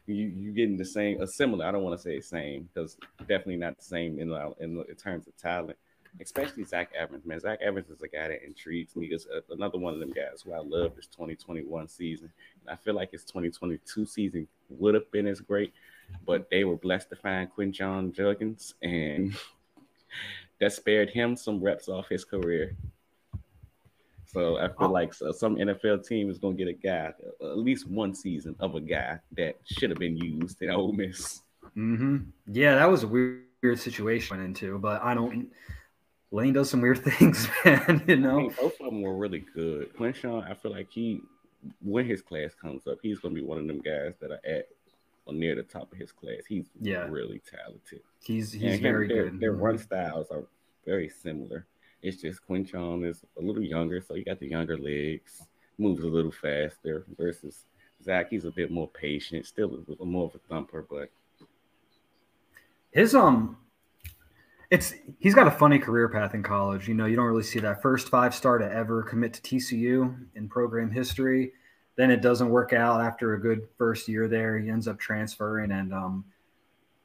you 0.07 0.27
you 0.27 0.53
getting 0.53 0.77
the 0.77 0.85
same, 0.85 1.20
a 1.20 1.27
similar. 1.27 1.66
I 1.66 1.72
don't 1.72 1.83
want 1.83 1.98
to 1.98 2.03
say 2.03 2.20
same 2.20 2.68
because 2.72 2.96
definitely 3.20 3.57
not 3.57 3.77
the 3.77 3.85
same 3.85 4.18
in, 4.18 4.31
in 4.61 4.85
in 4.88 4.94
terms 4.94 5.27
of 5.27 5.37
talent, 5.37 5.77
especially 6.20 6.64
Zach 6.64 6.90
Evans. 6.98 7.27
Man, 7.27 7.40
Zach 7.40 7.59
Evans 7.61 7.90
is 7.90 8.01
a 8.03 8.09
guy 8.09 8.29
that 8.29 8.44
intrigues 8.46 8.94
me. 8.96 9.07
It's 9.07 9.27
a, 9.27 9.42
another 9.53 9.79
one 9.79 9.92
of 9.94 10.01
them 10.01 10.12
guys 10.12 10.42
who 10.44 10.53
I 10.53 10.59
love 10.59 10.94
this 10.96 11.07
2021 11.09 11.88
season. 11.88 12.31
And 12.62 12.70
I 12.70 12.77
feel 12.77 12.94
like 12.94 13.11
his 13.11 13.24
2022 13.24 14.07
season 14.07 14.46
would 14.70 14.94
have 14.94 15.11
been 15.11 15.27
as 15.27 15.40
great, 15.40 15.72
but 16.24 16.48
they 16.48 16.64
were 16.64 16.77
blessed 16.77 17.11
to 17.11 17.16
find 17.16 17.51
Quinshon 17.53 18.12
Judkins, 18.14 18.74
and 18.83 19.35
that 20.61 20.72
spared 20.72 21.11
him 21.11 21.37
some 21.37 21.61
reps 21.61 21.88
off 21.88 22.09
his 22.09 22.24
career. 22.24 22.77
So 24.30 24.58
I 24.58 24.68
feel 24.68 24.90
like 24.90 25.14
some 25.14 25.56
NFL 25.56 26.06
team 26.06 26.28
is 26.30 26.38
going 26.38 26.56
to 26.56 26.64
get 26.64 26.70
a 26.70 26.76
guy, 26.78 27.12
at 27.42 27.58
least 27.58 27.88
one 27.88 28.14
season 28.14 28.54
of 28.60 28.74
a 28.74 28.80
guy 28.80 29.18
that 29.36 29.56
should 29.64 29.88
have 29.90 29.98
been 29.98 30.16
used 30.18 30.60
in 30.62 30.70
Ole 30.70 30.92
Miss. 30.92 31.40
hmm 31.74 32.18
Yeah, 32.46 32.74
that 32.74 32.90
was 32.90 33.04
a 33.04 33.08
weird, 33.08 33.44
weird 33.62 33.78
situation 33.78 34.36
I 34.36 34.40
went 34.40 34.48
into, 34.48 34.78
but 34.78 35.02
I 35.02 35.14
don't. 35.14 35.50
Lane 36.30 36.52
does 36.52 36.68
some 36.68 36.82
weird 36.82 36.98
things, 37.04 37.48
man. 37.64 38.04
You 38.06 38.14
I 38.16 38.18
know. 38.18 38.40
mean, 38.40 38.54
both 38.60 38.78
of 38.80 38.86
them 38.86 39.00
were 39.00 39.16
really 39.16 39.44
good. 39.54 39.94
Quinshon, 39.96 40.48
I 40.48 40.52
feel 40.52 40.72
like 40.72 40.88
he, 40.90 41.22
when 41.80 42.04
his 42.04 42.20
class 42.20 42.54
comes 42.54 42.86
up, 42.86 42.98
he's 43.02 43.18
going 43.20 43.34
to 43.34 43.40
be 43.40 43.46
one 43.46 43.56
of 43.58 43.66
them 43.66 43.80
guys 43.80 44.12
that 44.20 44.30
are 44.30 44.40
at 44.44 44.68
or 45.24 45.32
near 45.32 45.54
the 45.54 45.62
top 45.62 45.90
of 45.90 45.96
his 45.98 46.12
class. 46.12 46.42
He's 46.46 46.66
Yeah. 46.80 47.06
really 47.08 47.40
talented. 47.50 48.00
He's 48.22 48.52
he's 48.52 48.74
And 48.74 48.82
very 48.82 49.08
their, 49.08 49.24
good. 49.24 49.26
Mm-hmm. 49.32 49.40
Their 49.40 49.52
run 49.52 49.78
styles 49.78 50.26
are 50.30 50.44
very 50.84 51.08
similar. 51.08 51.66
It's 52.02 52.22
just 52.22 52.40
Quinshon 52.48 53.06
is 53.06 53.22
a 53.38 53.42
little 53.42 53.62
younger, 53.62 54.00
so 54.00 54.14
he 54.14 54.22
got 54.22 54.38
the 54.38 54.48
younger 54.48 54.78
legs, 54.78 55.42
moves 55.78 56.04
a 56.04 56.06
little 56.06 56.32
faster. 56.32 57.04
Versus 57.16 57.64
Zach, 58.04 58.30
he's 58.30 58.44
a 58.44 58.50
bit 58.50 58.70
more 58.70 58.88
patient, 58.88 59.46
still 59.46 59.70
a 59.70 59.82
little 59.90 60.06
more 60.06 60.26
of 60.26 60.34
a 60.34 60.38
thumper, 60.48 60.87
but 60.88 61.11
His 62.92 63.14
um, 63.14 63.56
it's 64.70 64.94
he's 65.18 65.34
got 65.34 65.46
a 65.46 65.50
funny 65.50 65.78
career 65.78 66.08
path 66.08 66.34
in 66.34 66.42
college. 66.42 66.88
You 66.88 66.94
know, 66.94 67.06
you 67.06 67.16
don't 67.16 67.26
really 67.26 67.42
see 67.42 67.58
that 67.61 67.82
first 67.82 68.08
five 68.08 68.34
star 68.34 68.58
to 68.58 68.70
ever 68.70 69.02
commit 69.02 69.32
to 69.34 69.42
TCU 69.42 70.26
in 70.34 70.48
program 70.48 70.90
history. 70.90 71.52
Then 71.96 72.11
it 72.12 72.22
doesn't 72.22 72.48
work 72.48 72.72
out 72.72 73.00
after 73.00 73.34
a 73.34 73.40
good 73.40 73.66
first 73.76 74.06
year 74.06 74.28
there. 74.28 74.58
He 74.58 74.70
ends 74.70 74.87
up 74.87 75.00
transferring, 75.00 75.72
and 75.72 75.92
um, 75.92 76.24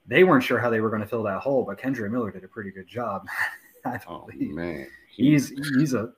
they 0.06 0.24
weren't 0.24 0.44
sure 0.44 0.60
how 0.60 0.70
they 0.70 0.82
were 0.82 0.90
going 0.90 1.02
to 1.02 1.08
fill 1.08 1.24
that 1.24 1.40
hole, 1.40 1.64
but 1.64 1.80
Kendre 1.80 2.12
Miller 2.12 2.30
did 2.32 2.44
a 2.44 2.48
pretty 2.48 2.70
good 2.70 2.88
job. 2.88 3.26
I 3.86 4.00
oh 4.08 4.28
believe. 4.32 4.54
man, 4.54 4.88
he's 5.10 5.50
he's 5.50 5.94
a 5.94 6.12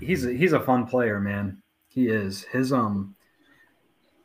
he's 0.00 0.24
a, 0.24 0.32
he's 0.32 0.52
a 0.52 0.60
fun 0.60 0.86
player, 0.86 1.20
man. 1.20 1.62
He 1.88 2.08
is 2.08 2.44
his 2.44 2.72
um. 2.72 3.14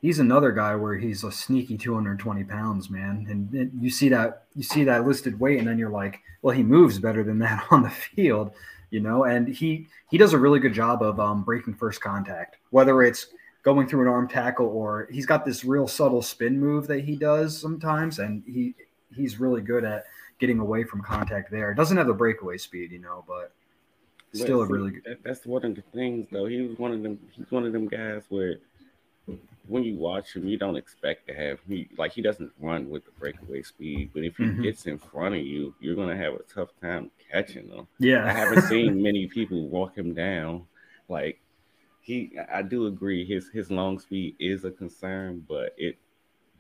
He's 0.01 0.17
another 0.17 0.51
guy 0.51 0.75
where 0.75 0.95
he's 0.95 1.23
a 1.23 1.31
sneaky 1.31 1.77
220 1.77 2.43
pounds, 2.45 2.89
man, 2.89 3.27
and, 3.29 3.53
and 3.53 3.71
you 3.79 3.91
see 3.91 4.09
that 4.09 4.45
you 4.55 4.63
see 4.63 4.83
that 4.85 5.05
listed 5.05 5.39
weight, 5.39 5.59
and 5.59 5.67
then 5.67 5.77
you're 5.77 5.91
like, 5.91 6.19
well, 6.41 6.55
he 6.55 6.63
moves 6.63 6.97
better 6.97 7.23
than 7.23 7.37
that 7.45 7.65
on 7.69 7.83
the 7.83 7.89
field, 7.89 8.51
you 8.89 8.99
know. 8.99 9.25
And 9.25 9.47
he 9.47 9.87
he 10.09 10.17
does 10.17 10.33
a 10.33 10.37
really 10.39 10.59
good 10.59 10.73
job 10.73 11.03
of 11.03 11.19
um, 11.19 11.43
breaking 11.43 11.75
first 11.75 12.01
contact, 12.01 12.57
whether 12.71 13.03
it's 13.03 13.27
going 13.63 13.87
through 13.87 14.01
an 14.01 14.07
arm 14.07 14.27
tackle 14.27 14.65
or 14.65 15.07
he's 15.11 15.27
got 15.27 15.45
this 15.45 15.63
real 15.63 15.87
subtle 15.87 16.23
spin 16.23 16.59
move 16.59 16.87
that 16.87 17.03
he 17.03 17.15
does 17.15 17.59
sometimes, 17.59 18.19
and 18.19 18.43
he 18.45 18.73
he's 19.15 19.39
really 19.39 19.61
good 19.61 19.83
at 19.83 20.05
getting 20.41 20.59
away 20.59 20.83
from 20.83 21.01
contact 21.03 21.51
there. 21.51 21.73
Doesn't 21.73 21.97
have 21.97 22.07
the 22.07 22.13
breakaway 22.13 22.57
speed, 22.57 22.91
you 22.91 22.99
know, 22.99 23.23
but 23.27 23.53
still 24.33 24.59
But 24.59 24.63
a 24.63 24.67
really 24.67 24.91
good. 24.91 25.03
That, 25.05 25.23
that's 25.23 25.45
one 25.45 25.63
of 25.65 25.75
the 25.75 25.83
things, 25.93 26.27
though. 26.31 26.47
He 26.47 26.61
was 26.61 26.77
one 26.79 26.91
of 26.91 27.03
them. 27.03 27.19
He's 27.31 27.51
one 27.51 27.65
of 27.65 27.73
them 27.73 27.87
guys 27.87 28.23
where 28.29 28.57
when 29.67 29.83
you 29.83 29.95
watch 29.95 30.35
him, 30.35 30.47
you 30.47 30.57
don't 30.57 30.75
expect 30.75 31.27
to 31.27 31.33
have 31.33 31.59
he 31.67 31.87
like 31.97 32.11
he 32.13 32.21
doesn't 32.21 32.51
run 32.59 32.89
with 32.89 33.05
the 33.05 33.11
breakaway 33.11 33.61
speed, 33.61 34.11
but 34.13 34.23
if 34.23 34.37
he 34.37 34.45
Mhm. 34.45 34.61
gets 34.63 34.87
in 34.87 34.97
front 34.97 35.35
of 35.35 35.41
you, 35.41 35.75
you're 35.79 35.95
gonna 35.95 36.17
have 36.17 36.33
a 36.33 36.43
tough 36.43 36.69
time 36.81 37.11
catching 37.31 37.69
him. 37.69 37.87
Yeah, 37.99 38.25
I 38.25 38.33
haven't 38.33 38.61
seen 38.61 39.01
many 39.03 39.27
people 39.27 39.69
walk 39.69 39.97
him 39.97 40.13
down. 40.13 40.67
Like 41.07 41.39
he, 42.01 42.37
I 42.51 42.61
do 42.63 42.87
agree. 42.87 43.25
His 43.25 43.49
his 43.49 43.71
long 43.71 43.99
speed 43.99 44.35
is 44.39 44.65
a 44.65 44.71
concern, 44.71 45.45
but 45.47 45.73
it 45.77 45.97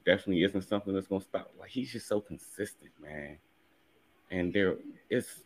definitely 0.05 0.43
isn't 0.43 0.63
something 0.63 0.93
that's 0.93 1.07
gonna 1.07 1.21
stop. 1.23 1.51
Like 1.59 1.69
he's 1.71 1.91
just 1.91 2.07
so 2.07 2.21
consistent, 2.21 2.91
man. 3.01 3.39
And 4.31 4.53
there 4.53 4.75
it's 5.09 5.43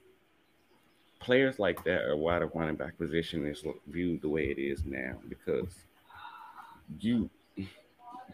players 1.20 1.60
like 1.60 1.84
that 1.86 2.04
are 2.04 2.16
why 2.16 2.40
the 2.40 2.46
running 2.48 2.76
back 2.76 2.98
position 2.98 3.46
is 3.46 3.64
viewed 3.88 4.22
the 4.22 4.30
way 4.30 4.46
it 4.46 4.60
is 4.60 4.86
now 4.86 5.16
because 5.28 5.74
you 7.00 7.30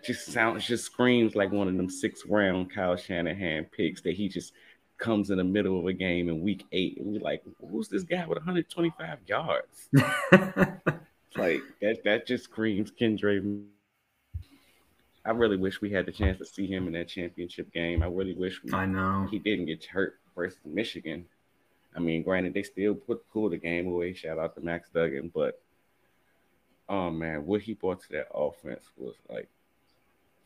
just 0.03 0.25
sounds 0.27 0.65
just 0.65 0.85
screams 0.85 1.35
like 1.35 1.51
one 1.51 1.67
of 1.67 1.77
them 1.77 1.89
six 1.89 2.25
round 2.25 2.73
Kyle 2.73 2.97
Shanahan 2.97 3.65
picks 3.65 4.01
that 4.01 4.13
he 4.13 4.27
just 4.27 4.53
comes 4.97 5.29
in 5.29 5.37
the 5.37 5.43
middle 5.43 5.79
of 5.79 5.85
a 5.85 5.93
game 5.93 6.27
in 6.27 6.41
week 6.41 6.65
eight 6.71 6.97
and 6.97 7.07
we're 7.07 7.21
like, 7.21 7.43
who's 7.69 7.87
this 7.87 8.03
guy 8.03 8.25
with 8.25 8.37
125 8.37 9.19
yards? 9.25 9.89
Like 11.35 11.61
that 11.81 12.03
that 12.03 12.27
just 12.27 12.45
screams 12.45 12.91
Kendre. 12.91 13.63
I 15.25 15.31
really 15.31 15.57
wish 15.57 15.81
we 15.81 15.91
had 15.91 16.05
the 16.05 16.11
chance 16.11 16.39
to 16.39 16.45
see 16.45 16.65
him 16.65 16.87
in 16.87 16.93
that 16.93 17.07
championship 17.07 17.71
game. 17.71 18.01
I 18.01 18.07
really 18.07 18.33
wish 18.33 18.63
we, 18.63 18.73
I 18.73 18.85
know. 18.85 19.27
he 19.29 19.37
didn't 19.39 19.65
get 19.65 19.85
hurt 19.85 20.19
versus 20.35 20.59
Michigan. 20.65 21.25
I 21.95 21.99
mean, 21.99 22.23
granted, 22.23 22.53
they 22.53 22.63
still 22.63 22.95
put 22.95 23.27
pull 23.31 23.49
the 23.49 23.57
game 23.57 23.87
away. 23.87 24.13
Shout 24.13 24.39
out 24.39 24.55
to 24.55 24.61
Max 24.61 24.89
Duggan, 24.89 25.31
but 25.33 25.61
oh 26.89 27.09
man, 27.09 27.45
what 27.45 27.61
he 27.61 27.73
brought 27.73 28.01
to 28.01 28.09
that 28.13 28.27
offense 28.33 28.85
was 28.97 29.15
like, 29.29 29.47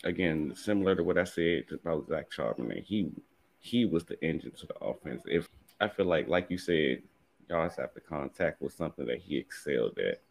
again, 0.03 0.53
similar 0.55 0.95
to 0.95 1.03
what 1.03 1.17
I 1.17 1.23
said 1.23 1.65
about 1.71 2.07
Zach 2.09 2.29
Charbonnet. 2.31 2.83
He 2.83 3.11
he 3.59 3.85
was 3.85 4.03
the 4.03 4.21
engine 4.23 4.51
to 4.51 4.67
the 4.67 4.77
offense. 4.79 5.23
If 5.25 5.47
I 5.79 5.87
feel 5.87 6.05
like, 6.05 6.27
like 6.27 6.49
you 6.49 6.57
said, 6.57 7.01
yards 7.49 7.79
after 7.79 7.99
contact 7.99 8.61
was 8.61 8.73
something 8.73 9.05
that 9.05 9.19
he 9.21 9.37
excelled 9.37 9.97
at. 9.97 10.21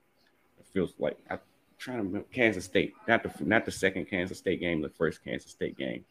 It 0.59 0.67
feels 0.73 0.95
like 0.99 1.19
I'm 1.31 1.39
trying 1.79 1.99
to 1.99 2.03
remember 2.05 2.29
Kansas 2.33 2.65
State, 2.65 2.95
not 3.09 3.23
the 3.23 3.33
not 3.45 3.65
the 3.65 3.71
second 3.71 4.07
Kansas 4.07 4.39
State 4.39 4.61
game, 4.61 4.81
the 4.81 4.89
first 4.89 5.23
Kansas 5.25 5.51
State 5.51 5.77
game. 5.77 6.05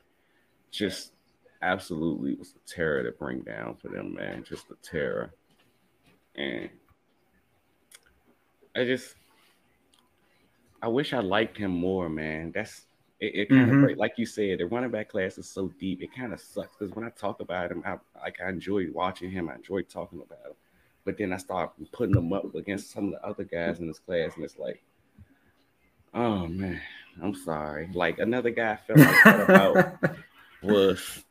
Just 0.71 1.13
absolutely 1.61 2.35
was 2.35 2.53
a 2.55 2.69
terror 2.69 3.03
to 3.03 3.11
bring 3.11 3.41
down 3.41 3.75
for 3.75 3.87
them, 3.89 4.13
man. 4.13 4.43
Just 4.43 4.69
a 4.71 4.75
terror. 4.87 5.33
And 6.35 6.69
I 8.75 8.83
just 8.85 9.15
I 10.81 10.87
wish 10.87 11.13
I 11.13 11.19
liked 11.19 11.57
him 11.57 11.71
more, 11.71 12.09
man. 12.09 12.51
That's 12.51 12.85
it, 13.19 13.35
it 13.35 13.49
kind 13.49 13.71
Mhm. 13.71 13.91
of 13.93 13.97
like 13.97 14.17
you 14.17 14.25
said, 14.25 14.59
the 14.59 14.65
running 14.65 14.91
back 14.91 15.09
class 15.09 15.37
is 15.37 15.47
so 15.47 15.69
deep. 15.79 16.01
It 16.01 16.13
kind 16.13 16.33
of 16.33 16.41
sucks 16.41 16.75
because 16.77 16.93
when 16.95 17.05
I 17.05 17.09
talk 17.11 17.39
about 17.39 17.71
him, 17.71 17.83
I 17.85 17.97
like 18.19 18.41
I 18.41 18.49
enjoy 18.49 18.91
watching 18.91 19.31
him. 19.31 19.49
I 19.49 19.55
enjoy 19.55 19.83
talking 19.83 20.21
about 20.21 20.45
him. 20.45 20.53
But 21.05 21.17
then 21.17 21.33
I 21.33 21.37
start 21.37 21.73
putting 21.91 22.15
them 22.15 22.31
up 22.33 22.55
against 22.55 22.91
some 22.91 23.05
of 23.05 23.11
the 23.11 23.25
other 23.25 23.43
guys 23.43 23.79
in 23.79 23.87
this 23.87 23.99
class, 23.99 24.35
and 24.35 24.43
it's 24.45 24.57
like, 24.57 24.81
oh 26.13 26.47
man, 26.47 26.81
I'm 27.21 27.35
sorry. 27.35 27.89
Like 27.93 28.19
another 28.19 28.49
guy 28.49 28.73
I 28.73 28.75
felt 28.77 28.99
like 28.99 29.23
that 29.23 29.49
about 29.49 30.15
was 30.61 31.23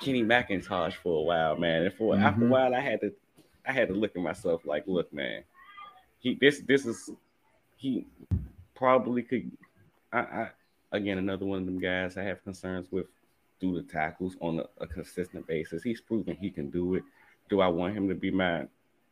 Kenny 0.00 0.22
McIntosh 0.22 0.94
for 0.94 1.18
a 1.20 1.22
while, 1.22 1.56
man. 1.56 1.82
And 1.84 1.94
for 1.94 2.16
after 2.16 2.42
a 2.44 2.46
Mhm. 2.46 2.50
while, 2.50 2.74
I 2.74 2.80
had 2.80 3.00
to, 3.02 3.12
I 3.66 3.72
had 3.72 3.88
to 3.88 3.94
look 3.94 4.16
at 4.16 4.22
myself 4.22 4.62
like, 4.64 4.84
look, 4.86 5.12
man, 5.12 5.42
he 6.18 6.36
this 6.40 6.60
this 6.60 6.86
is 6.86 7.10
he 7.76 8.06
probably 8.74 9.22
could. 9.22 9.50
I, 10.12 10.18
I 10.18 10.48
again 10.92 11.18
another 11.18 11.46
one 11.46 11.60
of 11.60 11.66
them 11.66 11.78
guys 11.78 12.16
I 12.16 12.22
have 12.24 12.42
concerns 12.42 12.90
with 12.90 13.06
do 13.60 13.74
the 13.74 13.82
tackles 13.82 14.36
on 14.40 14.58
a, 14.60 14.64
a 14.82 14.86
consistent 14.86 15.46
basis. 15.46 15.82
He's 15.82 16.00
proven 16.00 16.36
he 16.40 16.50
can 16.50 16.70
do 16.70 16.94
it. 16.94 17.02
Do 17.48 17.60
I 17.60 17.68
want 17.68 17.94
him 17.96 18.08
to 18.08 18.14
be 18.14 18.30
my 18.30 18.66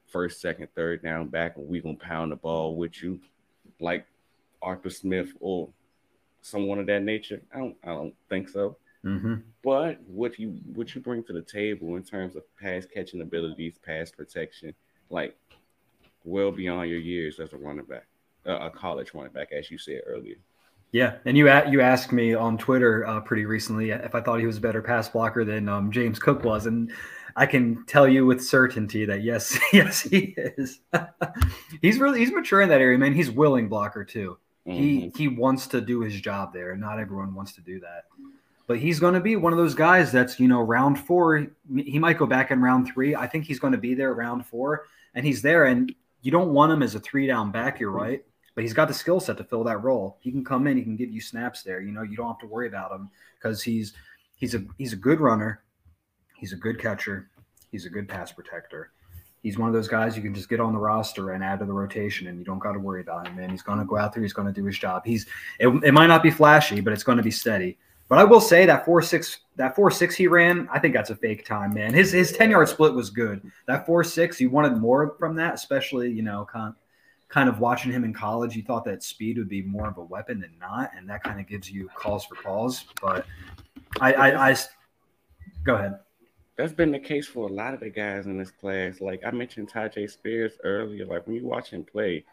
first, 0.07 0.41
second, 0.41 0.69
third 0.75 1.03
down 1.03 1.29
back 1.29 1.57
and 1.57 1.69
we 1.69 1.81
gonna 1.81 1.95
pound 1.97 2.33
the 2.33 2.37
ball 2.37 2.75
with 2.75 3.03
you 3.03 3.21
like 3.79 4.07
Arthur 4.63 4.91
Smith 4.91 5.33
or 5.41 5.69
someone 6.43 6.79
of 6.79 6.87
that 6.87 7.03
nature? 7.03 7.43
I 7.55 7.59
don't 7.59 7.77
I 7.85 7.89
don't 7.89 8.15
think 8.29 8.49
so. 8.49 8.77
hmm 9.03 9.37
But 9.63 10.01
what 10.03 10.39
you 10.39 10.59
what 10.75 10.95
you 10.95 11.01
bring 11.01 11.25
to 11.25 11.33
the 11.33 11.43
table 11.43 11.97
in 11.97 12.03
terms 12.03 12.37
of 12.37 12.43
pass 12.61 12.87
catching 12.87 13.21
abilities, 13.21 13.79
pass 13.85 14.11
protection, 14.11 14.75
like 15.11 15.37
well 16.25 16.53
beyond 16.53 16.91
your 16.91 17.01
years 17.01 17.41
as 17.41 17.53
a 17.53 17.57
running 17.57 17.85
back, 17.85 18.07
uh, 18.47 18.59
a 18.59 18.71
college 18.71 19.13
running 19.15 19.33
back, 19.33 19.53
as 19.53 19.71
you 19.71 19.79
said 19.79 20.03
earlier. 20.07 20.37
Yeah, 20.91 21.17
and 21.27 21.37
you 21.37 21.47
you 21.71 21.81
asked 21.83 22.13
me 22.13 22.35
on 22.35 22.57
Twitter 22.57 23.07
uh, 23.07 23.21
pretty 23.21 23.45
recently 23.45 23.91
if 23.91 24.15
I 24.15 24.23
thought 24.23 24.41
he 24.41 24.47
was 24.47 24.57
a 24.57 24.61
better 24.61 24.81
pass 24.81 25.09
blocker 25.09 25.45
than 25.45 25.69
um, 25.69 25.93
James 25.93 26.19
Cook 26.19 26.45
was, 26.45 26.65
and 26.65 26.91
I 27.37 27.45
can 27.45 27.85
tell 27.87 28.09
you 28.09 28.25
with 28.25 28.43
certainty 28.43 29.05
that 29.05 29.23
yes, 29.23 29.59
yes, 29.73 30.01
he 30.01 30.35
is. 30.37 30.81
he's 31.83 31.99
really 31.99 32.21
he's 32.21 32.33
mature 32.33 32.63
in 32.63 32.71
that 32.71 32.81
area, 32.81 32.97
man. 32.97 33.13
He's 33.13 33.31
willing 33.31 33.69
blocker 33.69 34.03
too. 34.03 34.39
He 34.69 35.07
Mhm. 35.07 35.17
he 35.17 35.29
wants 35.29 35.67
to 35.69 35.81
do 35.81 36.01
his 36.01 36.21
job 36.21 36.53
there, 36.53 36.73
and 36.73 36.81
not 36.81 36.99
everyone 36.99 37.35
wants 37.35 37.53
to 37.55 37.61
do 37.61 37.81
that. 37.81 38.05
But 38.67 38.79
he's 38.79 39.01
going 39.01 39.15
to 39.15 39.21
be 39.21 39.35
one 39.35 39.53
of 39.53 39.59
those 39.59 39.75
guys 39.75 40.13
that's 40.13 40.39
you 40.39 40.47
know 40.49 40.61
round 40.61 40.99
four. 40.99 41.47
He 41.75 41.99
might 41.99 42.19
go 42.19 42.27
back 42.27 42.51
in 42.51 42.61
round 42.61 42.87
three. 42.87 43.15
I 43.15 43.27
think 43.27 43.45
he's 43.47 43.59
going 43.59 43.73
to 43.73 43.79
be 43.79 43.95
there 43.95 44.13
round 44.13 44.45
four, 44.47 44.87
and 45.15 45.25
he's 45.25 45.41
there. 45.43 45.65
And 45.65 45.95
you 46.21 46.31
don't 46.31 46.53
want 46.53 46.73
him 46.73 46.83
as 46.83 46.95
a 46.95 47.01
three 47.01 47.27
down 47.27 47.51
back. 47.51 47.81
You're 47.81 47.91
right, 47.91 48.23
but 48.55 48.63
he's 48.65 48.75
got 48.75 48.89
the 48.89 48.95
skill 48.95 49.21
set 49.21 49.39
to 49.39 49.45
fill 49.45 49.65
that 49.65 49.83
role. 49.83 50.19
He 50.21 50.31
can 50.31 50.45
come 50.45 50.67
in. 50.67 50.77
He 50.77 50.83
can 50.83 50.97
give 50.97 51.11
you 51.11 51.21
snaps 51.21 51.63
there. 51.63 51.81
You 51.81 51.93
know, 51.93 52.03
you 52.03 52.17
don't 52.17 52.27
have 52.29 52.39
to 52.41 52.47
worry 52.47 52.69
about 52.69 52.93
him 52.93 53.09
because 53.37 53.63
he's 53.63 53.95
he's 54.37 54.55
a 54.55 54.63
he's 54.77 54.93
a 54.93 54.97
good 54.97 55.21
runner. 55.21 55.63
He's 56.37 56.53
a 56.53 56.57
good 56.57 56.79
catcher. 56.79 57.31
He's 57.71 57.87
a 57.87 57.91
good 57.91 58.07
pass 58.09 58.33
protector. 58.33 58.91
He's 59.43 59.59
one 59.59 59.69
of 59.69 59.75
those 59.75 59.89
guys 59.89 60.17
you 60.17 60.23
can 60.23 60.35
just 60.35 60.49
get 60.49 60.61
on 60.61 60.73
the 60.73 60.79
roster 60.79 61.31
and 61.31 61.45
add 61.45 61.61
to 61.61 61.65
the 61.65 61.73
rotation, 61.73 62.27
and 62.27 62.39
you 62.39 62.45
don't 62.45 62.59
got 62.59 62.73
to 62.73 62.79
worry 62.79 63.01
about 63.01 63.27
him. 63.27 63.37
Man, 63.37 63.51
he's 63.51 63.63
going 63.63 63.79
to 63.79 63.85
go 63.85 63.97
out 63.97 64.13
there. 64.13 64.23
He's 64.23 64.33
going 64.33 64.49
to 64.49 64.53
do 64.53 64.65
his 64.65 64.79
job. 64.79 65.05
He's 65.05 65.27
it, 65.59 65.69
it 65.85 65.93
might 65.93 66.09
not 66.09 66.23
be 66.23 66.31
flashy, 66.31 66.81
but 66.81 66.93
it's 66.93 67.05
going 67.05 67.19
to 67.19 67.25
be 67.25 67.31
steady. 67.31 67.79
But 68.09 68.19
I 68.19 68.25
will 68.25 68.41
say 68.41 68.65
that 68.67 68.85
four 68.85 69.03
six 69.03 69.41
that 69.57 69.77
four 69.77 69.91
six 69.91 70.15
he 70.17 70.27
ran, 70.27 70.69
I 70.73 70.79
think 70.79 70.95
that's 70.95 71.11
a 71.11 71.17
fake 71.17 71.45
time, 71.45 71.75
man. 71.75 71.93
His 71.93 72.11
his 72.11 72.33
ten 72.33 72.51
yard 72.51 72.69
split 72.69 72.95
was 72.95 73.11
good. 73.11 73.43
That 73.67 73.87
four 73.87 74.03
six, 74.03 74.41
you 74.41 74.51
wanted 74.51 74.79
more 74.79 75.15
from 75.19 75.37
that, 75.37 75.55
especially 75.55 76.11
you 76.11 76.23
know 76.23 76.47
kind 76.51 76.75
kind 77.29 77.49
of 77.51 77.61
watching 77.61 77.93
him 77.93 78.05
in 78.05 78.15
college. 78.15 78.57
You 78.57 78.63
thought 78.63 78.85
that 78.87 79.03
speed 79.03 79.37
would 79.37 79.49
be 79.49 79.63
more 79.63 79.87
of 79.87 79.99
a 79.99 80.03
weapon 80.03 80.41
than 80.41 80.53
not, 80.59 80.91
and 80.97 81.09
that 81.11 81.23
kind 81.23 81.39
of 81.39 81.47
gives 81.47 81.71
you 81.71 81.89
calls 81.95 82.25
for 82.25 82.35
calls 82.35 82.87
But 83.03 83.27
I 84.01 84.57
go 85.65 85.75
ahead. 85.75 85.99
That's 86.59 86.73
been 86.73 86.91
the 86.91 86.99
case 86.99 87.27
for 87.29 87.49
a 87.49 87.53
lot 87.53 87.73
of 87.73 87.81
the 87.81 87.89
guys 87.89 88.27
in 88.27 88.37
this 88.37 88.51
class. 88.51 89.01
Like 89.01 89.23
I 89.25 89.31
mentioned 89.31 89.71
Tyjae 89.71 90.11
Spears 90.11 90.55
earlier. 90.65 91.07
Like 91.07 91.25
when 91.27 91.37
you 91.37 91.47
watch 91.47 91.71
him 91.71 91.85
play, 91.85 92.25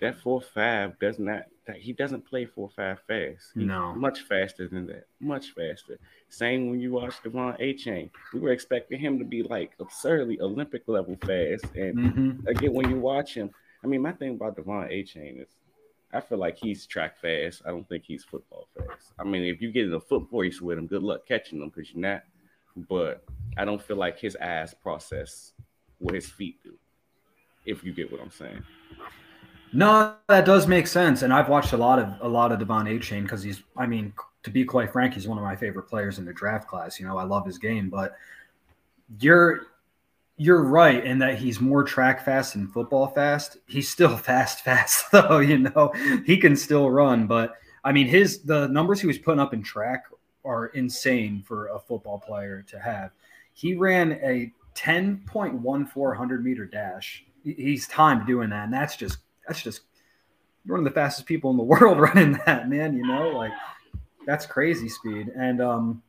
that 0.00 0.18
four 0.20 0.40
five 0.40 0.98
does 0.98 1.18
not 1.18 1.42
that 1.66 1.76
he 1.76 1.92
doesn't 1.92 2.24
play 2.26 2.46
four 2.46 2.70
five 2.74 2.98
fast. 3.06 3.52
He's 3.54 3.66
No. 3.66 3.94
much 3.94 4.22
faster 4.22 4.68
than 4.68 4.86
that. 4.86 5.06
Much 5.20 5.50
faster. 5.54 5.98
Same 6.30 6.70
when 6.70 6.80
you 6.80 6.92
watch 6.92 7.14
De'Von 7.22 7.60
Achane. 7.60 8.08
We 8.32 8.40
were 8.40 8.52
expecting 8.52 8.98
him 9.00 9.18
to 9.18 9.24
be 9.26 9.42
like 9.42 9.72
absurdly 9.78 10.40
Olympic 10.40 10.84
level 10.88 11.16
fast. 11.26 11.66
And 11.74 12.14
hmm 12.14 12.30
again, 12.46 12.72
when 12.72 12.88
you 12.88 12.96
watch 12.98 13.34
him, 13.34 13.50
I 13.84 13.86
mean, 13.86 14.00
my 14.00 14.12
thing 14.12 14.30
about 14.30 14.56
De'Von 14.56 14.90
Achane 14.90 15.42
is 15.42 15.48
I 16.10 16.22
feel 16.22 16.38
like 16.38 16.56
he's 16.56 16.86
track 16.86 17.20
fast. 17.20 17.60
I 17.66 17.68
don't 17.68 17.86
think 17.86 18.04
he's 18.04 18.24
football 18.24 18.66
fast. 18.74 19.12
I 19.18 19.24
mean, 19.24 19.42
if 19.42 19.60
you 19.60 19.70
get 19.70 19.84
in 19.84 19.92
a 19.92 20.00
foot 20.00 20.26
race 20.32 20.62
with 20.62 20.78
him, 20.78 20.86
good 20.86 21.02
luck 21.02 21.26
catching 21.28 21.60
him 21.60 21.68
because 21.68 21.92
you're 21.92 22.00
not. 22.00 22.22
But 22.88 23.24
I 23.56 23.64
don't 23.64 23.82
feel 23.82 23.96
like 23.96 24.18
his 24.18 24.36
eyes 24.36 24.74
process 24.74 25.52
what 25.98 26.14
his 26.14 26.26
feet 26.26 26.62
do. 26.62 26.74
If 27.64 27.84
you 27.84 27.92
get 27.92 28.10
what 28.10 28.20
I'm 28.20 28.30
saying. 28.30 28.62
No, 29.72 30.14
that 30.28 30.46
does 30.46 30.66
make 30.66 30.86
sense, 30.86 31.22
and 31.22 31.32
I've 31.32 31.48
watched 31.48 31.72
a 31.72 31.76
lot 31.76 31.98
of 31.98 32.14
a 32.22 32.28
lot 32.28 32.52
of 32.52 32.58
De'Von 32.58 32.88
Achane 32.88 33.22
because 33.22 33.42
he's. 33.42 33.62
I 33.76 33.86
mean, 33.86 34.14
to 34.42 34.50
be 34.50 34.64
quite 34.64 34.90
frank, 34.92 35.14
he's 35.14 35.28
one 35.28 35.36
of 35.36 35.44
my 35.44 35.56
favorite 35.56 35.88
players 35.88 36.18
in 36.18 36.24
the 36.24 36.32
draft 36.32 36.68
class. 36.68 36.98
You 36.98 37.06
know, 37.06 37.18
I 37.18 37.24
love 37.24 37.44
his 37.44 37.58
game, 37.58 37.90
but 37.90 38.16
you're 39.20 39.66
you're 40.38 40.62
right 40.62 41.04
in 41.04 41.18
that 41.18 41.36
he's 41.36 41.60
more 41.60 41.82
track 41.82 42.24
fast 42.24 42.54
than 42.54 42.68
football 42.68 43.08
fast. 43.08 43.58
He's 43.66 43.88
still 43.88 44.16
fast, 44.16 44.64
fast 44.64 45.10
though. 45.12 45.40
You 45.40 45.58
know, 45.58 45.92
he 46.24 46.38
can 46.38 46.56
still 46.56 46.90
run, 46.90 47.26
but 47.26 47.54
I 47.84 47.92
mean, 47.92 48.06
his 48.06 48.42
the 48.42 48.68
numbers 48.68 49.00
he 49.00 49.06
was 49.06 49.18
putting 49.18 49.40
up 49.40 49.52
in 49.52 49.62
track 49.62 50.04
are 50.48 50.66
insane 50.68 51.44
for 51.46 51.68
a 51.68 51.78
football 51.78 52.18
player 52.18 52.64
to 52.68 52.78
have. 52.80 53.10
He 53.52 53.74
ran 53.74 54.12
a 54.22 54.50
10.1400 54.74 56.42
meter 56.42 56.64
dash. 56.64 57.24
He's 57.44 57.86
timed 57.86 58.26
doing 58.26 58.50
that, 58.50 58.64
and 58.64 58.72
that's 58.72 58.96
just 58.96 59.18
that's 59.46 59.62
just 59.62 59.82
one 60.66 60.78
of 60.80 60.84
the 60.84 60.90
fastest 60.90 61.26
people 61.26 61.50
in 61.50 61.56
the 61.56 61.62
world 61.74 62.00
running 62.00 62.40
that, 62.46 62.68
man. 62.68 62.96
You 62.96 63.06
know, 63.06 63.28
like 63.28 63.52
that's 64.26 64.46
crazy 64.46 64.88
speed. 64.88 65.28
And 65.36 65.60
um, 65.60 66.02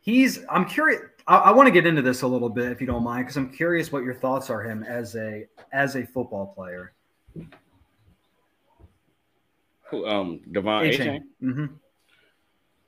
he's. 0.00 0.40
I'm 0.50 0.64
curious. 0.64 1.02
I, 1.26 1.36
I 1.36 1.50
want 1.52 1.66
to 1.66 1.72
get 1.72 1.86
into 1.86 2.02
this 2.02 2.22
a 2.22 2.26
little 2.26 2.48
bit, 2.48 2.70
if 2.70 2.80
you 2.80 2.86
don't 2.86 3.02
mind, 3.02 3.26
because 3.26 3.36
I'm 3.36 3.50
curious 3.50 3.90
what 3.90 4.04
your 4.04 4.14
thoughts 4.14 4.50
are 4.50 4.62
him 4.62 4.82
as 4.84 5.16
a 5.16 5.46
as 5.72 5.96
a 5.96 6.06
football 6.06 6.46
player. 6.54 6.92
Who, 9.90 10.06
Um, 10.06 10.40
De'Von 10.50 10.88
A. 10.88 10.98
Achane. 10.98 11.22
Mhm. 11.42 11.70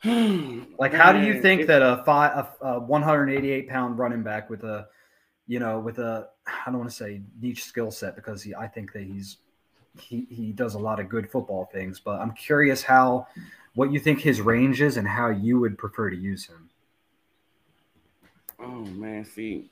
Like, 0.79 0.95
how 0.95 1.13
do 1.13 1.27
you 1.27 1.43
think 1.43 1.67
that 1.67 1.83
a 1.83 2.03
five, 2.07 2.47
a, 2.61 2.67
a 2.67 2.79
188 2.79 3.69
pound 3.69 3.99
running 3.99 4.23
back 4.23 4.49
with 4.49 4.63
a, 4.63 4.87
you 5.49 5.59
know, 5.59 5.81
with 5.81 5.99
a, 5.99 6.29
I 6.47 6.71
don't 6.71 6.79
want 6.79 6.91
to 6.91 6.95
say 6.95 7.23
niche 7.41 7.65
skill 7.65 7.91
set 7.91 8.15
because 8.15 8.43
he, 8.43 8.55
I 8.55 8.69
think 8.69 8.93
that 8.93 9.03
he's, 9.03 9.39
he, 9.99 10.27
he 10.31 10.53
does 10.53 10.75
a 10.75 10.79
lot 10.79 11.01
of 11.01 11.09
good 11.09 11.29
football 11.29 11.69
things, 11.73 11.99
but 11.99 12.21
I'm 12.21 12.31
curious 12.31 12.85
how, 12.85 13.27
what 13.75 13.93
you 13.93 13.99
think 13.99 14.21
his 14.21 14.41
range 14.41 14.81
is 14.81 14.97
and 14.97 15.09
how 15.09 15.31
you 15.31 15.59
would 15.59 15.79
prefer 15.79 16.11
to 16.11 16.17
use 16.17 16.47
him. 16.47 16.71
Oh 18.61 18.85
man, 18.85 19.25
see, 19.25 19.71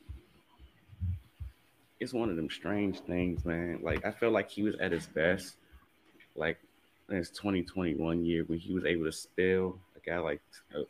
it's 1.99 2.13
one 2.13 2.31
of 2.31 2.37
them 2.37 2.49
strange 2.51 3.01
things, 3.01 3.45
man. 3.45 3.81
Like 3.83 4.05
I 4.05 4.13
feel 4.13 4.31
like 4.31 4.51
he 4.51 4.63
was 4.63 4.77
at 4.77 4.93
his 4.93 5.07
best, 5.07 5.57
like 6.37 6.59
in 7.11 7.17
his 7.17 7.31
2021 7.31 8.25
year 8.25 8.45
when 8.45 8.59
he 8.59 8.75
was 8.75 8.85
able 8.85 9.05
to 9.05 9.13
spell 9.13 9.79
a 9.96 9.96
guy 10.07 10.19
like 10.19 10.41
uh, 10.75 10.83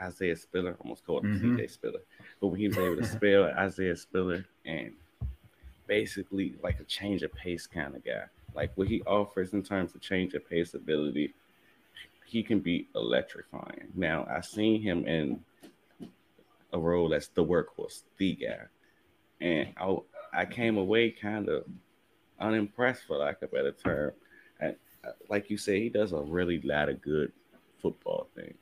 Isaiah 0.00 0.36
Spiller, 0.36 0.76
almost 0.80 1.04
called 1.04 1.24
him 1.24 1.38
Mhm. 1.40 1.56
CJ 1.58 1.70
Spiller, 1.70 2.00
but 2.40 2.48
when 2.48 2.60
he 2.60 2.68
was 2.68 2.78
able 2.78 2.96
to 2.96 3.04
spell 3.18 3.44
Isaiah 3.44 3.96
Spiller 3.96 4.44
and 4.64 4.92
basically 5.86 6.54
like 6.62 6.80
a 6.80 6.84
change 6.84 7.22
of 7.22 7.32
pace 7.34 7.66
kind 7.66 7.94
of 7.94 8.04
guy, 8.04 8.24
like 8.54 8.70
what 8.76 8.88
he 8.88 9.02
offers 9.02 9.52
in 9.52 9.62
terms 9.62 9.94
of 9.94 10.00
change 10.00 10.34
of 10.34 10.48
pace 10.48 10.74
ability, 10.74 11.34
he 12.26 12.42
can 12.42 12.60
be 12.60 12.88
electrifying. 12.94 13.88
Now 13.94 14.26
I've 14.30 14.46
seen 14.46 14.80
him 14.80 15.06
in 15.06 15.44
a 16.72 16.78
role 16.78 17.12
as 17.12 17.28
the 17.28 17.44
workhorse, 17.44 18.02
the 18.16 18.34
guy, 18.34 18.62
and 19.40 19.68
I 19.76 19.96
I 20.34 20.44
came 20.46 20.78
away 20.78 21.10
kind 21.10 21.48
of 21.50 21.64
unimpressed, 22.40 23.02
for 23.06 23.18
lack 23.18 23.42
of 23.42 23.50
a 23.50 23.54
better 23.54 23.72
term. 23.72 24.12
And 24.60 24.76
uh, 25.04 25.10
like 25.28 25.50
you 25.50 25.58
say, 25.58 25.80
he 25.80 25.88
does 25.90 26.12
a 26.12 26.20
really 26.20 26.60
lot 26.62 26.88
of 26.88 27.02
good 27.02 27.32
football 27.82 28.28
things, 28.34 28.56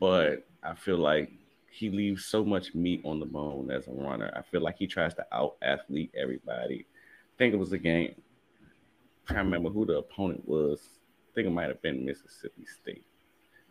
but 0.00 0.46
I 0.62 0.74
feel 0.74 0.98
like 0.98 1.30
he 1.70 1.90
leaves 1.90 2.24
so 2.24 2.44
much 2.44 2.74
meat 2.74 3.02
on 3.04 3.18
the 3.18 3.26
bone 3.26 3.70
as 3.70 3.88
a 3.88 3.90
runner. 3.90 4.32
I 4.36 4.42
feel 4.42 4.60
like 4.62 4.78
he 4.78 4.86
tries 4.86 5.14
to 5.14 5.26
out 5.32 5.56
athlete 5.60 6.12
everybody. 6.16 6.86
I 6.86 7.34
think 7.36 7.52
it 7.52 7.58
was 7.58 7.72
a 7.72 7.78
game. 7.78 8.14
Trying 9.26 9.38
to 9.38 9.44
remember 9.44 9.70
who 9.70 9.84
the 9.84 9.98
opponent 9.98 10.46
was. 10.46 10.80
I 11.30 11.34
think 11.34 11.48
it 11.48 11.50
might 11.50 11.68
have 11.68 11.82
been 11.82 12.04
Mississippi 12.04 12.64
State. 12.64 13.04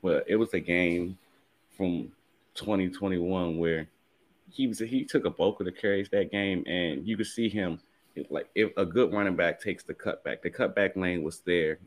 Well, 0.01 0.21
it 0.27 0.35
was 0.35 0.53
a 0.53 0.59
game 0.59 1.17
from 1.77 2.11
2021 2.55 3.57
where 3.57 3.87
he 4.51 4.67
was 4.67 4.79
he 4.79 5.05
took 5.05 5.25
a 5.25 5.29
bulk 5.29 5.61
of 5.61 5.65
the 5.65 5.71
carries 5.71 6.09
that 6.09 6.29
game, 6.31 6.63
and 6.67 7.07
you 7.07 7.15
could 7.15 7.27
see 7.27 7.47
him 7.47 7.79
like 8.29 8.49
if 8.53 8.71
a 8.77 8.85
good 8.85 9.13
running 9.13 9.35
back 9.35 9.59
takes 9.61 9.83
the 9.83 9.93
cutback, 9.93 10.41
the 10.41 10.49
cutback 10.49 10.95
lane 10.95 11.23
was 11.23 11.39
there. 11.39 11.79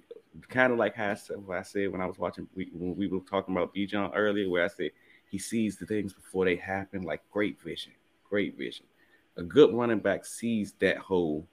Kind 0.49 0.73
of 0.73 0.79
like 0.79 0.95
how 0.95 1.11
I 1.11 1.15
said, 1.15 1.37
I 1.51 1.63
said 1.63 1.93
when 1.93 2.01
I 2.01 2.07
was 2.07 2.19
watching 2.19 2.49
we, 2.55 2.69
when 2.73 2.97
we 2.97 3.07
were 3.07 3.21
talking 3.21 3.55
about 3.55 3.75
Bijan 3.75 4.11
earlier, 4.15 4.49
where 4.49 4.65
I 4.65 4.69
said 4.69 4.91
he 5.31 5.39
sees 5.39 5.77
the 5.77 5.87
things 5.87 6.13
before 6.13 6.45
they 6.45 6.57
happen, 6.57 7.03
like 7.03 7.23
great 7.31 7.61
vision, 7.61 7.93
great 8.29 8.57
vision. 8.57 8.87
A 9.37 9.43
good 9.43 9.73
running 9.75 9.99
back 9.99 10.25
sees 10.25 10.73
that 10.81 10.99
hole, 10.99 11.47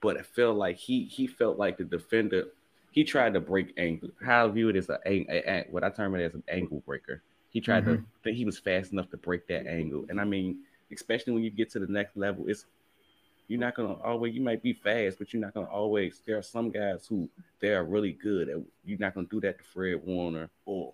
but 0.00 0.16
it 0.16 0.26
felt 0.26 0.56
like 0.56 0.76
he 0.76 1.04
he 1.04 1.26
felt 1.26 1.58
like 1.58 1.78
the 1.78 1.84
defender. 1.84 2.48
He 2.90 3.04
tried 3.04 3.34
to 3.34 3.40
break 3.40 3.74
angle. 3.76 4.10
How 4.24 4.46
I 4.46 4.50
view 4.50 4.70
it 4.70 4.76
as 4.76 4.88
a, 4.88 4.98
a, 5.06 5.26
a 5.30 5.66
what 5.70 5.84
I 5.84 5.90
term 5.90 6.14
it 6.14 6.24
as 6.24 6.34
an 6.34 6.42
angle 6.48 6.82
breaker. 6.86 7.22
He 7.50 7.60
tried 7.60 7.84
mm-hmm. 7.84 7.96
to 7.96 8.04
think 8.22 8.36
he 8.36 8.44
was 8.44 8.58
fast 8.58 8.92
enough 8.92 9.10
to 9.10 9.16
break 9.16 9.46
that 9.48 9.66
angle. 9.66 10.04
And 10.08 10.20
I 10.20 10.24
mean, 10.24 10.58
especially 10.92 11.32
when 11.32 11.42
you 11.42 11.50
get 11.50 11.70
to 11.70 11.78
the 11.78 11.86
next 11.86 12.16
level, 12.16 12.44
it's 12.48 12.66
you're 13.48 13.60
not 13.60 13.74
gonna 13.74 13.94
always 14.02 14.34
you 14.34 14.40
might 14.40 14.62
be 14.62 14.72
fast, 14.72 15.18
but 15.18 15.32
you're 15.32 15.42
not 15.42 15.54
gonna 15.54 15.68
always 15.68 16.22
there 16.26 16.38
are 16.38 16.42
some 16.42 16.70
guys 16.70 17.06
who 17.06 17.28
they 17.60 17.74
are 17.74 17.84
really 17.84 18.12
good 18.12 18.48
and 18.48 18.64
you're 18.84 18.98
not 18.98 19.14
gonna 19.14 19.26
do 19.30 19.40
that 19.40 19.58
to 19.58 19.64
Fred 19.64 20.00
Warner 20.04 20.50
or 20.64 20.92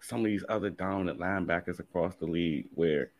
some 0.00 0.20
of 0.20 0.26
these 0.26 0.44
other 0.48 0.70
dominant 0.70 1.20
linebackers 1.20 1.80
across 1.80 2.16
the 2.16 2.24
league 2.26 2.66
where 2.74 3.10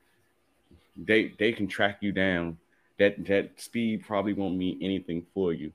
they 0.96 1.34
they 1.38 1.52
can 1.52 1.68
track 1.68 1.98
you 2.00 2.12
down. 2.12 2.56
That 2.98 3.24
that 3.26 3.60
speed 3.60 4.04
probably 4.06 4.32
won't 4.32 4.56
mean 4.56 4.78
anything 4.80 5.24
for 5.34 5.52
you. 5.52 5.72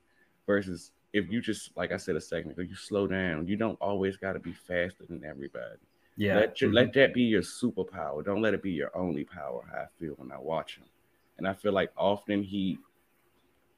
Versus 0.48 0.91
if 1.14 1.32
you 1.32 1.39
just 1.39 1.76
like 1.78 1.91
I 1.91 1.98
said 1.98 2.16
a 2.16 2.22
second 2.22 2.52
ago, 2.52 2.64
you 2.64 2.76
slow 2.76 3.08
down. 3.08 3.48
You 3.48 3.56
don't 3.56 3.80
always 3.80 4.18
got 4.18 4.34
to 4.34 4.39
be 4.39 4.52
faster 4.52 5.06
than 5.08 5.24
everybody. 5.24 5.78
Yeah, 6.16 6.36
let, 6.36 6.61
your, 6.61 6.70
mm-hmm. 6.70 6.76
let 6.76 6.93
that 6.93 7.14
be 7.14 7.24
your 7.24 7.41
superpower. 7.41 8.24
Don't 8.24 8.41
let 8.41 8.53
it 8.53 8.61
be 8.61 8.72
your 8.72 8.95
only 8.95 9.24
power. 9.24 9.64
I 9.74 9.86
feel 9.99 10.14
when 10.18 10.32
I 10.32 10.38
watch 10.38 10.78
him, 10.78 10.86
and 11.38 11.47
I 11.47 11.53
feel 11.53 11.72
like 11.72 11.91
often 11.97 12.43
he 12.43 12.78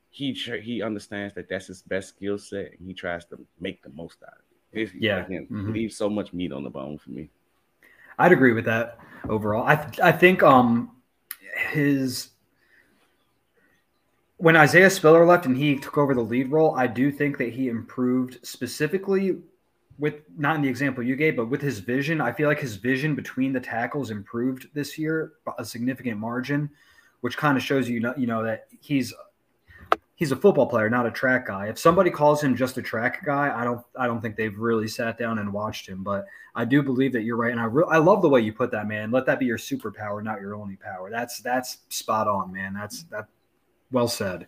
he 0.10 0.34
he 0.34 0.82
understands 0.82 1.34
that 1.36 1.48
that's 1.50 1.68
his 1.68 1.82
best 1.82 2.10
skill 2.10 2.38
set, 2.38 2.74
and 2.78 2.88
he 2.88 2.94
tries 2.94 3.26
to 3.26 3.40
make 3.60 3.82
the 3.84 3.90
most 3.90 4.18
out 4.24 4.34
of 4.34 4.78
it. 4.78 4.92
Yeah, 5.00 5.24
mm-hmm. 5.24 5.72
leaves 5.72 5.96
so 5.96 6.10
much 6.10 6.34
meat 6.34 6.52
on 6.52 6.64
the 6.64 6.70
bone 6.70 6.98
for 6.98 7.12
me. 7.12 7.30
I'd 8.18 8.32
agree 8.32 8.54
with 8.54 8.66
that 8.66 8.98
overall. 9.30 9.66
I 9.66 9.90
I 10.04 10.12
think 10.12 10.44
um 10.44 10.92
his 11.72 12.30
when 14.38 14.56
Isaiah 14.56 14.90
Spiller 14.90 15.26
left 15.26 15.46
and 15.46 15.56
he 15.56 15.80
took 15.80 15.98
over 15.98 16.14
the 16.14 16.22
lead 16.22 16.52
role, 16.52 16.76
I 16.76 16.88
do 16.88 17.12
think 17.12 17.38
that 17.38 17.54
he 17.54 17.70
improved 17.70 18.46
specifically 18.46 19.38
with 19.98 20.16
not 20.38 20.56
in 20.56 20.62
the 20.62 20.70
example 20.70 21.04
you 21.04 21.16
gave, 21.16 21.36
but 21.36 21.50
with 21.50 21.62
his 21.62 21.80
vision. 21.80 22.22
I 22.22 22.32
feel 22.32 22.48
like 22.48 22.60
his 22.60 22.76
vision 22.76 23.16
between 23.16 23.54
the 23.54 23.60
tackles 23.60 24.12
improved 24.12 24.68
this 24.74 24.98
year 24.98 25.34
a 25.58 25.66
significant 25.66 26.20
margin, 26.20 26.70
which 27.22 27.38
kind 27.38 27.58
of 27.58 27.64
shows 27.64 27.88
you, 27.88 28.00
know, 28.00 28.14
you 28.18 28.28
know, 28.28 28.44
that 28.44 28.68
he's 28.82 29.14
he's 30.16 30.32
a 30.32 30.36
football 30.36 30.66
player, 30.66 30.90
not 30.90 31.06
a 31.06 31.12
track 31.12 31.48
guy. 31.48 31.68
If 31.68 31.78
somebody 31.78 32.10
calls 32.10 32.42
him 32.44 32.56
just 32.56 32.78
a 32.78 32.82
track 32.82 33.24
guy, 33.26 33.54
I 33.56 33.64
don't 33.64 33.82
I 33.98 34.08
don't 34.08 34.22
think 34.22 34.36
they've 34.36 34.58
really 34.58 34.88
sat 34.88 35.18
down 35.18 35.40
and 35.40 35.52
watched 35.52 35.88
him. 35.88 36.04
But 36.04 36.26
I 36.56 36.66
do 36.66 36.82
believe 36.82 37.14
that 37.14 37.24
you're 37.24 37.38
right, 37.38 37.52
and 37.52 37.60
I 37.60 37.66
re- 37.66 37.86
I 37.90 37.98
love 37.98 38.22
the 38.22 38.30
way 38.30 38.42
you 38.42 38.54
put 38.54 38.72
that, 38.72 38.88
man. 38.88 39.12
Let 39.12 39.26
that 39.28 39.40
be 39.40 39.46
your 39.46 39.58
superpower, 39.58 40.24
not 40.24 40.42
your 40.42 40.56
only 40.56 40.78
power. 40.78 41.10
That's 41.10 41.40
that's 41.40 41.80
spot 41.90 42.28
on, 42.28 42.52
man. 42.52 42.74
That's 42.74 43.04
that 43.04 43.28
well 43.92 44.08
said. 44.08 44.48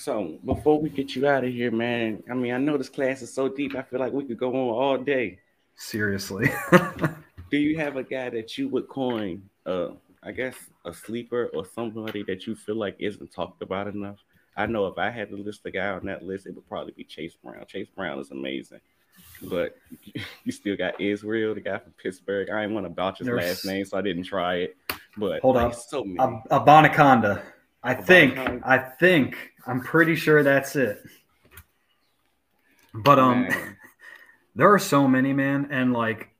So 0.00 0.38
before 0.46 0.80
we 0.80 0.88
get 0.88 1.14
you 1.14 1.28
out 1.28 1.44
of 1.44 1.52
here, 1.52 1.70
man, 1.70 2.22
I 2.30 2.32
mean 2.32 2.54
I 2.54 2.56
know 2.58 2.78
this 2.78 2.88
class 2.88 3.20
is 3.20 3.34
so 3.34 3.50
deep. 3.50 3.76
I 3.76 3.82
feel 3.82 4.00
like 4.00 4.14
we 4.14 4.24
could 4.24 4.38
go 4.38 4.48
on 4.48 4.74
all 4.74 4.96
day. 4.96 5.38
Seriously. 5.76 6.50
do 7.50 7.58
you 7.58 7.76
have 7.76 7.96
a 7.96 8.02
guy 8.02 8.30
that 8.30 8.56
you 8.56 8.68
would 8.68 8.88
coin 8.88 9.42
uh 9.66 9.88
I 10.22 10.32
guess 10.32 10.54
a 10.86 10.94
sleeper 10.94 11.50
or 11.52 11.66
somebody 11.66 12.22
that 12.22 12.46
you 12.46 12.54
feel 12.54 12.76
like 12.76 12.96
isn't 12.98 13.30
talked 13.30 13.60
about 13.60 13.88
enough. 13.88 14.16
I 14.56 14.64
know 14.64 14.86
if 14.86 14.96
I 14.96 15.10
had 15.10 15.28
to 15.30 15.36
list 15.36 15.66
a 15.66 15.70
guy 15.70 15.88
on 15.88 16.06
that 16.06 16.22
list, 16.22 16.46
it 16.46 16.54
would 16.54 16.68
probably 16.68 16.94
be 16.96 17.04
Chase 17.04 17.36
Brown. 17.42 17.64
Chase 17.66 17.88
Brown 17.94 18.18
is 18.18 18.30
amazing. 18.30 18.80
But 19.42 19.76
you 20.44 20.52
still 20.52 20.76
got 20.76 20.98
Israel, 20.98 21.54
the 21.54 21.60
guy 21.60 21.78
from 21.78 21.92
Pittsburgh. 22.02 22.48
I 22.48 22.62
didn't 22.62 22.74
want 22.74 22.86
to 22.86 22.92
vouch 22.92 23.18
his 23.18 23.26
There's... 23.26 23.38
last 23.38 23.66
name, 23.66 23.84
so 23.84 23.98
I 23.98 24.00
didn't 24.00 24.24
try 24.24 24.56
it. 24.56 24.76
But 25.16 25.42
hold 25.42 25.58
on, 25.58 25.74
so 25.74 26.04
many. 26.04 26.18
Abanikanda. 26.50 27.42
I 27.82 27.94
think. 27.94 28.38
I 28.64 28.78
think. 28.78 29.49
I'm 29.66 29.80
pretty 29.80 30.16
sure 30.16 30.42
that's 30.42 30.76
it. 30.76 31.02
But 32.94 33.18
um, 33.18 33.48
there 34.54 34.72
are 34.72 34.78
so 34.78 35.06
many, 35.06 35.32
man, 35.32 35.68
and 35.70 35.92
like 35.92 36.30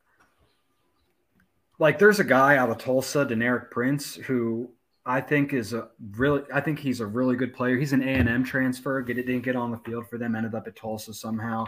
like 1.79 1.99
there's 1.99 2.21
a 2.21 2.25
guy 2.25 2.57
out 2.57 2.71
of 2.71 2.79
Tulsa, 2.79 3.25
Deneric 3.25 3.71
Prince, 3.71 4.15
who 4.15 4.71
I 5.07 5.21
think 5.21 5.53
is 5.53 5.73
a 5.73 5.89
really 6.13 6.43
I 6.53 6.61
think 6.61 6.79
he's 6.79 7.01
a 7.01 7.07
really 7.07 7.37
good 7.37 7.55
player. 7.55 7.77
He's 7.77 7.93
an 7.93 8.03
A 8.03 8.13
and 8.13 8.29
M 8.29 8.45
transfer. 8.45 9.01
Get 9.03 9.19
it 9.19 9.27
didn't 9.27 9.43
get 9.43 9.57
on 9.57 9.71
the 9.71 9.79
field 9.79 10.09
for 10.09 10.19
them. 10.19 10.35
Ended 10.35 10.55
up 10.55 10.67
at 10.67 10.77
Tulsa 10.77 11.15
somehow. 11.15 11.65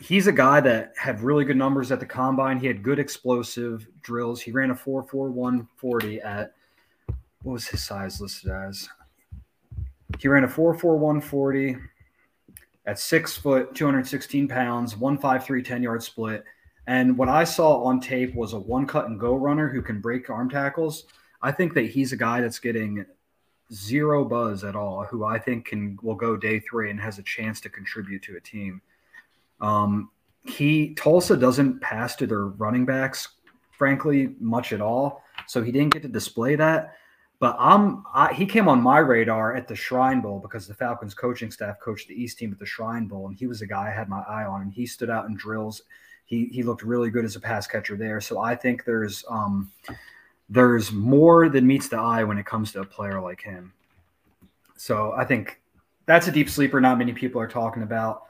He's 0.00 0.26
a 0.26 0.32
guy 0.32 0.60
that 0.60 0.94
had 0.96 1.20
really 1.20 1.44
good 1.44 1.58
numbers 1.58 1.92
at 1.92 2.00
the 2.00 2.06
combine. 2.06 2.58
He 2.58 2.66
had 2.66 2.82
good 2.82 2.98
explosive 2.98 3.86
drills. 4.00 4.40
He 4.40 4.50
ran 4.50 4.70
a 4.70 4.74
4.4140 4.74 6.24
at 6.24 6.54
what 7.42 7.52
was 7.52 7.68
his 7.68 7.84
size 7.84 8.18
listed 8.18 8.50
as? 8.50 8.88
He 10.18 10.28
ran 10.28 10.44
a 10.44 10.48
4.4140 10.48 11.80
at 12.86 12.98
six 12.98 13.36
foot, 13.36 13.74
216 13.74 14.48
pounds, 14.48 14.96
153 14.96 15.62
10 15.62 15.82
yard 15.82 16.02
split. 16.02 16.44
And 16.86 17.16
what 17.16 17.28
I 17.28 17.44
saw 17.44 17.82
on 17.84 18.00
tape 18.00 18.34
was 18.34 18.52
a 18.52 18.58
one 18.58 18.86
cut 18.86 19.06
and 19.06 19.20
go 19.20 19.34
runner 19.34 19.68
who 19.68 19.82
can 19.82 20.00
break 20.00 20.28
arm 20.28 20.50
tackles. 20.50 21.04
I 21.42 21.52
think 21.52 21.74
that 21.74 21.86
he's 21.86 22.12
a 22.12 22.16
guy 22.16 22.40
that's 22.40 22.58
getting 22.58 23.04
zero 23.72 24.24
buzz 24.24 24.64
at 24.64 24.74
all, 24.74 25.04
who 25.04 25.24
I 25.24 25.38
think 25.38 25.66
can 25.66 25.98
will 26.02 26.14
go 26.14 26.36
day 26.36 26.58
three 26.60 26.90
and 26.90 27.00
has 27.00 27.18
a 27.18 27.22
chance 27.22 27.60
to 27.60 27.68
contribute 27.68 28.22
to 28.22 28.36
a 28.36 28.40
team. 28.40 28.82
Um, 29.60 30.10
he 30.44 30.94
Tulsa 30.94 31.36
doesn't 31.36 31.80
pass 31.80 32.16
to 32.16 32.26
their 32.26 32.46
running 32.46 32.84
backs, 32.84 33.28
frankly, 33.70 34.34
much 34.40 34.72
at 34.72 34.80
all. 34.80 35.22
So 35.46 35.62
he 35.62 35.70
didn't 35.70 35.92
get 35.92 36.02
to 36.02 36.08
display 36.08 36.56
that. 36.56 36.96
But 37.40 37.56
I'm 37.58 38.04
I, 38.14 38.32
he 38.32 38.46
came 38.46 38.68
on 38.68 38.80
my 38.80 38.98
radar 38.98 39.56
at 39.56 39.66
the 39.66 39.74
Shrine 39.74 40.20
Bowl 40.20 40.38
because 40.38 40.68
the 40.68 40.74
Falcons 40.74 41.14
coaching 41.14 41.50
staff 41.50 41.80
coached 41.80 42.06
the 42.06 42.22
East 42.22 42.38
team 42.38 42.52
at 42.52 42.58
the 42.58 42.66
Shrine 42.66 43.06
Bowl, 43.06 43.26
and 43.26 43.36
he 43.36 43.46
was 43.48 43.62
a 43.62 43.66
guy 43.66 43.88
I 43.88 43.90
had 43.90 44.08
my 44.08 44.20
eye 44.28 44.44
on, 44.44 44.62
and 44.62 44.72
he 44.72 44.86
stood 44.86 45.10
out 45.10 45.26
in 45.26 45.34
drills 45.34 45.82
he 46.30 46.48
he 46.52 46.62
looked 46.62 46.82
really 46.82 47.10
good 47.10 47.24
as 47.24 47.34
a 47.34 47.40
pass 47.40 47.66
catcher 47.66 47.96
there. 47.96 48.20
So 48.20 48.40
I 48.40 48.54
think 48.54 48.84
there's 48.84 49.24
um, 49.28 49.70
there's 50.48 50.92
more 50.92 51.48
than 51.48 51.66
meets 51.66 51.88
the 51.88 51.98
eye 51.98 52.22
when 52.22 52.38
it 52.38 52.46
comes 52.46 52.72
to 52.72 52.80
a 52.80 52.86
player 52.86 53.20
like 53.20 53.42
him. 53.42 53.72
So 54.76 55.12
I 55.12 55.24
think 55.24 55.60
that's 56.06 56.28
a 56.28 56.32
deep 56.32 56.48
sleeper. 56.48 56.80
Not 56.80 56.98
many 56.98 57.12
people 57.12 57.40
are 57.40 57.48
talking 57.48 57.82
about. 57.82 58.22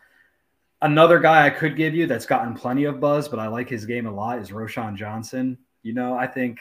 Another 0.82 1.20
guy 1.20 1.44
I 1.44 1.50
could 1.50 1.76
give 1.76 1.94
you 1.94 2.06
that's 2.06 2.24
gotten 2.24 2.54
plenty 2.54 2.84
of 2.84 3.00
buzz, 3.00 3.28
but 3.28 3.38
I 3.38 3.48
like 3.48 3.68
his 3.68 3.84
game 3.84 4.06
a 4.06 4.10
lot 4.10 4.38
is 4.38 4.50
Roschon 4.50 4.96
Johnson. 4.96 5.58
You 5.82 5.92
know, 5.92 6.14
I 6.14 6.26
think, 6.26 6.60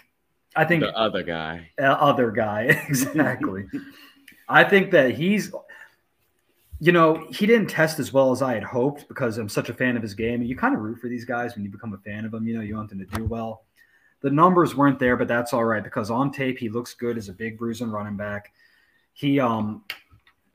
I 0.55 0.65
think 0.65 0.83
the 0.83 0.95
other 0.97 1.23
guy, 1.23 1.71
other 1.79 2.31
guy, 2.31 2.63
exactly. 2.87 3.65
I 4.47 4.63
think 4.63 4.91
that 4.91 5.11
he's 5.11 5.51
you 6.81 6.93
know, 6.93 7.27
he 7.29 7.45
didn't 7.45 7.67
test 7.67 7.99
as 7.99 8.13
well 8.13 8.31
as 8.31 8.41
I 8.41 8.53
had 8.53 8.63
hoped 8.63 9.07
because 9.09 9.37
I'm 9.37 9.49
such 9.49 9.69
a 9.69 9.73
fan 9.73 9.97
of 9.97 10.01
his 10.01 10.13
game. 10.13 10.39
And 10.39 10.49
you 10.49 10.55
kind 10.55 10.73
of 10.73 10.81
root 10.81 10.99
for 10.99 11.09
these 11.09 11.25
guys 11.25 11.55
when 11.55 11.65
you 11.65 11.69
become 11.69 11.93
a 11.93 11.97
fan 11.97 12.23
of 12.25 12.31
them. 12.31 12.47
You 12.47 12.55
know, 12.55 12.61
you 12.61 12.75
want 12.75 12.89
them 12.89 12.99
to 12.99 13.05
do 13.05 13.25
well. 13.25 13.63
The 14.21 14.29
numbers 14.29 14.75
weren't 14.75 14.99
there, 14.99 15.17
but 15.17 15.27
that's 15.27 15.53
all 15.53 15.65
right 15.65 15.83
because 15.83 16.09
on 16.09 16.31
tape 16.31 16.57
he 16.57 16.69
looks 16.69 16.93
good 16.93 17.17
as 17.17 17.27
a 17.27 17.33
big 17.33 17.57
bruising 17.57 17.91
running 17.91 18.15
back. 18.15 18.53
He, 19.13 19.39
um, 19.39 19.83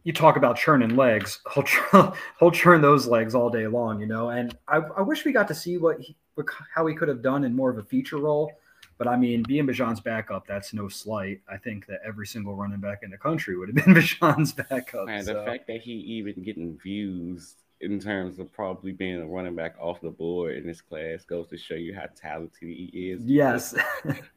you 0.03 0.13
talk 0.13 0.37
about 0.37 0.57
churning 0.57 0.97
legs, 0.97 1.41
he'll, 1.55 1.63
churn, 1.63 2.13
he'll 2.39 2.51
churn 2.51 2.81
those 2.81 3.07
legs 3.07 3.35
all 3.35 3.51
day 3.51 3.67
long, 3.67 4.01
you 4.01 4.07
know. 4.07 4.31
And 4.31 4.57
I, 4.67 4.77
I 4.97 5.03
wish 5.03 5.25
we 5.25 5.33
got 5.33 5.49
to 5.49 5.55
see 5.55 5.77
what, 5.77 6.01
he, 6.01 6.17
how 6.75 6.87
he 6.87 6.95
could 6.95 7.09
have 7.09 7.23
done 7.23 7.45
in 7.45 7.55
more 7.55 7.71
of 7.71 7.79
a 7.79 7.83
feature 7.83 8.19
role 8.19 8.51
But 8.99 9.09
I 9.09 9.17
mean, 9.17 9.43
being 9.43 9.67
Bijan's 9.67 10.01
backup, 10.01 10.47
that's 10.47 10.73
no 10.73 10.89
slight. 10.89 11.41
I 11.49 11.57
think 11.57 11.87
that 11.87 12.01
every 12.07 12.27
single 12.27 12.55
running 12.55 12.81
back 12.81 13.01
in 13.03 13.11
the 13.11 13.19
country 13.19 13.57
would 13.57 13.69
have 13.69 13.77
been 13.85 13.95
Bijan's 13.95 14.53
backup. 14.53 15.07
Man, 15.07 15.25
so. 15.25 15.35
the 15.35 15.45
fact 15.45 15.67
that 15.67 15.81
he 15.81 15.93
even 15.93 16.43
getting 16.43 16.79
views 16.79 17.57
in 17.81 17.99
terms 17.99 18.39
of 18.39 18.51
probably 18.53 18.93
being 18.93 19.21
a 19.21 19.27
running 19.27 19.55
back 19.55 19.75
off 19.79 20.01
the 20.01 20.11
board 20.11 20.57
in 20.57 20.67
this 20.67 20.81
class 20.81 21.25
goes 21.25 21.49
to 21.49 21.59
show 21.59 21.75
you 21.75 21.95
how 21.95 22.07
talented 22.17 22.69
he 22.69 23.11
is. 23.11 23.23
Yes. 23.25 23.75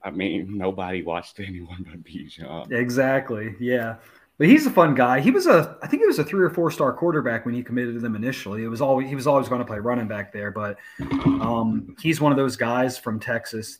I 0.03 0.11
mean, 0.11 0.57
nobody 0.57 1.03
watched 1.03 1.39
anyone 1.39 1.85
but 1.89 2.03
Bijan. 2.03 2.71
exactly. 2.71 3.55
Yeah. 3.59 3.97
But 4.37 4.47
he's 4.47 4.67
a 4.67 4.71
fun 4.71 4.93
guy. 4.93 5.19
He 5.19 5.31
was 5.31 5.47
a, 5.47 5.77
I 5.81 5.87
think 5.87 6.03
he 6.03 6.07
was 6.07 6.19
a 6.19 6.23
three 6.23 6.43
or 6.43 6.49
four 6.49 6.69
star 6.69 6.93
quarterback 6.93 7.45
when 7.45 7.55
he 7.55 7.63
committed 7.63 7.95
to 7.95 7.99
them 7.99 8.15
initially. 8.15 8.63
It 8.63 8.67
was 8.67 8.81
always 8.81 9.09
he 9.09 9.15
was 9.15 9.25
always 9.25 9.49
going 9.49 9.59
to 9.59 9.65
play 9.65 9.79
running 9.79 10.07
back 10.07 10.31
there, 10.31 10.51
but 10.51 10.77
um, 11.25 11.95
he's 11.99 12.21
one 12.21 12.31
of 12.31 12.37
those 12.37 12.55
guys 12.55 12.97
from 12.97 13.19
Texas 13.19 13.79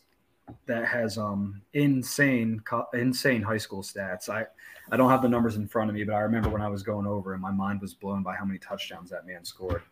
that 0.66 0.86
has 0.86 1.18
um, 1.18 1.60
insane, 1.74 2.62
insane 2.94 3.42
high 3.42 3.58
school 3.58 3.82
stats. 3.82 4.28
I, 4.28 4.46
I 4.90 4.96
don't 4.96 5.10
have 5.10 5.22
the 5.22 5.28
numbers 5.28 5.56
in 5.56 5.66
front 5.66 5.90
of 5.90 5.96
me, 5.96 6.04
but 6.04 6.14
I 6.14 6.20
remember 6.20 6.48
when 6.48 6.62
I 6.62 6.68
was 6.68 6.82
going 6.82 7.06
over, 7.06 7.32
and 7.34 7.42
my 7.42 7.50
mind 7.50 7.80
was 7.80 7.94
blown 7.94 8.22
by 8.22 8.34
how 8.36 8.44
many 8.44 8.58
touchdowns 8.58 9.10
that 9.10 9.26
man 9.26 9.44
scored. 9.44 9.82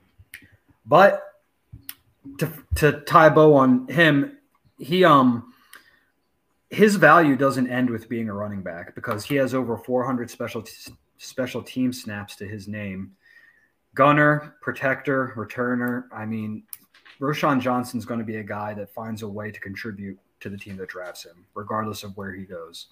But 0.86 1.22
to 2.38 2.52
to 2.76 3.00
tie 3.00 3.28
bow 3.28 3.54
on 3.54 3.88
him, 3.88 4.38
he 4.78 5.04
um 5.04 5.52
his 6.70 6.96
value 6.96 7.36
doesn't 7.36 7.68
end 7.68 7.90
with 7.90 8.08
being 8.08 8.28
a 8.28 8.34
running 8.34 8.62
back 8.62 8.94
because 8.94 9.24
he 9.24 9.36
has 9.36 9.54
over 9.54 9.76
400 9.76 10.30
special 10.30 10.62
t- 10.62 10.92
special 11.18 11.62
team 11.62 11.92
snaps 11.92 12.36
to 12.36 12.46
his 12.46 12.66
name. 12.68 13.12
Gunner, 13.94 14.56
protector, 14.60 15.32
returner. 15.36 16.04
I 16.12 16.26
mean, 16.26 16.64
Roschon 17.20 17.60
Johnson's 17.60 18.04
going 18.04 18.20
to 18.20 18.26
be 18.26 18.36
a 18.36 18.42
guy 18.42 18.74
that 18.74 18.90
finds 18.90 19.22
a 19.22 19.28
way 19.28 19.50
to 19.50 19.60
contribute 19.60 20.18
to 20.40 20.48
the 20.48 20.56
team 20.56 20.76
that 20.76 20.88
drafts 20.88 21.24
him, 21.24 21.46
regardless 21.54 22.02
of 22.02 22.16
where 22.16 22.32
he 22.32 22.44
goes. 22.44 22.88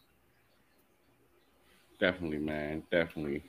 Definitely, 2.01 2.39
man. 2.39 2.83
Definitely. 2.91 3.43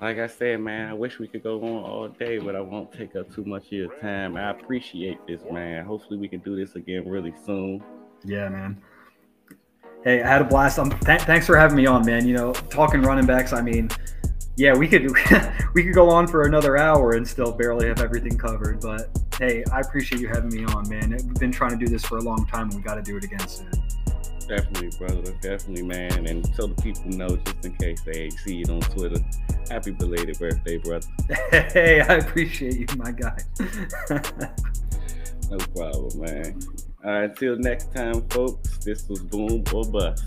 Like 0.00 0.18
I 0.18 0.26
said, 0.26 0.60
man, 0.60 0.90
I 0.90 0.94
wish 0.94 1.20
we 1.20 1.28
could 1.28 1.44
go 1.44 1.62
on 1.62 1.84
all 1.84 2.08
day, 2.08 2.38
but 2.38 2.56
I 2.56 2.60
won't 2.60 2.92
take 2.92 3.14
up 3.14 3.32
too 3.32 3.44
much 3.44 3.66
of 3.66 3.72
your 3.72 4.00
time. 4.00 4.36
I 4.36 4.50
appreciate 4.50 5.24
this, 5.28 5.42
man. 5.50 5.84
Hopefully, 5.84 6.18
we 6.18 6.26
can 6.26 6.40
do 6.40 6.56
this 6.56 6.74
again 6.74 7.08
really 7.08 7.32
soon. 7.46 7.84
Yeah, 8.24 8.48
man. 8.48 8.82
Hey, 10.02 10.20
I 10.20 10.26
had 10.26 10.42
a 10.42 10.44
blast. 10.44 10.80
Um, 10.80 10.90
th- 10.90 11.20
thanks 11.20 11.46
for 11.46 11.56
having 11.56 11.76
me 11.76 11.86
on, 11.86 12.04
man. 12.04 12.26
You 12.26 12.34
know, 12.34 12.52
talking 12.52 13.02
running 13.02 13.26
backs. 13.26 13.52
I 13.52 13.62
mean, 13.62 13.90
yeah, 14.56 14.74
we 14.74 14.86
could 14.86 15.10
we 15.74 15.82
could 15.82 15.94
go 15.94 16.10
on 16.10 16.26
for 16.26 16.42
another 16.42 16.76
hour 16.76 17.12
and 17.12 17.26
still 17.26 17.52
barely 17.52 17.88
have 17.88 18.00
everything 18.00 18.36
covered. 18.36 18.80
But 18.80 19.08
hey, 19.38 19.64
I 19.72 19.80
appreciate 19.80 20.20
you 20.20 20.28
having 20.28 20.50
me 20.50 20.64
on, 20.64 20.88
man. 20.88 21.10
We've 21.10 21.34
been 21.34 21.52
trying 21.52 21.78
to 21.78 21.84
do 21.84 21.90
this 21.90 22.04
for 22.04 22.18
a 22.18 22.22
long 22.22 22.46
time, 22.46 22.68
and 22.68 22.74
we 22.74 22.82
got 22.82 22.96
to 22.96 23.02
do 23.02 23.16
it 23.16 23.24
again 23.24 23.46
soon. 23.48 23.70
Definitely, 24.48 24.90
brother. 24.98 25.32
Definitely, 25.40 25.84
man. 25.84 26.26
And 26.26 26.46
so 26.54 26.66
the 26.66 26.82
people 26.82 27.10
know, 27.10 27.36
just 27.36 27.64
in 27.64 27.74
case 27.76 28.02
they 28.02 28.28
see 28.30 28.60
it 28.62 28.68
on 28.68 28.80
Twitter, 28.80 29.24
happy 29.70 29.92
belated 29.92 30.38
birthday, 30.38 30.78
brother. 30.78 31.06
Hey, 31.50 32.00
I 32.00 32.14
appreciate 32.16 32.78
you, 32.78 32.86
my 32.96 33.12
guy. 33.12 33.38
no 35.50 35.58
problem, 35.74 36.20
man. 36.20 36.60
All 37.04 37.10
right, 37.10 37.24
until 37.24 37.56
next 37.56 37.94
time, 37.94 38.28
folks, 38.28 38.78
this 38.78 39.08
was 39.08 39.20
Boom 39.20 39.64
or 39.72 39.84
Bust. 39.84 40.24